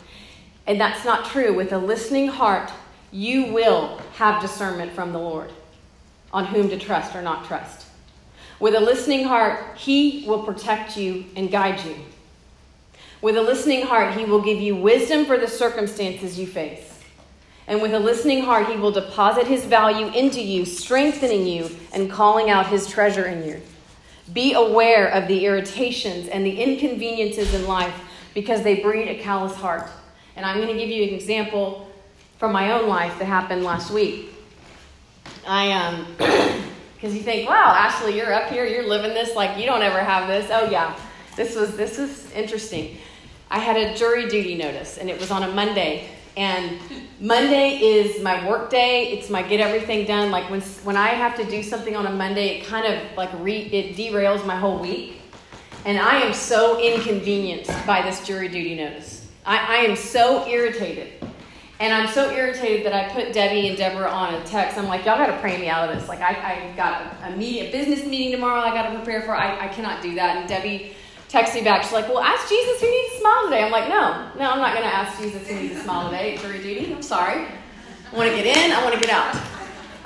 And 0.66 0.82
that's 0.82 1.06
not 1.06 1.26
true. 1.26 1.54
With 1.54 1.72
a 1.72 1.78
listening 1.78 2.28
heart, 2.28 2.72
you 3.12 3.54
will 3.54 4.02
have 4.16 4.42
discernment 4.42 4.94
from 4.94 5.14
the 5.14 5.20
Lord 5.20 5.52
on 6.34 6.46
whom 6.46 6.70
to 6.70 6.78
trust 6.80 7.16
or 7.16 7.22
not 7.22 7.46
trust. 7.46 7.86
With 8.60 8.74
a 8.74 8.80
listening 8.80 9.26
heart, 9.26 9.78
He 9.78 10.26
will 10.28 10.44
protect 10.44 10.98
you 10.98 11.26
and 11.36 11.52
guide 11.52 11.86
you. 11.86 11.96
With 13.22 13.38
a 13.38 13.44
listening 13.44 13.86
heart, 13.86 14.16
He 14.16 14.26
will 14.26 14.42
give 14.42 14.60
you 14.60 14.76
wisdom 14.76 15.26
for 15.26 15.38
the 15.38 15.48
circumstances 15.48 16.40
you 16.40 16.48
face. 16.48 16.95
And 17.68 17.82
with 17.82 17.94
a 17.94 18.00
listening 18.00 18.44
heart, 18.44 18.68
He 18.68 18.76
will 18.76 18.92
deposit 18.92 19.48
His 19.48 19.66
value 19.66 20.08
into 20.08 20.42
you, 20.42 20.66
strengthening 20.66 21.48
you 21.48 21.70
and 21.94 22.12
calling 22.12 22.50
out 22.50 22.68
His 22.68 22.88
treasure 22.88 23.26
in 23.26 23.46
you. 23.46 23.62
Be 24.34 24.54
aware 24.54 25.08
of 25.08 25.28
the 25.28 25.46
irritations 25.46 26.28
and 26.28 26.46
the 26.46 26.62
inconveniences 26.62 27.54
in 27.54 27.68
life 27.68 27.94
because 28.34 28.64
they 28.64 28.82
breed 28.82 29.08
a 29.08 29.22
callous 29.22 29.56
heart. 29.56 29.90
And 30.36 30.46
I'm 30.46 30.58
going 30.58 30.68
to 30.68 30.78
give 30.78 30.90
you 30.90 31.04
an 31.04 31.14
example 31.14 31.90
from 32.38 32.52
my 32.52 32.72
own 32.72 32.88
life 32.88 33.18
that 33.20 33.26
happened 33.26 33.64
last 33.64 33.92
week. 33.92 34.32
I 35.48 35.72
um 35.72 36.08
because 36.96 37.14
you 37.14 37.22
think, 37.22 37.48
wow, 37.48 37.74
Ashlee, 37.78 38.16
you're 38.16 38.34
up 38.34 38.50
here, 38.50 38.66
you're 38.66 38.88
living 38.88 39.14
this 39.14 39.36
like 39.36 39.60
you 39.60 39.66
don't 39.66 39.82
ever 39.82 40.00
have 40.00 40.28
this. 40.28 40.50
Oh 40.52 40.70
yeah, 40.70 40.98
this 41.36 41.56
was 41.56 41.78
this 41.78 42.00
is 42.00 42.32
interesting. 42.32 42.98
I 43.50 43.60
had 43.60 43.78
a 43.78 43.96
jury 43.96 44.28
duty 44.28 44.56
notice, 44.56 44.98
and 44.98 45.10
it 45.10 45.20
was 45.20 45.30
on 45.32 45.44
a 45.44 45.52
Monday. 45.52 46.10
And 46.38 46.80
Monday 47.20 47.78
is 47.78 48.22
my 48.22 48.48
work 48.48 48.70
day. 48.70 49.14
It's 49.14 49.30
my 49.30 49.42
get 49.42 49.60
everything 49.60 50.06
done. 50.06 50.32
Like 50.32 50.50
when 50.50 50.62
when 50.62 50.98
I 50.98 51.10
have 51.10 51.36
to 51.38 51.46
do 51.46 51.64
something 51.64 51.96
on 51.96 52.06
a 52.08 52.12
Monday, 52.12 52.60
it 52.60 52.66
kind 52.66 52.86
of 52.86 53.02
like 53.16 53.30
re, 53.40 53.58
it 53.58 53.96
derails 53.96 54.46
my 54.46 54.56
whole 54.56 54.80
week. 54.80 55.22
And 55.86 56.00
I 56.00 56.22
am 56.22 56.34
so 56.34 56.82
inconvenienced 56.82 57.72
by 57.86 58.02
this 58.02 58.26
jury 58.26 58.48
duty 58.48 58.76
notice. 58.76 59.28
I, 59.46 59.58
I 59.58 59.76
am 59.86 59.96
so 59.96 60.46
irritated. 60.48 61.14
And 61.80 61.94
I'm 61.94 62.08
so 62.08 62.32
irritated 62.32 62.86
that 62.86 62.94
I 62.94 63.14
put 63.14 63.34
Debbie 63.34 63.68
and 63.68 63.78
Deborah 63.78 64.10
on 64.10 64.34
a 64.34 64.44
text. 64.46 64.78
I'm 64.78 64.88
like, 64.88 65.06
y'all 65.06 65.18
got 65.18 65.28
to 65.28 65.38
pray 65.40 65.60
me 65.60 65.68
out 65.68 65.90
of 65.90 66.00
this. 66.00 66.08
Like, 66.08 66.22
I, 66.22 66.30
I 66.72 66.74
got 66.78 67.02
a, 67.02 67.34
a, 67.34 67.36
meeting, 67.36 67.68
a 67.68 67.72
business 67.72 68.06
meeting 68.06 68.32
tomorrow. 68.32 68.62
I 68.62 68.70
got 68.70 68.90
to 68.90 68.96
prepare 68.96 69.22
for. 69.24 69.36
I, 69.36 69.66
I 69.66 69.68
cannot 69.68 70.02
do 70.02 70.16
that. 70.16 70.38
And 70.38 70.48
Debbie 70.48 70.96
texts 71.36 71.54
me 71.54 71.62
back. 71.62 71.84
She's 71.84 71.92
like, 71.92 72.08
well, 72.08 72.20
ask 72.20 72.48
Jesus 72.48 72.80
who 72.80 72.90
needs 72.90 73.16
a 73.16 73.20
smile 73.20 73.44
today. 73.44 73.62
I'm 73.62 73.72
like, 73.72 73.90
no, 73.90 74.32
no, 74.40 74.52
I'm 74.52 74.60
not 74.60 74.74
going 74.74 74.88
to 74.88 74.96
ask 74.96 75.22
Jesus 75.22 75.46
who 75.46 75.56
needs 75.56 75.76
a 75.76 75.82
smile 75.82 76.10
today. 76.10 76.34
It's 76.34 76.42
jury 76.42 76.64
duty. 76.64 76.94
I'm 76.94 77.02
sorry. 77.02 77.44
I 77.44 78.16
want 78.16 78.30
to 78.30 78.36
get 78.38 78.46
in. 78.46 78.72
I 78.72 78.82
want 78.82 78.96
to 78.96 79.02
get 79.02 79.10
out. 79.10 79.36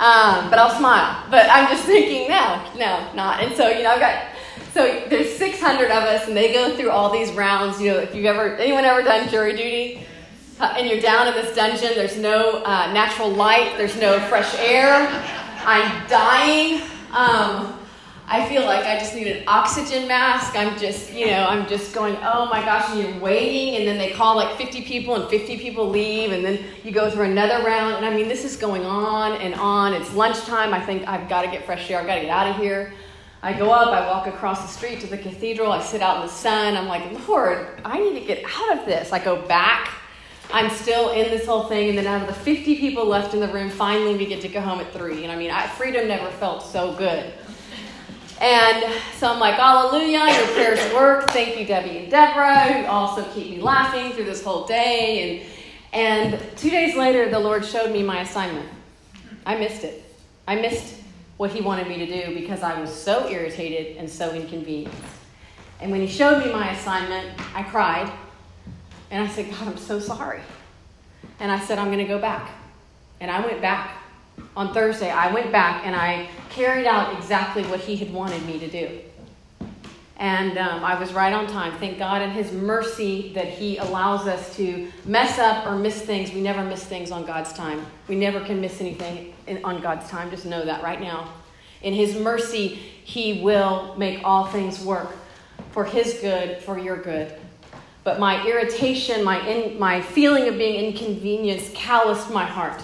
Um, 0.00 0.50
but 0.50 0.58
I'll 0.58 0.76
smile. 0.76 1.24
But 1.30 1.46
I'm 1.48 1.68
just 1.68 1.84
thinking, 1.84 2.28
no, 2.28 2.60
no, 2.76 3.14
not. 3.14 3.44
And 3.44 3.54
so, 3.54 3.68
you 3.68 3.84
know, 3.84 3.92
I've 3.92 4.00
got 4.00 4.24
so 4.74 5.04
there's 5.08 5.36
600 5.36 5.84
of 5.86 6.02
us, 6.04 6.26
and 6.26 6.36
they 6.36 6.52
go 6.52 6.76
through 6.76 6.90
all 6.90 7.12
these 7.12 7.30
rounds. 7.32 7.80
You 7.80 7.92
know, 7.92 7.98
if 7.98 8.12
you've 8.12 8.24
ever 8.24 8.56
anyone 8.56 8.84
ever 8.84 9.02
done 9.02 9.28
jury 9.28 9.52
duty, 9.52 10.06
uh, 10.58 10.74
and 10.76 10.88
you're 10.88 11.00
down 11.00 11.28
in 11.28 11.34
this 11.34 11.54
dungeon. 11.54 11.90
There's 11.94 12.16
no 12.16 12.62
uh, 12.64 12.92
natural 12.92 13.30
light. 13.30 13.74
There's 13.76 13.96
no 14.00 14.18
fresh 14.28 14.52
air. 14.58 15.08
I'm 15.64 16.08
dying. 16.08 16.82
Um, 17.12 17.79
I 18.32 18.48
feel 18.48 18.64
like 18.64 18.86
I 18.86 18.96
just 18.96 19.16
need 19.16 19.26
an 19.26 19.42
oxygen 19.48 20.06
mask. 20.06 20.54
I'm 20.56 20.78
just, 20.78 21.12
you 21.12 21.26
know, 21.26 21.48
I'm 21.48 21.66
just 21.66 21.92
going, 21.92 22.16
oh 22.22 22.46
my 22.46 22.64
gosh, 22.64 22.88
and 22.90 23.00
you're 23.00 23.20
waiting, 23.20 23.74
and 23.74 23.88
then 23.88 23.98
they 23.98 24.12
call 24.12 24.36
like 24.36 24.56
50 24.56 24.82
people, 24.82 25.16
and 25.16 25.28
50 25.28 25.58
people 25.58 25.88
leave, 25.88 26.30
and 26.30 26.44
then 26.44 26.60
you 26.84 26.92
go 26.92 27.10
through 27.10 27.24
another 27.24 27.66
round. 27.66 27.96
And 27.96 28.06
I 28.06 28.14
mean, 28.14 28.28
this 28.28 28.44
is 28.44 28.56
going 28.56 28.84
on 28.84 29.32
and 29.40 29.54
on. 29.54 29.94
It's 29.94 30.14
lunchtime. 30.14 30.72
I 30.72 30.80
think 30.80 31.08
I've 31.08 31.28
got 31.28 31.42
to 31.42 31.50
get 31.50 31.66
fresh 31.66 31.90
air. 31.90 31.98
I've 31.98 32.06
got 32.06 32.14
to 32.14 32.20
get 32.20 32.30
out 32.30 32.46
of 32.46 32.56
here. 32.56 32.92
I 33.42 33.52
go 33.52 33.72
up, 33.72 33.88
I 33.88 34.06
walk 34.06 34.28
across 34.28 34.62
the 34.62 34.68
street 34.68 35.00
to 35.00 35.08
the 35.08 35.18
cathedral, 35.18 35.72
I 35.72 35.82
sit 35.82 36.00
out 36.00 36.20
in 36.20 36.22
the 36.22 36.32
sun. 36.32 36.76
I'm 36.76 36.86
like, 36.86 37.26
Lord, 37.26 37.80
I 37.84 37.98
need 37.98 38.16
to 38.20 38.24
get 38.24 38.44
out 38.44 38.78
of 38.78 38.86
this. 38.86 39.12
I 39.12 39.18
go 39.18 39.44
back 39.48 39.90
I'm 40.52 40.70
still 40.70 41.10
in 41.10 41.30
this 41.30 41.46
whole 41.46 41.64
thing. 41.64 41.90
And 41.90 41.98
then 41.98 42.06
out 42.06 42.22
of 42.22 42.28
the 42.28 42.34
50 42.34 42.76
people 42.76 43.06
left 43.06 43.34
in 43.34 43.40
the 43.40 43.48
room, 43.48 43.70
finally 43.70 44.16
we 44.16 44.26
get 44.26 44.40
to 44.42 44.48
go 44.48 44.60
home 44.60 44.80
at 44.80 44.92
three. 44.92 45.22
And 45.22 45.32
I 45.32 45.36
mean, 45.36 45.50
I, 45.50 45.66
freedom 45.66 46.08
never 46.08 46.30
felt 46.32 46.62
so 46.62 46.94
good. 46.94 47.32
And 48.40 48.92
so 49.16 49.30
I'm 49.30 49.38
like, 49.38 49.56
Hallelujah, 49.56 50.34
your 50.34 50.46
prayers 50.54 50.94
work. 50.94 51.30
Thank 51.30 51.58
you, 51.58 51.66
Debbie 51.66 51.98
and 51.98 52.10
Deborah, 52.10 52.72
who 52.72 52.86
also 52.86 53.22
keep 53.34 53.50
me 53.50 53.60
laughing 53.60 54.12
through 54.12 54.24
this 54.24 54.42
whole 54.42 54.66
day. 54.66 55.44
And, 55.92 56.34
and 56.34 56.56
two 56.56 56.70
days 56.70 56.96
later, 56.96 57.28
the 57.28 57.38
Lord 57.38 57.64
showed 57.64 57.92
me 57.92 58.02
my 58.02 58.22
assignment. 58.22 58.68
I 59.44 59.56
missed 59.56 59.84
it. 59.84 60.04
I 60.48 60.56
missed 60.56 60.96
what 61.36 61.50
He 61.50 61.60
wanted 61.60 61.86
me 61.86 61.98
to 61.98 62.06
do 62.06 62.34
because 62.34 62.62
I 62.62 62.80
was 62.80 62.94
so 62.94 63.28
irritated 63.28 63.98
and 63.98 64.08
so 64.08 64.32
inconvenienced. 64.32 64.96
And 65.80 65.90
when 65.90 66.00
He 66.00 66.06
showed 66.06 66.44
me 66.44 66.50
my 66.50 66.70
assignment, 66.70 67.38
I 67.54 67.62
cried 67.62 68.10
and 69.10 69.22
I 69.22 69.28
said, 69.28 69.50
God, 69.50 69.68
I'm 69.68 69.76
so 69.76 69.98
sorry. 69.98 70.40
And 71.40 71.50
I 71.50 71.58
said, 71.58 71.78
I'm 71.78 71.86
going 71.86 71.98
to 71.98 72.04
go 72.04 72.18
back. 72.18 72.50
And 73.20 73.30
I 73.30 73.44
went 73.44 73.60
back. 73.60 73.99
On 74.56 74.74
Thursday, 74.74 75.10
I 75.10 75.32
went 75.32 75.52
back 75.52 75.86
and 75.86 75.94
I 75.94 76.28
carried 76.50 76.86
out 76.86 77.16
exactly 77.16 77.64
what 77.64 77.80
he 77.80 77.96
had 77.96 78.12
wanted 78.12 78.44
me 78.44 78.58
to 78.58 78.68
do. 78.68 79.00
And 80.20 80.58
um, 80.58 80.84
I 80.84 81.00
was 81.00 81.14
right 81.14 81.32
on 81.32 81.46
time. 81.46 81.72
Thank 81.78 81.98
God 81.98 82.20
in 82.20 82.28
His 82.28 82.52
mercy 82.52 83.32
that 83.32 83.48
He 83.48 83.78
allows 83.78 84.28
us 84.28 84.54
to 84.56 84.92
mess 85.06 85.38
up 85.38 85.66
or 85.66 85.76
miss 85.76 86.02
things. 86.02 86.30
We 86.30 86.42
never 86.42 86.62
miss 86.62 86.84
things 86.84 87.10
on 87.10 87.24
God's 87.24 87.54
time. 87.54 87.86
We 88.06 88.16
never 88.16 88.40
can 88.40 88.60
miss 88.60 88.82
anything 88.82 89.32
in, 89.46 89.64
on 89.64 89.80
God's 89.80 90.10
time. 90.10 90.28
Just 90.30 90.44
know 90.44 90.62
that 90.62 90.82
right 90.82 91.00
now. 91.00 91.32
In 91.80 91.94
His 91.94 92.16
mercy, 92.16 92.68
He 92.68 93.40
will 93.42 93.94
make 93.96 94.20
all 94.22 94.44
things 94.44 94.84
work 94.84 95.08
for 95.70 95.86
His 95.86 96.18
good, 96.20 96.58
for 96.58 96.78
your 96.78 96.98
good. 96.98 97.32
But 98.04 98.20
my 98.20 98.46
irritation, 98.46 99.24
my, 99.24 99.40
in, 99.48 99.78
my 99.78 100.02
feeling 100.02 100.48
of 100.48 100.58
being 100.58 100.84
inconvenienced 100.84 101.72
calloused 101.74 102.30
my 102.30 102.44
heart 102.44 102.82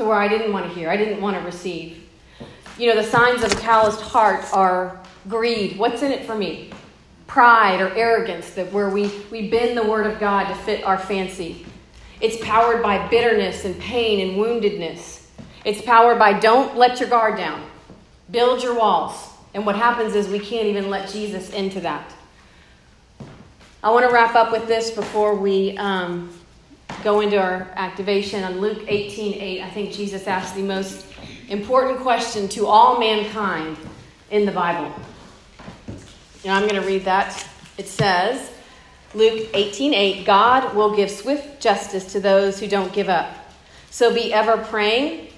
to 0.00 0.06
where 0.06 0.16
I 0.16 0.28
didn't 0.28 0.50
want 0.50 0.66
to 0.66 0.72
hear, 0.72 0.88
I 0.88 0.96
didn't 0.96 1.20
want 1.20 1.36
to 1.36 1.44
receive. 1.44 2.08
You 2.78 2.88
know, 2.88 2.96
the 2.96 3.06
signs 3.06 3.42
of 3.42 3.52
a 3.52 3.56
calloused 3.56 4.00
heart 4.00 4.46
are 4.50 4.98
greed. 5.28 5.78
What's 5.78 6.00
in 6.00 6.10
it 6.10 6.24
for 6.24 6.34
me? 6.34 6.70
Pride 7.26 7.82
or 7.82 7.94
arrogance, 7.94 8.52
that 8.52 8.72
where 8.72 8.88
we, 8.88 9.12
we 9.30 9.50
bend 9.50 9.76
the 9.76 9.82
word 9.82 10.06
of 10.06 10.18
God 10.18 10.44
to 10.48 10.54
fit 10.54 10.82
our 10.84 10.96
fancy. 10.96 11.66
It's 12.22 12.42
powered 12.42 12.82
by 12.82 13.08
bitterness 13.08 13.66
and 13.66 13.78
pain 13.78 14.26
and 14.26 14.38
woundedness. 14.38 15.26
It's 15.66 15.82
powered 15.82 16.18
by 16.18 16.32
don't 16.32 16.78
let 16.78 16.98
your 16.98 17.10
guard 17.10 17.36
down, 17.36 17.62
build 18.30 18.62
your 18.62 18.78
walls. 18.78 19.28
And 19.52 19.66
what 19.66 19.76
happens 19.76 20.14
is 20.14 20.28
we 20.28 20.40
can't 20.40 20.66
even 20.66 20.88
let 20.88 21.10
Jesus 21.10 21.50
into 21.50 21.80
that. 21.80 22.10
I 23.82 23.90
want 23.90 24.08
to 24.08 24.14
wrap 24.14 24.34
up 24.34 24.50
with 24.50 24.66
this 24.66 24.90
before 24.90 25.34
we 25.34 25.76
um, 25.76 26.32
go 27.02 27.20
into 27.20 27.38
our 27.38 27.68
activation. 27.76 28.44
On 28.44 28.60
Luke 28.60 28.84
18 28.86 29.34
8, 29.34 29.62
I 29.62 29.70
think 29.70 29.92
Jesus 29.92 30.26
asked 30.26 30.54
the 30.54 30.62
most 30.62 31.06
important 31.48 32.00
question 32.00 32.48
to 32.50 32.66
all 32.66 32.98
mankind 32.98 33.76
in 34.30 34.46
the 34.46 34.52
Bible. 34.52 34.94
And 36.44 36.52
I'm 36.52 36.68
going 36.68 36.80
to 36.80 36.86
read 36.86 37.04
that. 37.04 37.46
It 37.76 37.88
says, 37.88 38.50
Luke 39.14 39.48
18 39.54 39.94
8, 39.94 40.24
God 40.24 40.74
will 40.74 40.94
give 40.94 41.10
swift 41.10 41.60
justice 41.60 42.12
to 42.12 42.20
those 42.20 42.60
who 42.60 42.68
don't 42.68 42.92
give 42.92 43.08
up. 43.08 43.36
So 43.90 44.14
be 44.14 44.32
ever 44.32 44.56
praying, 44.56 45.28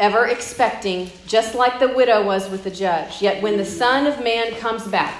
ever 0.00 0.26
expecting, 0.26 1.10
just 1.26 1.54
like 1.54 1.78
the 1.78 1.88
widow 1.88 2.24
was 2.24 2.50
with 2.50 2.64
the 2.64 2.70
judge. 2.70 3.22
Yet 3.22 3.42
when 3.42 3.56
the 3.56 3.64
Son 3.64 4.06
of 4.06 4.22
Man 4.22 4.52
comes 4.56 4.86
back, 4.88 5.14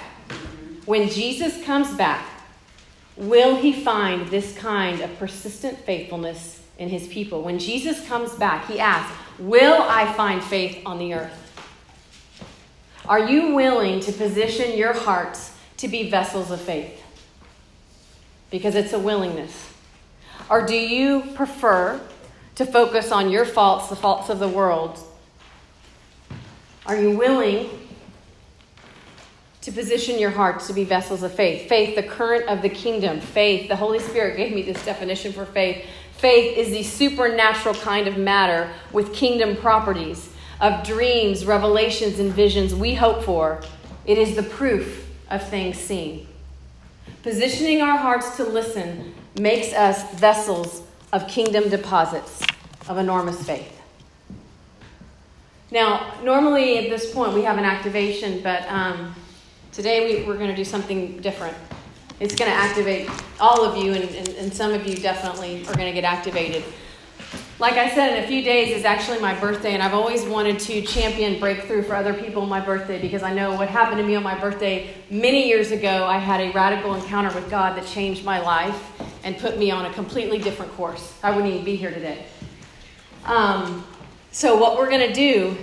when 0.84 1.08
Jesus 1.08 1.62
comes 1.64 1.94
back, 1.94 2.26
Will 3.16 3.56
he 3.56 3.72
find 3.72 4.28
this 4.28 4.56
kind 4.56 5.00
of 5.00 5.18
persistent 5.18 5.78
faithfulness 5.80 6.62
in 6.78 6.88
his 6.88 7.06
people? 7.08 7.42
When 7.42 7.58
Jesus 7.58 8.06
comes 8.06 8.32
back, 8.32 8.66
he 8.66 8.80
asks, 8.80 9.12
Will 9.38 9.82
I 9.82 10.12
find 10.14 10.42
faith 10.42 10.82
on 10.86 10.98
the 10.98 11.14
earth? 11.14 11.38
Are 13.08 13.28
you 13.28 13.54
willing 13.54 14.00
to 14.00 14.12
position 14.12 14.76
your 14.78 14.92
hearts 14.92 15.54
to 15.78 15.88
be 15.88 16.08
vessels 16.08 16.50
of 16.50 16.60
faith? 16.60 17.02
Because 18.50 18.74
it's 18.74 18.92
a 18.92 18.98
willingness. 18.98 19.72
Or 20.48 20.64
do 20.64 20.76
you 20.76 21.22
prefer 21.34 22.00
to 22.54 22.66
focus 22.66 23.10
on 23.10 23.30
your 23.30 23.44
faults, 23.44 23.88
the 23.88 23.96
faults 23.96 24.28
of 24.28 24.38
the 24.38 24.48
world? 24.48 24.98
Are 26.86 27.00
you 27.00 27.16
willing 27.16 27.70
to 29.62 29.72
position 29.72 30.18
your 30.18 30.30
hearts 30.30 30.66
to 30.66 30.72
be 30.72 30.84
vessels 30.84 31.22
of 31.22 31.32
faith. 31.32 31.68
Faith, 31.68 31.94
the 31.94 32.02
current 32.02 32.48
of 32.48 32.62
the 32.62 32.68
kingdom. 32.68 33.20
Faith, 33.20 33.68
the 33.68 33.76
Holy 33.76 34.00
Spirit 34.00 34.36
gave 34.36 34.52
me 34.52 34.62
this 34.62 34.84
definition 34.84 35.32
for 35.32 35.46
faith. 35.46 35.86
Faith 36.16 36.58
is 36.58 36.70
the 36.70 36.82
supernatural 36.82 37.74
kind 37.76 38.08
of 38.08 38.16
matter 38.16 38.72
with 38.92 39.14
kingdom 39.14 39.56
properties 39.56 40.30
of 40.60 40.84
dreams, 40.84 41.44
revelations, 41.44 42.18
and 42.18 42.32
visions 42.32 42.74
we 42.74 42.94
hope 42.94 43.24
for. 43.24 43.60
It 44.04 44.18
is 44.18 44.36
the 44.36 44.42
proof 44.42 45.08
of 45.30 45.48
things 45.48 45.78
seen. 45.78 46.26
Positioning 47.22 47.80
our 47.82 47.96
hearts 47.96 48.36
to 48.36 48.44
listen 48.44 49.14
makes 49.38 49.72
us 49.72 50.12
vessels 50.14 50.82
of 51.12 51.28
kingdom 51.28 51.68
deposits 51.68 52.42
of 52.88 52.98
enormous 52.98 53.42
faith. 53.44 53.80
Now, 55.70 56.14
normally 56.22 56.78
at 56.78 56.90
this 56.90 57.12
point 57.14 57.32
we 57.32 57.42
have 57.42 57.58
an 57.58 57.64
activation, 57.64 58.42
but 58.42 58.62
um, 58.68 59.14
today 59.72 60.20
we, 60.20 60.26
we're 60.26 60.36
going 60.36 60.50
to 60.50 60.56
do 60.56 60.64
something 60.64 61.16
different. 61.18 61.56
It's 62.20 62.34
going 62.34 62.50
to 62.50 62.56
activate 62.56 63.10
all 63.40 63.64
of 63.64 63.82
you, 63.82 63.94
and, 63.94 64.04
and, 64.04 64.28
and 64.28 64.54
some 64.54 64.72
of 64.72 64.86
you 64.86 64.96
definitely 64.96 65.62
are 65.62 65.74
going 65.74 65.86
to 65.86 65.92
get 65.92 66.04
activated. 66.04 66.62
Like 67.58 67.74
I 67.74 67.92
said, 67.94 68.16
in 68.16 68.24
a 68.24 68.26
few 68.26 68.42
days 68.42 68.76
is 68.76 68.84
actually 68.84 69.18
my 69.20 69.38
birthday, 69.38 69.72
and 69.72 69.82
I've 69.82 69.94
always 69.94 70.24
wanted 70.24 70.58
to 70.60 70.82
champion 70.82 71.40
breakthrough 71.40 71.82
for 71.82 71.94
other 71.94 72.12
people 72.12 72.42
on 72.42 72.48
my 72.48 72.60
birthday 72.60 73.00
because 73.00 73.22
I 73.22 73.32
know 73.32 73.54
what 73.54 73.68
happened 73.68 73.98
to 73.98 74.06
me 74.06 74.14
on 74.14 74.22
my 74.22 74.38
birthday 74.38 74.94
many 75.10 75.48
years 75.48 75.70
ago. 75.70 76.04
I 76.04 76.18
had 76.18 76.40
a 76.40 76.52
radical 76.52 76.94
encounter 76.94 77.34
with 77.34 77.48
God 77.50 77.76
that 77.76 77.86
changed 77.86 78.24
my 78.24 78.40
life 78.40 79.00
and 79.24 79.38
put 79.38 79.58
me 79.58 79.70
on 79.70 79.86
a 79.86 79.92
completely 79.94 80.38
different 80.38 80.72
course. 80.72 81.18
I 81.22 81.30
wouldn't 81.30 81.52
even 81.52 81.64
be 81.64 81.76
here 81.76 81.92
today. 81.92 82.26
Um, 83.24 83.86
so, 84.32 84.56
what 84.56 84.76
we're 84.76 84.90
going 84.90 85.08
to 85.08 85.14
do 85.14 85.56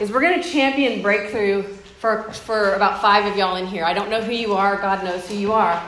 is 0.00 0.10
we're 0.10 0.20
going 0.20 0.42
to 0.42 0.48
champion 0.48 1.02
breakthrough 1.02 1.62
for, 1.98 2.24
for 2.32 2.74
about 2.74 3.02
five 3.02 3.26
of 3.26 3.36
y'all 3.36 3.56
in 3.56 3.66
here. 3.66 3.84
I 3.84 3.92
don't 3.92 4.08
know 4.08 4.20
who 4.20 4.32
you 4.32 4.54
are, 4.54 4.76
God 4.76 5.04
knows 5.04 5.28
who 5.28 5.34
you 5.34 5.52
are. 5.52 5.82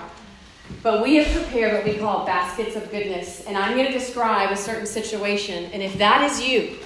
But 0.83 1.03
we 1.03 1.17
have 1.17 1.33
prepared 1.35 1.75
what 1.75 1.85
we 1.85 1.99
call 1.99 2.25
baskets 2.25 2.77
of 2.77 2.91
goodness. 2.91 3.45
And 3.47 3.57
I'm 3.57 3.77
going 3.77 3.87
to 3.87 3.93
describe 3.93 4.51
a 4.51 4.57
certain 4.57 4.87
situation. 4.87 5.65
And 5.73 5.83
if 5.83 5.99
that 5.99 6.23
is 6.31 6.41
you, 6.41 6.79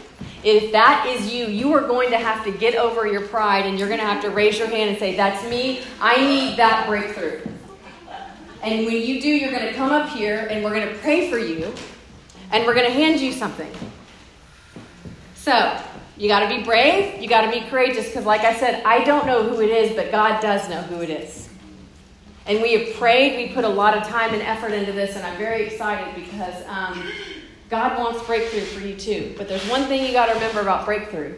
if 0.42 0.72
that 0.72 1.06
is 1.06 1.32
you, 1.32 1.46
you 1.46 1.72
are 1.72 1.82
going 1.82 2.10
to 2.10 2.18
have 2.18 2.44
to 2.44 2.52
get 2.52 2.74
over 2.74 3.06
your 3.06 3.26
pride 3.28 3.66
and 3.66 3.78
you're 3.78 3.88
going 3.88 4.00
to 4.00 4.06
have 4.06 4.22
to 4.22 4.30
raise 4.30 4.58
your 4.58 4.68
hand 4.68 4.90
and 4.90 4.98
say, 4.98 5.16
That's 5.16 5.48
me. 5.48 5.82
I 6.00 6.16
need 6.16 6.56
that 6.58 6.86
breakthrough. 6.86 7.40
And 8.62 8.86
when 8.86 8.96
you 8.96 9.20
do, 9.20 9.28
you're 9.28 9.50
going 9.50 9.66
to 9.66 9.74
come 9.74 9.92
up 9.92 10.08
here 10.08 10.46
and 10.50 10.64
we're 10.64 10.74
going 10.74 10.88
to 10.88 10.94
pray 10.96 11.30
for 11.30 11.38
you 11.38 11.72
and 12.50 12.64
we're 12.66 12.74
going 12.74 12.86
to 12.86 12.92
hand 12.92 13.20
you 13.20 13.32
something. 13.32 13.70
So, 15.34 15.78
you 16.16 16.28
got 16.28 16.48
to 16.48 16.56
be 16.56 16.62
brave. 16.62 17.20
You 17.20 17.28
got 17.28 17.42
to 17.42 17.50
be 17.50 17.66
courageous 17.68 18.06
because, 18.06 18.24
like 18.24 18.42
I 18.42 18.54
said, 18.54 18.82
I 18.84 19.04
don't 19.04 19.26
know 19.26 19.42
who 19.42 19.60
it 19.60 19.70
is, 19.70 19.96
but 19.96 20.10
God 20.10 20.40
does 20.40 20.68
know 20.68 20.80
who 20.82 21.00
it 21.02 21.10
is. 21.10 21.48
And 22.46 22.62
we 22.62 22.72
have 22.74 22.96
prayed. 22.96 23.36
We 23.36 23.54
put 23.54 23.64
a 23.64 23.68
lot 23.68 23.96
of 23.96 24.04
time 24.04 24.32
and 24.32 24.42
effort 24.42 24.72
into 24.72 24.92
this, 24.92 25.16
and 25.16 25.24
I'm 25.24 25.36
very 25.38 25.64
excited 25.66 26.14
because 26.14 26.62
um, 26.68 27.10
God 27.70 27.98
wants 27.98 28.24
breakthrough 28.26 28.60
for 28.60 28.80
you 28.80 28.94
too. 28.94 29.34
But 29.38 29.48
there's 29.48 29.66
one 29.68 29.84
thing 29.84 30.04
you 30.04 30.12
got 30.12 30.26
to 30.26 30.34
remember 30.34 30.60
about 30.60 30.84
breakthrough 30.84 31.36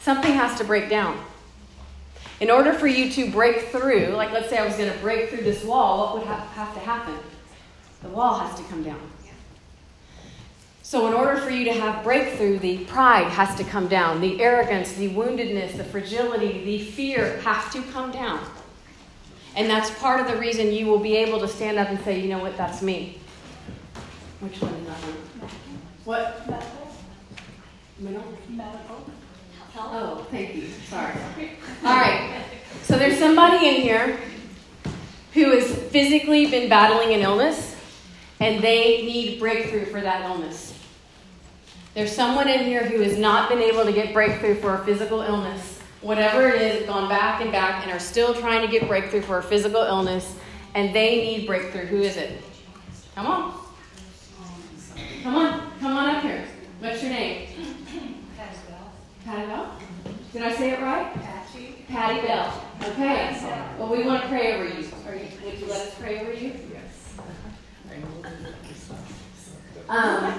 something 0.00 0.32
has 0.32 0.58
to 0.58 0.64
break 0.64 0.88
down. 0.88 1.18
In 2.40 2.50
order 2.50 2.72
for 2.72 2.86
you 2.86 3.10
to 3.12 3.30
break 3.30 3.68
through, 3.68 4.08
like 4.08 4.32
let's 4.32 4.48
say 4.48 4.58
I 4.58 4.64
was 4.64 4.76
going 4.76 4.90
to 4.90 4.98
break 4.98 5.28
through 5.28 5.42
this 5.42 5.62
wall, 5.62 6.14
what 6.14 6.18
would 6.18 6.26
ha- 6.26 6.46
have 6.54 6.72
to 6.74 6.80
happen? 6.80 7.16
The 8.02 8.08
wall 8.08 8.38
has 8.38 8.58
to 8.58 8.64
come 8.64 8.82
down. 8.82 9.00
So, 10.90 11.06
in 11.06 11.14
order 11.14 11.36
for 11.36 11.50
you 11.50 11.64
to 11.66 11.72
have 11.72 12.02
breakthrough, 12.02 12.58
the 12.58 12.78
pride 12.86 13.28
has 13.28 13.54
to 13.58 13.62
come 13.62 13.86
down. 13.86 14.20
The 14.20 14.42
arrogance, 14.42 14.92
the 14.94 15.08
woundedness, 15.10 15.76
the 15.76 15.84
fragility, 15.84 16.64
the 16.64 16.80
fear 16.80 17.38
have 17.42 17.72
to 17.74 17.82
come 17.92 18.10
down. 18.10 18.44
And 19.54 19.70
that's 19.70 19.88
part 20.00 20.18
of 20.18 20.26
the 20.26 20.36
reason 20.36 20.72
you 20.72 20.86
will 20.86 20.98
be 20.98 21.14
able 21.14 21.38
to 21.42 21.46
stand 21.46 21.78
up 21.78 21.90
and 21.90 22.00
say, 22.00 22.18
you 22.18 22.28
know 22.28 22.40
what, 22.40 22.56
that's 22.56 22.82
me. 22.82 23.20
Which 24.40 24.60
one 24.60 24.74
is 24.74 24.86
that 24.88 24.96
one? 24.96 25.50
What? 26.06 26.44
Middle? 28.00 28.24
Medical. 28.48 29.06
Oh, 29.76 30.26
thank 30.32 30.56
you. 30.56 30.70
Sorry. 30.88 31.14
All 31.84 32.00
right. 32.00 32.42
So 32.82 32.98
there's 32.98 33.16
somebody 33.16 33.68
in 33.68 33.80
here 33.80 34.18
who 35.34 35.52
has 35.52 35.72
physically 35.92 36.50
been 36.50 36.68
battling 36.68 37.14
an 37.14 37.20
illness 37.20 37.76
and 38.40 38.60
they 38.60 39.02
need 39.02 39.38
breakthrough 39.38 39.84
for 39.84 40.00
that 40.00 40.28
illness. 40.28 40.78
There's 42.00 42.16
someone 42.16 42.48
in 42.48 42.64
here 42.64 42.82
who 42.82 43.02
has 43.02 43.18
not 43.18 43.50
been 43.50 43.58
able 43.58 43.84
to 43.84 43.92
get 43.92 44.14
breakthrough 44.14 44.54
for 44.54 44.74
a 44.74 44.84
physical 44.86 45.20
illness. 45.20 45.80
Whatever 46.00 46.48
it 46.48 46.62
is, 46.62 46.86
gone 46.86 47.10
back 47.10 47.42
and 47.42 47.52
back 47.52 47.82
and 47.82 47.92
are 47.92 47.98
still 47.98 48.32
trying 48.32 48.62
to 48.62 48.68
get 48.68 48.88
breakthrough 48.88 49.20
for 49.20 49.36
a 49.36 49.42
physical 49.42 49.82
illness, 49.82 50.34
and 50.74 50.94
they 50.94 51.16
need 51.16 51.46
breakthrough. 51.46 51.84
Who 51.84 52.00
is 52.00 52.16
it? 52.16 52.40
Come 53.14 53.26
on. 53.26 53.54
Come 55.22 55.34
on. 55.34 55.72
Come 55.78 55.94
on 55.94 56.14
up 56.14 56.22
here. 56.22 56.42
What's 56.78 57.02
your 57.02 57.12
name? 57.12 57.48
Patty 58.34 58.56
Bell. 58.66 58.92
Patty 59.26 59.46
Bell? 59.48 59.76
Did 60.32 60.40
I 60.40 60.56
say 60.56 60.70
it 60.70 60.80
right? 60.80 61.12
Patty. 61.12 61.84
Patty 61.86 62.26
Bell. 62.26 62.64
Okay. 62.82 63.76
Well, 63.78 63.90
we 63.90 64.04
want 64.04 64.22
to 64.22 64.28
pray 64.30 64.54
over 64.54 64.64
you. 64.64 64.88
Are 65.06 65.14
you 65.14 65.26
would 65.44 65.58
you 65.58 65.66
let 65.66 65.88
us 65.88 65.94
pray 65.98 66.20
over 66.20 66.32
you? 66.32 66.54
Um, 69.88 70.34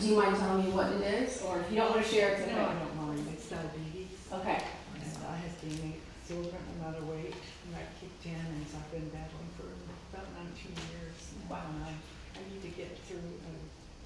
do 0.00 0.06
you 0.08 0.16
mind 0.16 0.36
telling 0.36 0.64
me 0.64 0.70
what 0.70 0.92
it 0.92 1.02
is, 1.02 1.42
or 1.42 1.60
if 1.60 1.70
you 1.70 1.76
don't 1.76 1.90
want 1.90 2.04
to 2.04 2.08
share, 2.08 2.32
it's 2.32 2.42
okay. 2.42 2.54
No, 2.54 2.62
I 2.62 2.74
don't 2.74 2.96
mind. 2.96 3.26
It's 3.32 3.48
diabetes. 3.48 4.16
Okay. 4.32 4.60
And 4.60 5.02
I 5.28 5.36
have 5.36 5.52
a 5.52 6.26
silver 6.26 6.56
amount 6.80 6.96
of 6.96 7.08
weight, 7.08 7.36
and 7.36 7.70
that 7.76 7.92
kicked 8.00 8.24
in, 8.24 8.32
and 8.32 8.64
so 8.68 8.78
I've 8.78 8.90
been 8.92 9.08
battling 9.08 9.50
for 9.56 9.68
about 10.12 10.28
19 10.40 10.72
years. 10.72 11.16
Wow. 11.48 11.68
And 11.68 11.84
I, 11.84 11.92
I 11.92 12.40
need 12.48 12.62
to 12.62 12.72
get 12.76 12.96
through 13.04 13.18
and 13.18 13.60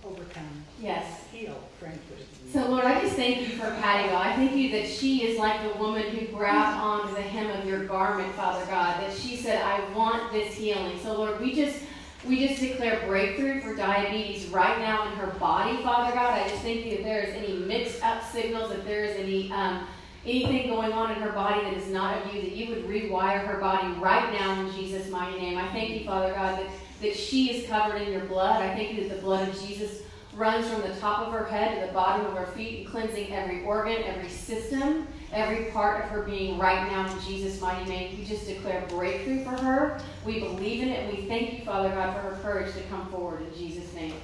overcome. 0.05 0.64
Yes. 0.81 1.22
Heal, 1.33 1.59
frankly. 1.79 2.26
So, 2.53 2.68
Lord, 2.70 2.85
I 2.85 3.01
just 3.01 3.16
thank 3.16 3.41
you 3.41 3.57
for 3.57 3.70
Patty. 3.83 4.09
God. 4.09 4.26
I 4.26 4.37
thank 4.37 4.55
you 4.55 4.70
that 4.72 4.89
she 4.89 5.24
is 5.24 5.39
like 5.39 5.62
the 5.62 5.79
woman 5.79 6.03
who 6.03 6.26
grabbed 6.26 6.81
onto 6.81 7.14
the 7.14 7.22
hem 7.22 7.51
of 7.51 7.66
your 7.68 7.85
garment, 7.85 8.35
Father 8.35 8.64
God. 8.66 9.01
That 9.01 9.16
she 9.16 9.37
said, 9.37 9.62
"I 9.62 9.81
want 9.95 10.33
this 10.33 10.55
healing." 10.55 10.99
So, 11.03 11.14
Lord, 11.14 11.41
we 11.41 11.55
just 11.55 11.81
we 12.27 12.47
just 12.47 12.61
declare 12.61 13.07
breakthrough 13.07 13.61
for 13.61 13.75
diabetes 13.75 14.47
right 14.49 14.79
now 14.81 15.07
in 15.07 15.16
her 15.19 15.29
body, 15.39 15.77
Father 15.83 16.12
God. 16.14 16.39
I 16.39 16.49
just 16.49 16.62
think 16.62 16.87
if 16.87 17.05
there 17.05 17.23
is 17.23 17.35
any 17.35 17.59
mixed 17.59 18.03
up 18.05 18.25
signals, 18.25 18.73
if 18.73 18.85
there 18.85 19.05
is 19.05 19.16
any 19.16 19.53
um, 19.53 19.87
anything 20.25 20.69
going 20.69 20.93
on 20.93 21.12
in 21.12 21.19
her 21.19 21.33
body 21.33 21.62
that 21.62 21.75
is 21.75 21.89
not 21.89 22.25
of 22.25 22.35
you, 22.35 22.43
that 22.43 22.53
you 22.53 22.69
would 22.69 22.87
rewire 22.87 23.47
her 23.47 23.59
body 23.59 23.89
right 23.99 24.33
now 24.33 24.61
in 24.61 24.73
Jesus' 24.73 25.09
mighty 25.11 25.39
name. 25.39 25.57
I 25.57 25.69
thank 25.73 25.91
you, 25.91 26.05
Father 26.05 26.35
God, 26.35 26.59
that, 26.59 26.66
that 27.01 27.16
she 27.16 27.53
is 27.53 27.69
covered 27.69 28.03
in 28.03 28.12
your 28.12 28.25
blood. 28.25 28.61
I 28.61 28.75
thank 28.75 28.95
you 28.95 29.09
that 29.09 29.14
the 29.14 29.23
blood 29.23 29.49
of 29.49 29.61
Jesus 29.61 30.03
runs 30.35 30.69
from 30.69 30.83
the 30.83 30.95
top 30.97 31.27
of 31.27 31.33
her 31.33 31.45
head 31.45 31.81
to 31.81 31.87
the 31.87 31.93
bottom 31.93 32.27
of 32.27 32.35
her 32.35 32.47
feet 32.47 32.81
and 32.81 32.89
cleansing 32.89 33.33
every 33.33 33.64
organ, 33.64 34.03
every 34.05 34.29
system, 34.29 35.09
every 35.33 35.66
part 35.66 36.05
of 36.05 36.11
her 36.11 36.22
being 36.22 36.59
right 36.59 36.91
now 36.91 37.11
in 37.11 37.20
Jesus' 37.22 37.61
mighty 37.61 37.89
name. 37.89 38.18
We 38.18 38.24
just 38.24 38.47
declare 38.47 38.85
breakthrough 38.89 39.45
for 39.45 39.51
her. 39.51 40.01
We 40.24 40.41
believe 40.41 40.83
in 40.83 40.89
it. 40.89 41.14
We 41.14 41.26
thank 41.26 41.59
you, 41.59 41.64
Father 41.64 41.91
God, 41.91 42.14
for 42.14 42.20
her 42.20 42.39
courage 42.43 42.74
to 42.74 42.83
come 42.85 43.07
forward 43.09 43.43
in 43.43 43.55
Jesus' 43.59 43.93
name. 43.95 44.14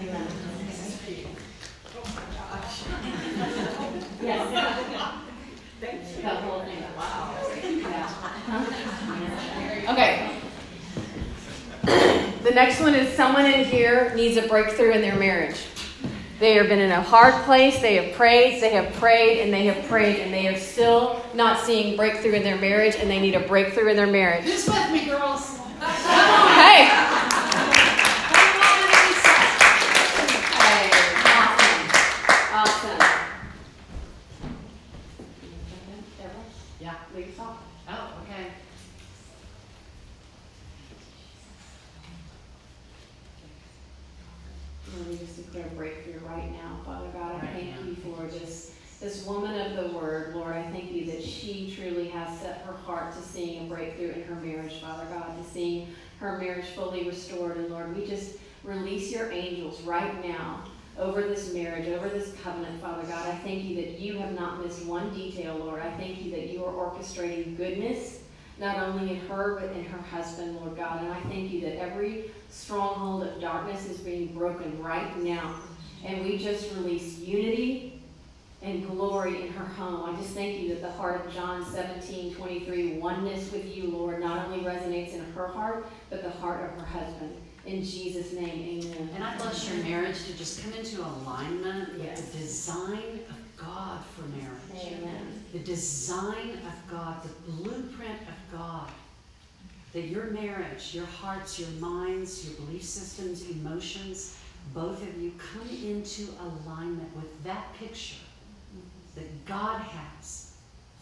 Amen. 0.00 0.26
Yes. 4.22 4.50
That 6.22 6.42
whole 6.44 6.60
thing. 6.60 6.82
Wow. 6.96 7.34
Okay. 9.92 10.30
The 12.42 12.50
next 12.50 12.80
one 12.80 12.94
is 12.94 13.14
someone 13.16 13.46
in 13.46 13.64
here 13.64 14.12
needs 14.14 14.36
a 14.36 14.46
breakthrough 14.46 14.92
in 14.92 15.00
their 15.00 15.16
marriage. 15.16 15.56
They 16.42 16.54
have 16.54 16.66
been 16.68 16.80
in 16.80 16.90
a 16.90 17.00
hard 17.00 17.34
place. 17.44 17.78
They 17.80 17.94
have 17.94 18.16
prayed, 18.16 18.60
they 18.60 18.70
have 18.70 18.92
prayed, 18.94 19.42
and 19.42 19.52
they 19.54 19.66
have 19.66 19.88
prayed, 19.88 20.18
and 20.18 20.34
they 20.34 20.48
are 20.48 20.58
still 20.58 21.24
not 21.34 21.64
seeing 21.64 21.96
breakthrough 21.96 22.32
in 22.32 22.42
their 22.42 22.56
marriage, 22.58 22.96
and 22.96 23.08
they 23.08 23.20
need 23.20 23.36
a 23.36 23.46
breakthrough 23.46 23.90
in 23.90 23.96
their 23.96 24.08
marriage. 24.08 24.42
Who's 24.42 24.66
with 24.66 24.90
me, 24.90 25.06
girls? 25.06 25.58
Hey! 25.78 26.88
Hey, 30.50 30.90
awesome. 32.52 32.98
Awesome. 32.98 32.98
Yeah. 36.80 36.94
Lead 37.14 37.28
us 37.28 37.38
off. 37.38 37.58
Oh, 37.88 38.14
okay. 38.24 38.48
Lord, 44.96 45.08
we 45.08 45.16
just 45.16 45.36
declare 45.36 45.70
breakthrough 45.74 46.18
right 46.28 46.50
now, 46.52 46.80
Father 46.84 47.08
God. 47.14 47.32
I 47.32 47.38
Right 47.38 47.52
thank 47.54 47.80
now. 47.80 47.86
you 47.86 47.94
for 47.96 48.26
this, 48.26 48.74
this 49.00 49.24
woman 49.26 49.58
of 49.58 49.76
the 49.76 49.96
word, 49.96 50.34
Lord. 50.34 50.54
I 50.54 50.70
thank 50.70 50.92
you 50.92 51.06
that 51.06 51.22
she 51.22 51.74
truly 51.74 52.08
has 52.08 52.38
set 52.40 52.62
her 52.66 52.74
heart 52.74 53.14
to 53.14 53.22
seeing 53.22 53.64
a 53.64 53.68
breakthrough 53.74 54.10
in 54.10 54.22
her 54.24 54.34
marriage, 54.34 54.80
Father 54.80 55.06
God, 55.06 55.36
to 55.42 55.50
seeing 55.50 55.88
her 56.22 56.38
marriage 56.38 56.66
fully 56.66 57.04
restored. 57.04 57.56
And 57.56 57.68
Lord, 57.68 57.94
we 57.96 58.06
just 58.06 58.36
release 58.62 59.10
your 59.10 59.30
angels 59.32 59.82
right 59.82 60.24
now 60.26 60.64
over 60.96 61.22
this 61.22 61.52
marriage, 61.52 61.88
over 61.88 62.08
this 62.08 62.34
covenant, 62.42 62.80
Father 62.80 63.02
God. 63.02 63.26
I 63.26 63.34
thank 63.38 63.64
you 63.64 63.76
that 63.76 63.98
you 63.98 64.18
have 64.18 64.32
not 64.38 64.64
missed 64.64 64.86
one 64.86 65.12
detail, 65.12 65.56
Lord. 65.56 65.82
I 65.82 65.90
thank 65.96 66.22
you 66.24 66.30
that 66.30 66.48
you 66.48 66.64
are 66.64 66.72
orchestrating 66.72 67.56
goodness 67.56 68.20
not 68.58 68.78
only 68.78 69.10
in 69.10 69.20
her 69.26 69.58
but 69.58 69.76
in 69.76 69.84
her 69.84 70.00
husband, 70.02 70.56
Lord 70.56 70.76
God. 70.76 71.02
And 71.02 71.12
I 71.12 71.20
thank 71.22 71.50
you 71.50 71.60
that 71.62 71.80
every 71.80 72.30
stronghold 72.48 73.24
of 73.24 73.40
darkness 73.40 73.86
is 73.88 73.98
being 73.98 74.32
broken 74.34 74.80
right 74.80 75.18
now. 75.18 75.56
And 76.04 76.24
we 76.24 76.38
just 76.38 76.72
release 76.74 77.18
unity 77.18 77.91
and 78.62 78.86
glory 78.88 79.42
in 79.42 79.52
her 79.52 79.64
home. 79.64 80.08
I 80.08 80.16
just 80.20 80.34
thank 80.34 80.60
you 80.60 80.68
that 80.68 80.82
the 80.82 80.90
heart 80.90 81.24
of 81.24 81.34
John 81.34 81.64
17, 81.64 82.34
23, 82.34 82.92
oneness 82.94 83.50
with 83.50 83.76
you, 83.76 83.88
Lord, 83.90 84.20
not 84.20 84.46
only 84.46 84.64
resonates 84.64 85.14
in 85.14 85.24
her 85.32 85.48
heart, 85.48 85.86
but 86.10 86.22
the 86.22 86.30
heart 86.30 86.70
of 86.70 86.80
her 86.80 86.86
husband. 86.86 87.34
In 87.66 87.82
Jesus' 87.82 88.32
name, 88.32 88.84
amen. 88.84 89.10
And 89.14 89.24
I 89.24 89.36
bless 89.36 89.68
your 89.68 89.82
marriage 89.84 90.24
to 90.26 90.36
just 90.36 90.62
come 90.62 90.72
into 90.74 91.00
alignment 91.00 91.98
with 91.98 92.32
the 92.32 92.38
design 92.38 93.20
of 93.30 93.56
God 93.56 94.04
for 94.14 94.22
marriage. 94.22 94.96
Amen. 94.98 95.44
The 95.52 95.60
design 95.60 96.58
of 96.66 96.90
God, 96.90 97.22
the 97.22 97.52
blueprint 97.52 98.20
of 98.22 98.58
God. 98.58 98.90
That 99.92 100.02
your 100.02 100.26
marriage, 100.30 100.94
your 100.94 101.06
hearts, 101.06 101.58
your 101.58 101.68
minds, 101.72 102.48
your 102.48 102.54
belief 102.60 102.82
systems, 102.82 103.48
emotions, 103.50 104.36
both 104.72 105.02
of 105.02 105.20
you 105.20 105.32
come 105.38 105.68
into 105.68 106.28
alignment 106.40 107.14
with 107.14 107.44
that 107.44 107.74
picture 107.74 108.21
that 109.14 109.46
God 109.46 109.80
has 109.80 110.52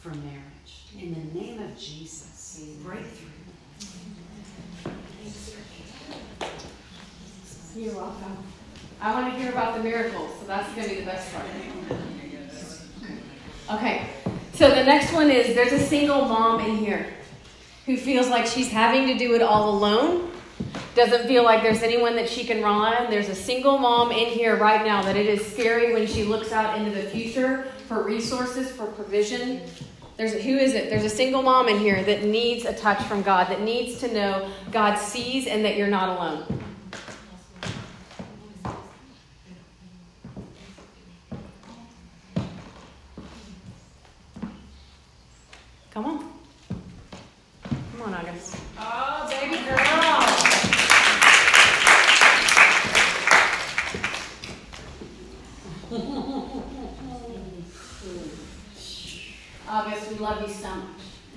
for 0.00 0.10
marriage. 0.10 0.84
In 0.98 1.14
the 1.14 1.40
name 1.40 1.62
of 1.62 1.78
Jesus, 1.78 2.64
breakthrough. 2.82 3.28
You're 7.76 7.94
welcome. 7.94 8.36
I 9.00 9.14
want 9.14 9.32
to 9.32 9.40
hear 9.40 9.50
about 9.50 9.76
the 9.76 9.82
miracles, 9.82 10.30
so 10.40 10.46
that's 10.46 10.74
going 10.74 10.88
to 10.88 10.94
be 10.94 11.00
the 11.00 11.06
best 11.06 11.32
part. 11.32 11.46
Okay, 13.70 14.08
so 14.54 14.68
the 14.68 14.82
next 14.82 15.12
one 15.12 15.30
is 15.30 15.54
there's 15.54 15.72
a 15.72 15.78
single 15.78 16.24
mom 16.24 16.60
in 16.60 16.76
here 16.76 17.06
who 17.86 17.96
feels 17.96 18.28
like 18.28 18.44
she's 18.46 18.68
having 18.70 19.06
to 19.06 19.16
do 19.16 19.34
it 19.34 19.42
all 19.42 19.70
alone, 19.70 20.32
doesn't 20.94 21.26
feel 21.26 21.44
like 21.44 21.62
there's 21.62 21.82
anyone 21.82 22.16
that 22.16 22.28
she 22.28 22.44
can 22.44 22.58
rely 22.58 22.96
on. 22.96 23.10
There's 23.10 23.28
a 23.28 23.34
single 23.34 23.78
mom 23.78 24.10
in 24.10 24.26
here 24.26 24.56
right 24.56 24.84
now 24.84 25.02
that 25.02 25.16
it 25.16 25.26
is 25.26 25.44
scary 25.46 25.92
when 25.92 26.06
she 26.06 26.24
looks 26.24 26.52
out 26.52 26.78
into 26.78 26.90
the 26.90 27.02
future 27.08 27.66
for 27.86 28.02
resources, 28.02 28.70
for 28.72 28.86
provision. 28.86 29.62
There's 30.16 30.32
who 30.34 30.56
is 30.56 30.74
it? 30.74 30.90
There's 30.90 31.04
a 31.04 31.10
single 31.10 31.42
mom 31.42 31.68
in 31.68 31.78
here 31.78 32.02
that 32.04 32.24
needs 32.24 32.64
a 32.64 32.74
touch 32.74 33.02
from 33.04 33.22
God, 33.22 33.48
that 33.48 33.62
needs 33.62 34.00
to 34.00 34.12
know 34.12 34.50
God 34.70 34.96
sees 34.96 35.46
and 35.46 35.64
that 35.64 35.76
you're 35.76 35.88
not 35.88 36.08
alone. 36.10 36.60
Come 45.92 46.04
on. 46.04 46.32
Come 47.68 48.02
on, 48.02 48.14
August. 48.14 48.56
Oh, 48.78 49.28
baby 49.30 49.64
girl. 49.64 50.00
August, 59.70 60.10
we 60.10 60.18
love 60.18 60.42
you 60.42 60.52
so 60.52 60.68
much. 60.68 60.88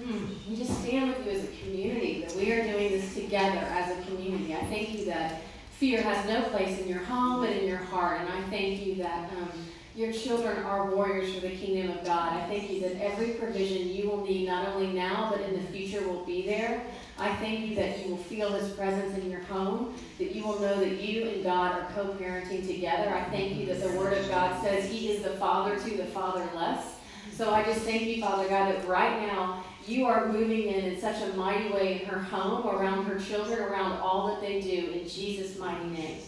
Mm, 0.01 0.49
we 0.49 0.55
just 0.55 0.81
stand 0.81 1.09
with 1.09 1.25
you 1.27 1.31
as 1.33 1.43
a 1.43 1.47
community, 1.61 2.25
that 2.25 2.35
we 2.35 2.51
are 2.51 2.63
doing 2.63 2.89
this 2.89 3.13
together 3.13 3.59
as 3.59 3.95
a 3.95 4.01
community. 4.05 4.55
I 4.55 4.65
thank 4.65 4.97
you 4.97 5.05
that 5.05 5.41
fear 5.77 6.01
has 6.01 6.25
no 6.27 6.41
place 6.49 6.79
in 6.79 6.87
your 6.87 7.03
home 7.03 7.43
and 7.43 7.53
in 7.53 7.67
your 7.67 7.77
heart. 7.77 8.21
And 8.21 8.29
I 8.29 8.41
thank 8.49 8.83
you 8.83 8.95
that 8.95 9.29
um, 9.33 9.51
your 9.95 10.11
children 10.11 10.63
are 10.63 10.89
warriors 10.89 11.35
for 11.35 11.41
the 11.41 11.55
kingdom 11.55 11.95
of 11.95 12.03
God. 12.03 12.33
I 12.33 12.47
thank 12.47 12.71
you 12.71 12.81
that 12.81 12.99
every 12.99 13.33
provision 13.35 13.89
you 13.89 14.09
will 14.09 14.25
need, 14.25 14.47
not 14.47 14.67
only 14.69 14.87
now, 14.87 15.29
but 15.31 15.41
in 15.41 15.53
the 15.53 15.71
future, 15.71 16.01
will 16.07 16.25
be 16.25 16.47
there. 16.47 16.83
I 17.19 17.35
thank 17.35 17.67
you 17.67 17.75
that 17.75 18.03
you 18.03 18.09
will 18.09 18.23
feel 18.23 18.51
his 18.53 18.73
presence 18.73 19.15
in 19.15 19.29
your 19.29 19.41
home, 19.41 19.93
that 20.17 20.33
you 20.33 20.43
will 20.43 20.59
know 20.59 20.79
that 20.79 20.99
you 20.99 21.29
and 21.29 21.43
God 21.43 21.73
are 21.73 21.91
co 21.93 22.07
parenting 22.15 22.65
together. 22.65 23.13
I 23.13 23.25
thank 23.25 23.57
you 23.57 23.67
that 23.67 23.83
the 23.83 23.95
Word 23.95 24.17
of 24.17 24.27
God 24.27 24.59
says 24.63 24.89
he 24.89 25.11
is 25.11 25.21
the 25.21 25.35
father 25.37 25.77
to 25.77 25.97
the 25.97 26.05
fatherless. 26.05 26.95
So 27.35 27.51
I 27.51 27.63
just 27.63 27.81
thank 27.81 28.03
you, 28.03 28.21
Father 28.21 28.47
God, 28.47 28.73
that 28.73 28.87
right 28.87 29.25
now 29.25 29.63
you 29.87 30.05
are 30.05 30.27
moving 30.27 30.67
in 30.67 30.85
in 30.85 31.01
such 31.01 31.19
a 31.21 31.35
mighty 31.35 31.73
way 31.73 32.01
in 32.01 32.07
her 32.07 32.19
home, 32.19 32.67
around 32.67 33.05
her 33.05 33.19
children, 33.19 33.59
around 33.59 33.93
all 33.93 34.27
that 34.27 34.41
they 34.41 34.61
do, 34.61 34.91
in 34.91 35.07
Jesus' 35.09 35.57
mighty 35.57 35.89
name. 35.89 36.19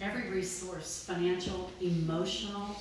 Every 0.00 0.30
resource, 0.30 1.04
financial, 1.06 1.70
emotional, 1.80 2.74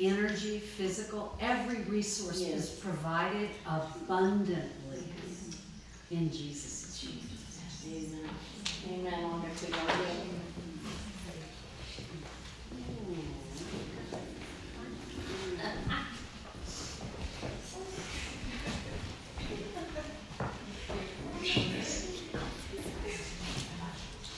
energy, 0.00 0.58
physical, 0.60 1.36
every 1.40 1.82
resource 1.82 2.40
Yes. 2.40 2.54
is 2.54 2.70
provided 2.78 3.50
abundantly 3.66 5.04
in 6.10 6.30
Jesus' 6.30 7.04
name. 7.84 8.14
Amen. 8.88 9.10
Amen 9.10 9.42
we 9.42 9.72
love 9.72 9.98
you. 10.26 10.52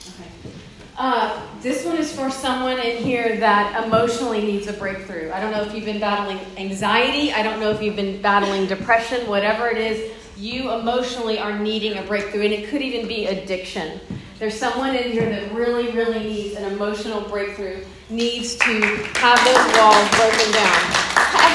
Okay. 0.07 0.53
Uh, 0.97 1.41
this 1.61 1.85
one 1.85 1.97
is 1.97 2.04
for 2.15 2.31
someone 2.31 2.79
in 2.79 3.03
here 3.03 3.37
that 3.39 3.83
emotionally 3.85 4.41
needs 4.41 4.67
a 4.67 4.73
breakthrough. 4.73 5.31
I 5.31 5.41
don't 5.41 5.51
know 5.51 5.63
if 5.63 5.75
you've 5.75 5.85
been 5.85 5.99
battling 5.99 6.39
anxiety. 6.57 7.33
I 7.33 7.43
don't 7.43 7.59
know 7.59 7.71
if 7.71 7.81
you've 7.81 7.97
been 7.97 8.21
battling 8.21 8.67
depression, 8.67 9.27
whatever 9.27 9.67
it 9.67 9.77
is, 9.77 10.13
you 10.37 10.71
emotionally 10.71 11.37
are 11.39 11.59
needing 11.59 11.97
a 11.97 12.03
breakthrough. 12.03 12.43
And 12.45 12.53
it 12.53 12.69
could 12.69 12.81
even 12.81 13.07
be 13.07 13.25
addiction. 13.27 13.99
There's 14.39 14.57
someone 14.57 14.95
in 14.95 15.11
here 15.11 15.29
that 15.29 15.53
really, 15.53 15.91
really 15.91 16.19
needs 16.19 16.55
an 16.55 16.71
emotional 16.71 17.21
breakthrough, 17.21 17.83
needs 18.09 18.55
to 18.55 18.81
have 19.15 19.43
those 19.43 19.77
walls 19.77 20.09
broken 20.15 20.51
down. 20.53 20.81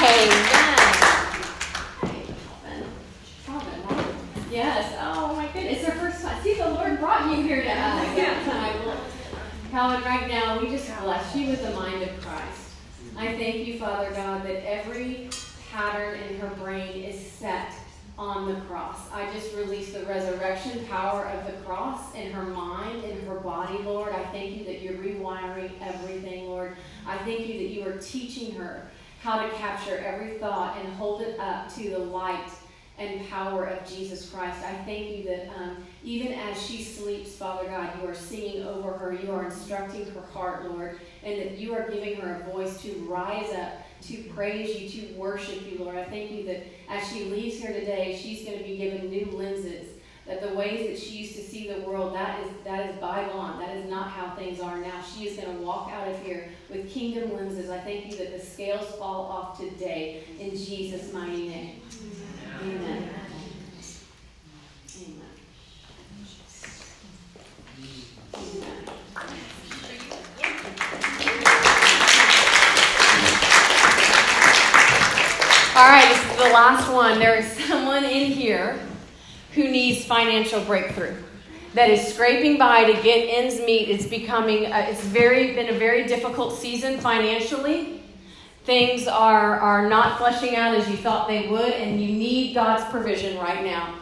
Hey, 0.01 0.29
Calvin. 3.45 3.81
Calvin, 3.81 4.05
Yes. 4.51 4.95
Oh 4.99 5.35
my 5.35 5.47
goodness. 5.47 5.77
It's 5.77 5.85
their 5.87 5.95
first 5.95 6.21
time. 6.23 6.41
See, 6.43 6.53
the 6.53 6.69
Lord 6.69 6.99
brought 6.99 7.35
you 7.35 7.43
here 7.43 7.63
to 7.63 7.69
us 7.69 8.03
a 8.03 8.15
second 8.15 8.45
time. 8.45 8.97
Calvin, 9.71 10.03
right 10.03 10.27
now, 10.27 10.59
we 10.59 10.67
you 11.35 11.49
with 11.49 11.63
the 11.63 11.71
mind 11.71 12.03
of 12.03 12.21
Christ. 12.21 12.73
I 13.17 13.27
thank 13.37 13.65
you, 13.65 13.79
Father 13.79 14.11
God, 14.11 14.43
that 14.45 14.69
every 14.69 15.29
pattern 15.71 16.19
in 16.19 16.39
her 16.39 16.49
brain 16.55 17.03
is 17.03 17.19
set 17.19 17.73
on 18.17 18.53
the 18.53 18.59
cross. 18.61 19.09
I 19.13 19.31
just 19.33 19.55
release 19.55 19.93
the 19.93 20.03
resurrection 20.05 20.85
power 20.87 21.25
of 21.25 21.45
the 21.45 21.53
cross 21.63 22.13
in 22.15 22.31
her 22.31 22.43
mind, 22.43 23.03
in 23.05 23.25
her 23.25 23.35
body, 23.35 23.77
Lord. 23.79 24.13
I 24.13 24.23
thank 24.25 24.57
you 24.57 24.65
that 24.65 24.81
you're 24.81 24.95
rewiring 24.95 25.71
everything, 25.81 26.47
Lord. 26.47 26.75
I 27.07 27.17
thank 27.19 27.47
you 27.47 27.59
that 27.59 27.69
you 27.69 27.87
are 27.87 27.97
teaching 27.99 28.53
her 28.55 28.87
how 29.21 29.41
to 29.41 29.49
capture 29.53 29.97
every 29.99 30.37
thought 30.37 30.77
and 30.77 30.93
hold 30.93 31.21
it 31.21 31.39
up 31.39 31.73
to 31.75 31.89
the 31.89 31.99
light 31.99 32.49
and 32.97 33.27
power 33.29 33.65
of 33.65 33.87
Jesus 33.87 34.29
Christ. 34.29 34.63
I 34.63 34.73
thank 34.83 35.15
you 35.15 35.23
that 35.23 35.49
um, 35.57 35.77
even 36.03 36.33
as 36.33 36.61
she 36.61 36.83
sleeps, 36.83 37.35
Father 37.35 37.67
God, 37.67 37.91
you 38.01 38.07
are 38.07 38.15
singing 38.15 38.63
over 38.63 38.91
her, 38.91 39.13
you 39.13 39.31
are 39.31 39.45
instructing 39.45 40.05
her 40.11 40.21
heart, 40.21 40.69
Lord, 40.71 40.99
and 41.23 41.39
that 41.39 41.57
you 41.57 41.75
are 41.75 41.89
giving 41.89 42.15
her 42.15 42.41
a 42.41 42.51
voice 42.51 42.81
to 42.81 42.91
rise 43.07 43.53
up, 43.53 43.73
to 44.03 44.23
praise 44.33 44.81
you, 44.81 44.89
to 44.89 45.13
worship 45.13 45.61
you, 45.69 45.83
Lord. 45.83 45.95
I 45.97 46.05
thank 46.05 46.31
you 46.31 46.43
that 46.45 46.63
as 46.89 47.07
she 47.07 47.25
leaves 47.25 47.57
here 47.57 47.71
today, 47.71 48.19
she's 48.21 48.43
going 48.45 48.57
to 48.57 48.63
be 48.63 48.77
given 48.77 49.09
new 49.09 49.25
lenses. 49.31 49.89
That 50.27 50.41
the 50.41 50.55
ways 50.55 50.87
that 50.87 50.97
she 51.03 51.17
used 51.17 51.35
to 51.35 51.41
see 51.41 51.71
the 51.71 51.81
world, 51.81 52.13
that 52.15 52.39
is 52.41 52.51
that 52.63 52.89
is 52.89 52.95
bygone. 52.99 53.59
That 53.59 53.75
is 53.75 53.89
not 53.89 54.07
how 54.07 54.35
things 54.35 54.59
are 54.59 54.79
now. 54.79 55.01
She 55.01 55.27
is 55.27 55.35
going 55.35 55.57
to 55.57 55.63
walk 55.63 55.91
out 55.91 56.07
of 56.07 56.21
here 56.23 56.49
with 56.69 56.89
kingdom 56.89 57.33
lenses. 57.35 57.69
I 57.71 57.79
thank 57.79 58.05
you 58.05 58.17
that 58.17 58.31
the 58.31 58.43
scales 58.43 58.87
fall 58.95 59.25
off 59.25 59.59
today 59.59 60.23
in 60.39 60.51
Jesus' 60.51 61.11
mighty 61.11 61.49
name. 61.49 61.81
Amen. 62.61 62.81
Amen. 62.85 63.09
Amen. 65.01 65.31
All 75.73 75.87
right, 75.87 76.13
this 76.13 76.21
is 76.25 76.37
last 76.53 76.91
one. 76.91 77.19
There 77.19 77.35
is 77.35 77.45
someone 77.67 78.03
in 78.03 78.31
here 78.31 78.79
who 79.53 79.63
needs 79.63 80.05
financial 80.05 80.61
breakthrough. 80.61 81.15
That 81.73 81.89
is 81.89 82.13
scraping 82.13 82.57
by 82.57 82.83
to 82.91 83.01
get 83.01 83.27
ends 83.27 83.59
meet. 83.61 83.89
It's 83.89 84.05
becoming. 84.05 84.71
Uh, 84.71 84.87
it's 84.89 85.01
very 85.01 85.53
been 85.55 85.73
a 85.73 85.77
very 85.77 86.05
difficult 86.05 86.57
season 86.57 86.99
financially. 86.99 88.03
Things 88.65 89.07
are 89.07 89.59
are 89.59 89.87
not 89.87 90.17
fleshing 90.17 90.55
out 90.55 90.75
as 90.75 90.89
you 90.89 90.97
thought 90.97 91.27
they 91.29 91.47
would, 91.47 91.71
and 91.73 92.01
you 92.01 92.11
need 92.11 92.53
God's 92.53 92.83
provision 92.91 93.37
right 93.37 93.63
now. 93.63 93.95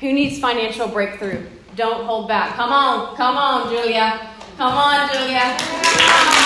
Who 0.00 0.12
needs 0.12 0.40
financial 0.40 0.88
breakthrough? 0.88 1.46
Don't 1.76 2.04
hold 2.06 2.26
back. 2.26 2.56
Come 2.56 2.72
on, 2.72 3.16
come 3.16 3.36
on, 3.36 3.70
Julia. 3.70 4.28
Come 4.58 4.72
on, 4.72 5.08
Julia. 5.12 6.41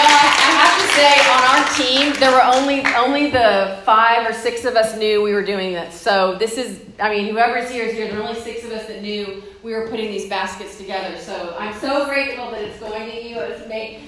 I, 0.00 0.24
I 0.46 0.50
have 0.62 0.76
to 0.82 0.88
say, 0.94 1.12
on 1.30 1.42
our 1.52 1.64
team, 1.74 2.20
there 2.20 2.32
were 2.32 2.42
only 2.42 2.84
only 2.96 3.30
the 3.30 3.80
five 3.84 4.28
or 4.28 4.32
six 4.32 4.64
of 4.64 4.76
us 4.76 4.96
knew 4.96 5.22
we 5.22 5.32
were 5.32 5.44
doing 5.44 5.72
this. 5.72 5.98
So 6.00 6.36
this 6.38 6.58
is, 6.58 6.82
I 7.00 7.10
mean, 7.10 7.28
whoever's 7.28 7.70
here 7.70 7.84
is 7.84 7.94
here. 7.94 8.08
There 8.08 8.16
were 8.16 8.28
only 8.28 8.40
six 8.40 8.64
of 8.64 8.72
us 8.72 8.86
that 8.86 9.02
knew 9.02 9.42
we 9.62 9.72
were 9.72 9.88
putting 9.88 10.10
these 10.10 10.28
baskets 10.28 10.78
together. 10.78 11.18
So 11.18 11.56
I'm 11.58 11.74
so 11.80 12.06
grateful 12.06 12.50
that 12.52 12.62
it's 12.62 12.78
going 12.78 13.10
to 13.10 13.28
you. 13.28 13.38
It's 13.38 13.68
made. 13.68 14.00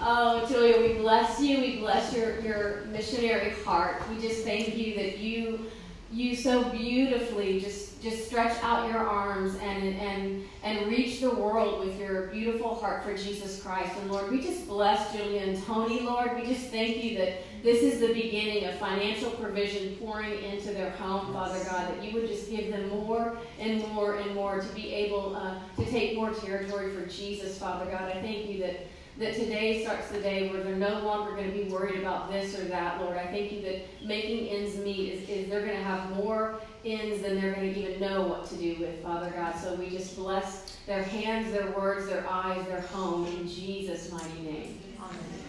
Oh, 0.00 0.44
Julia, 0.46 0.80
we 0.80 0.98
bless 0.98 1.40
you. 1.40 1.60
We 1.60 1.76
bless 1.78 2.14
your 2.14 2.40
your 2.40 2.84
missionary 2.86 3.50
heart. 3.64 4.02
We 4.10 4.20
just 4.20 4.44
thank 4.44 4.76
you 4.76 4.94
that 4.96 5.18
you 5.18 5.66
you 6.12 6.36
so 6.36 6.64
beautifully 6.70 7.60
just 7.60 7.93
just 8.04 8.26
stretch 8.26 8.62
out 8.62 8.92
your 8.92 8.98
arms 8.98 9.56
and, 9.62 9.82
and, 9.96 10.44
and 10.62 10.86
reach 10.88 11.22
the 11.22 11.30
world 11.30 11.84
with 11.84 11.98
your 11.98 12.26
beautiful 12.26 12.74
heart 12.74 13.02
for 13.02 13.16
Jesus 13.16 13.62
Christ. 13.62 13.92
And 13.98 14.12
Lord, 14.12 14.30
we 14.30 14.42
just 14.42 14.68
bless 14.68 15.10
Julia 15.14 15.40
and 15.40 15.64
Tony, 15.64 16.00
Lord. 16.00 16.36
We 16.36 16.46
just 16.46 16.66
thank 16.66 17.02
you 17.02 17.16
that 17.16 17.38
this 17.62 17.82
is 17.82 18.00
the 18.00 18.08
beginning 18.08 18.66
of 18.66 18.74
financial 18.74 19.30
provision 19.30 19.96
pouring 19.96 20.38
into 20.44 20.72
their 20.72 20.90
home, 20.90 21.32
Father 21.32 21.64
God, 21.64 21.88
that 21.88 22.04
you 22.04 22.12
would 22.12 22.28
just 22.28 22.50
give 22.50 22.70
them 22.70 22.90
more 22.90 23.38
and 23.58 23.82
more 23.88 24.16
and 24.16 24.34
more 24.34 24.60
to 24.60 24.68
be 24.74 24.92
able 24.92 25.34
uh, 25.34 25.58
to 25.78 25.90
take 25.90 26.14
more 26.14 26.30
territory 26.30 26.94
for 26.94 27.06
Jesus, 27.06 27.56
Father 27.56 27.86
God. 27.86 28.02
I 28.02 28.20
thank 28.20 28.50
you 28.50 28.58
that 28.58 28.86
that 29.18 29.34
today 29.34 29.84
starts 29.84 30.08
the 30.08 30.20
day 30.20 30.48
where 30.48 30.62
they're 30.62 30.74
no 30.74 30.98
longer 31.00 31.32
going 31.36 31.50
to 31.50 31.56
be 31.56 31.70
worried 31.70 32.00
about 32.00 32.32
this 32.32 32.58
or 32.58 32.64
that, 32.64 33.00
Lord. 33.00 33.16
I 33.16 33.26
thank 33.26 33.52
you 33.52 33.62
that 33.62 33.84
making 34.04 34.48
ends 34.48 34.76
meet 34.76 35.12
is, 35.12 35.28
is 35.28 35.48
they're 35.48 35.64
going 35.64 35.76
to 35.76 35.84
have 35.84 36.10
more 36.16 36.60
ends 36.84 37.22
than 37.22 37.40
they're 37.40 37.52
going 37.52 37.72
to 37.72 37.80
even 37.80 38.00
know 38.00 38.22
what 38.22 38.48
to 38.48 38.56
do 38.56 38.74
with, 38.80 39.00
Father 39.02 39.30
God. 39.30 39.54
So 39.56 39.74
we 39.76 39.88
just 39.88 40.16
bless 40.16 40.76
their 40.86 41.02
hands, 41.02 41.52
their 41.52 41.70
words, 41.70 42.08
their 42.08 42.28
eyes, 42.28 42.66
their 42.66 42.80
home 42.80 43.26
in 43.28 43.46
Jesus' 43.46 44.10
mighty 44.10 44.40
name. 44.40 44.78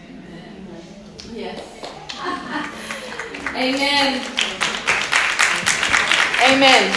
Amen. 0.08 0.82
Yes. 1.32 1.60
Amen. 3.54 4.22
Amen. 6.44 6.92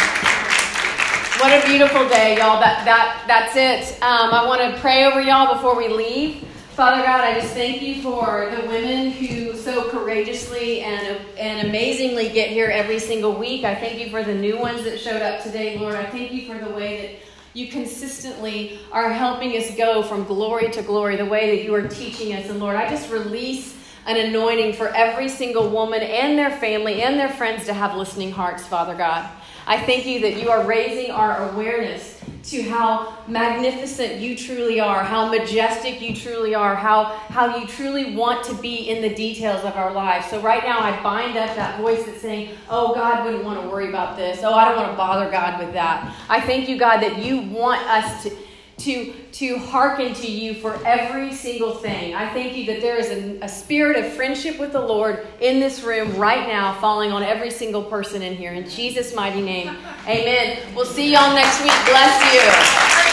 What 1.40 1.64
a 1.64 1.66
beautiful 1.66 2.08
day, 2.10 2.38
y'all. 2.38 2.60
That 2.60 2.84
that 2.84 3.24
that's 3.26 3.56
it. 3.56 4.02
Um, 4.04 4.34
I 4.34 4.46
want 4.46 4.62
to 4.62 4.80
pray 4.82 5.06
over 5.06 5.22
y'all 5.22 5.56
before 5.56 5.76
we 5.76 5.88
leave. 5.88 6.46
Father 6.80 7.04
God, 7.04 7.26
I 7.26 7.42
just 7.42 7.54
thank 7.54 7.82
you 7.82 8.02
for 8.02 8.50
the 8.56 8.66
women 8.66 9.12
who 9.12 9.54
so 9.54 9.90
courageously 9.90 10.80
and, 10.80 11.20
and 11.38 11.68
amazingly 11.68 12.30
get 12.30 12.52
here 12.52 12.68
every 12.68 13.00
single 13.00 13.34
week. 13.34 13.66
I 13.66 13.76
thank 13.76 14.00
you 14.00 14.10
for 14.10 14.24
the 14.24 14.34
new 14.34 14.58
ones 14.58 14.86
that 14.86 14.98
showed 14.98 15.22
up 15.22 15.44
today, 15.44 15.78
Lord. 15.78 15.96
I 15.96 16.06
thank 16.06 16.32
you 16.32 16.48
for 16.48 16.58
the 16.58 16.72
way 16.74 17.02
that 17.02 17.20
you 17.54 17.68
consistently 17.68 18.80
are 18.94 19.12
helping 19.12 19.58
us 19.58 19.76
go 19.76 20.04
from 20.04 20.24
glory 20.24 20.72
to 20.72 20.82
glory, 20.82 21.18
the 21.18 21.26
way 21.26 21.54
that 21.58 21.66
you 21.66 21.76
are 21.76 21.86
teaching 21.86 22.32
us. 22.32 22.50
And 22.50 22.62
Lord, 22.62 22.78
I 22.78 22.90
just 22.90 23.12
release 23.12 23.76
an 24.06 24.16
anointing 24.16 24.72
for 24.72 24.88
every 24.88 25.28
single 25.28 25.70
woman 25.70 26.02
and 26.02 26.40
their 26.40 26.50
family 26.50 27.02
and 27.02 27.20
their 27.20 27.28
friends 27.28 27.66
to 27.66 27.74
have 27.74 27.98
listening 27.98 28.32
hearts, 28.32 28.66
Father 28.66 28.96
God. 28.96 29.30
I 29.68 29.82
thank 29.82 30.06
you 30.06 30.22
that 30.22 30.42
you 30.42 30.50
are 30.50 30.66
raising 30.66 31.12
our 31.12 31.50
awareness 31.52 32.19
to 32.44 32.62
how 32.64 33.18
magnificent 33.28 34.20
you 34.20 34.36
truly 34.36 34.80
are, 34.80 35.04
how 35.04 35.30
majestic 35.30 36.02
you 36.02 36.16
truly 36.16 36.56
are, 36.56 36.76
how, 36.76 37.06
how 37.30 37.58
you 37.58 37.68
truly 37.68 38.16
want 38.16 38.44
to 38.46 38.54
be 38.56 38.90
in 38.90 39.02
the 39.02 39.14
details 39.14 39.64
of 39.64 39.76
our 39.76 39.94
lives. 39.94 40.30
So, 40.30 40.42
right 40.42 40.64
now, 40.64 40.80
I 40.80 41.02
bind 41.04 41.38
up 41.38 41.56
that 41.56 41.80
voice 41.80 42.04
that's 42.06 42.22
saying, 42.22 42.56
Oh, 42.70 42.94
God 42.94 43.26
wouldn't 43.26 43.44
want 43.44 43.62
to 43.62 43.68
worry 43.68 43.90
about 43.90 44.18
this. 44.18 44.42
Oh, 44.44 44.54
I 44.54 44.66
don't 44.66 44.78
want 44.78 44.92
to 44.92 44.98
bother 44.98 45.30
God 45.30 45.60
with 45.64 45.74
that. 45.74 46.16
I 46.30 46.42
thank 46.42 46.70
you, 46.70 46.78
God, 46.78 47.00
that 47.02 47.18
you 47.18 47.42
want 47.42 47.82
us 47.88 48.24
to 48.24 48.36
to, 48.80 49.14
to 49.34 49.58
hearken 49.58 50.14
to 50.14 50.32
you 50.32 50.54
for 50.56 50.76
every 50.86 51.34
single 51.34 51.76
thing. 51.76 52.16
I 52.16 52.34
thank 52.34 52.56
you 52.56 52.66
that 52.68 52.82
there 52.82 52.98
is 52.98 53.10
a, 53.10 53.46
a, 53.46 53.50
spirit 53.50 54.04
of 54.04 54.14
friendship 54.14 54.60
with 54.60 54.72
the 54.72 54.80
Lord 54.80 55.28
in 55.42 55.60
this 55.60 55.84
room 55.84 56.16
right 56.16 56.48
now, 56.48 56.80
falling 56.80 57.12
on 57.12 57.24
every 57.24 57.52
single 57.52 57.84
person 57.84 58.22
in 58.22 58.36
here. 58.36 58.54
In 58.54 58.68
Jesus' 58.70 59.14
mighty 59.14 59.42
name, 59.42 59.76
amen. 60.08 60.60
We'll 60.76 60.86
see 60.86 61.12
y'all 61.12 61.34
next 61.34 61.62
week. 61.62 61.74
Bless 61.86 63.06
you. 63.06 63.09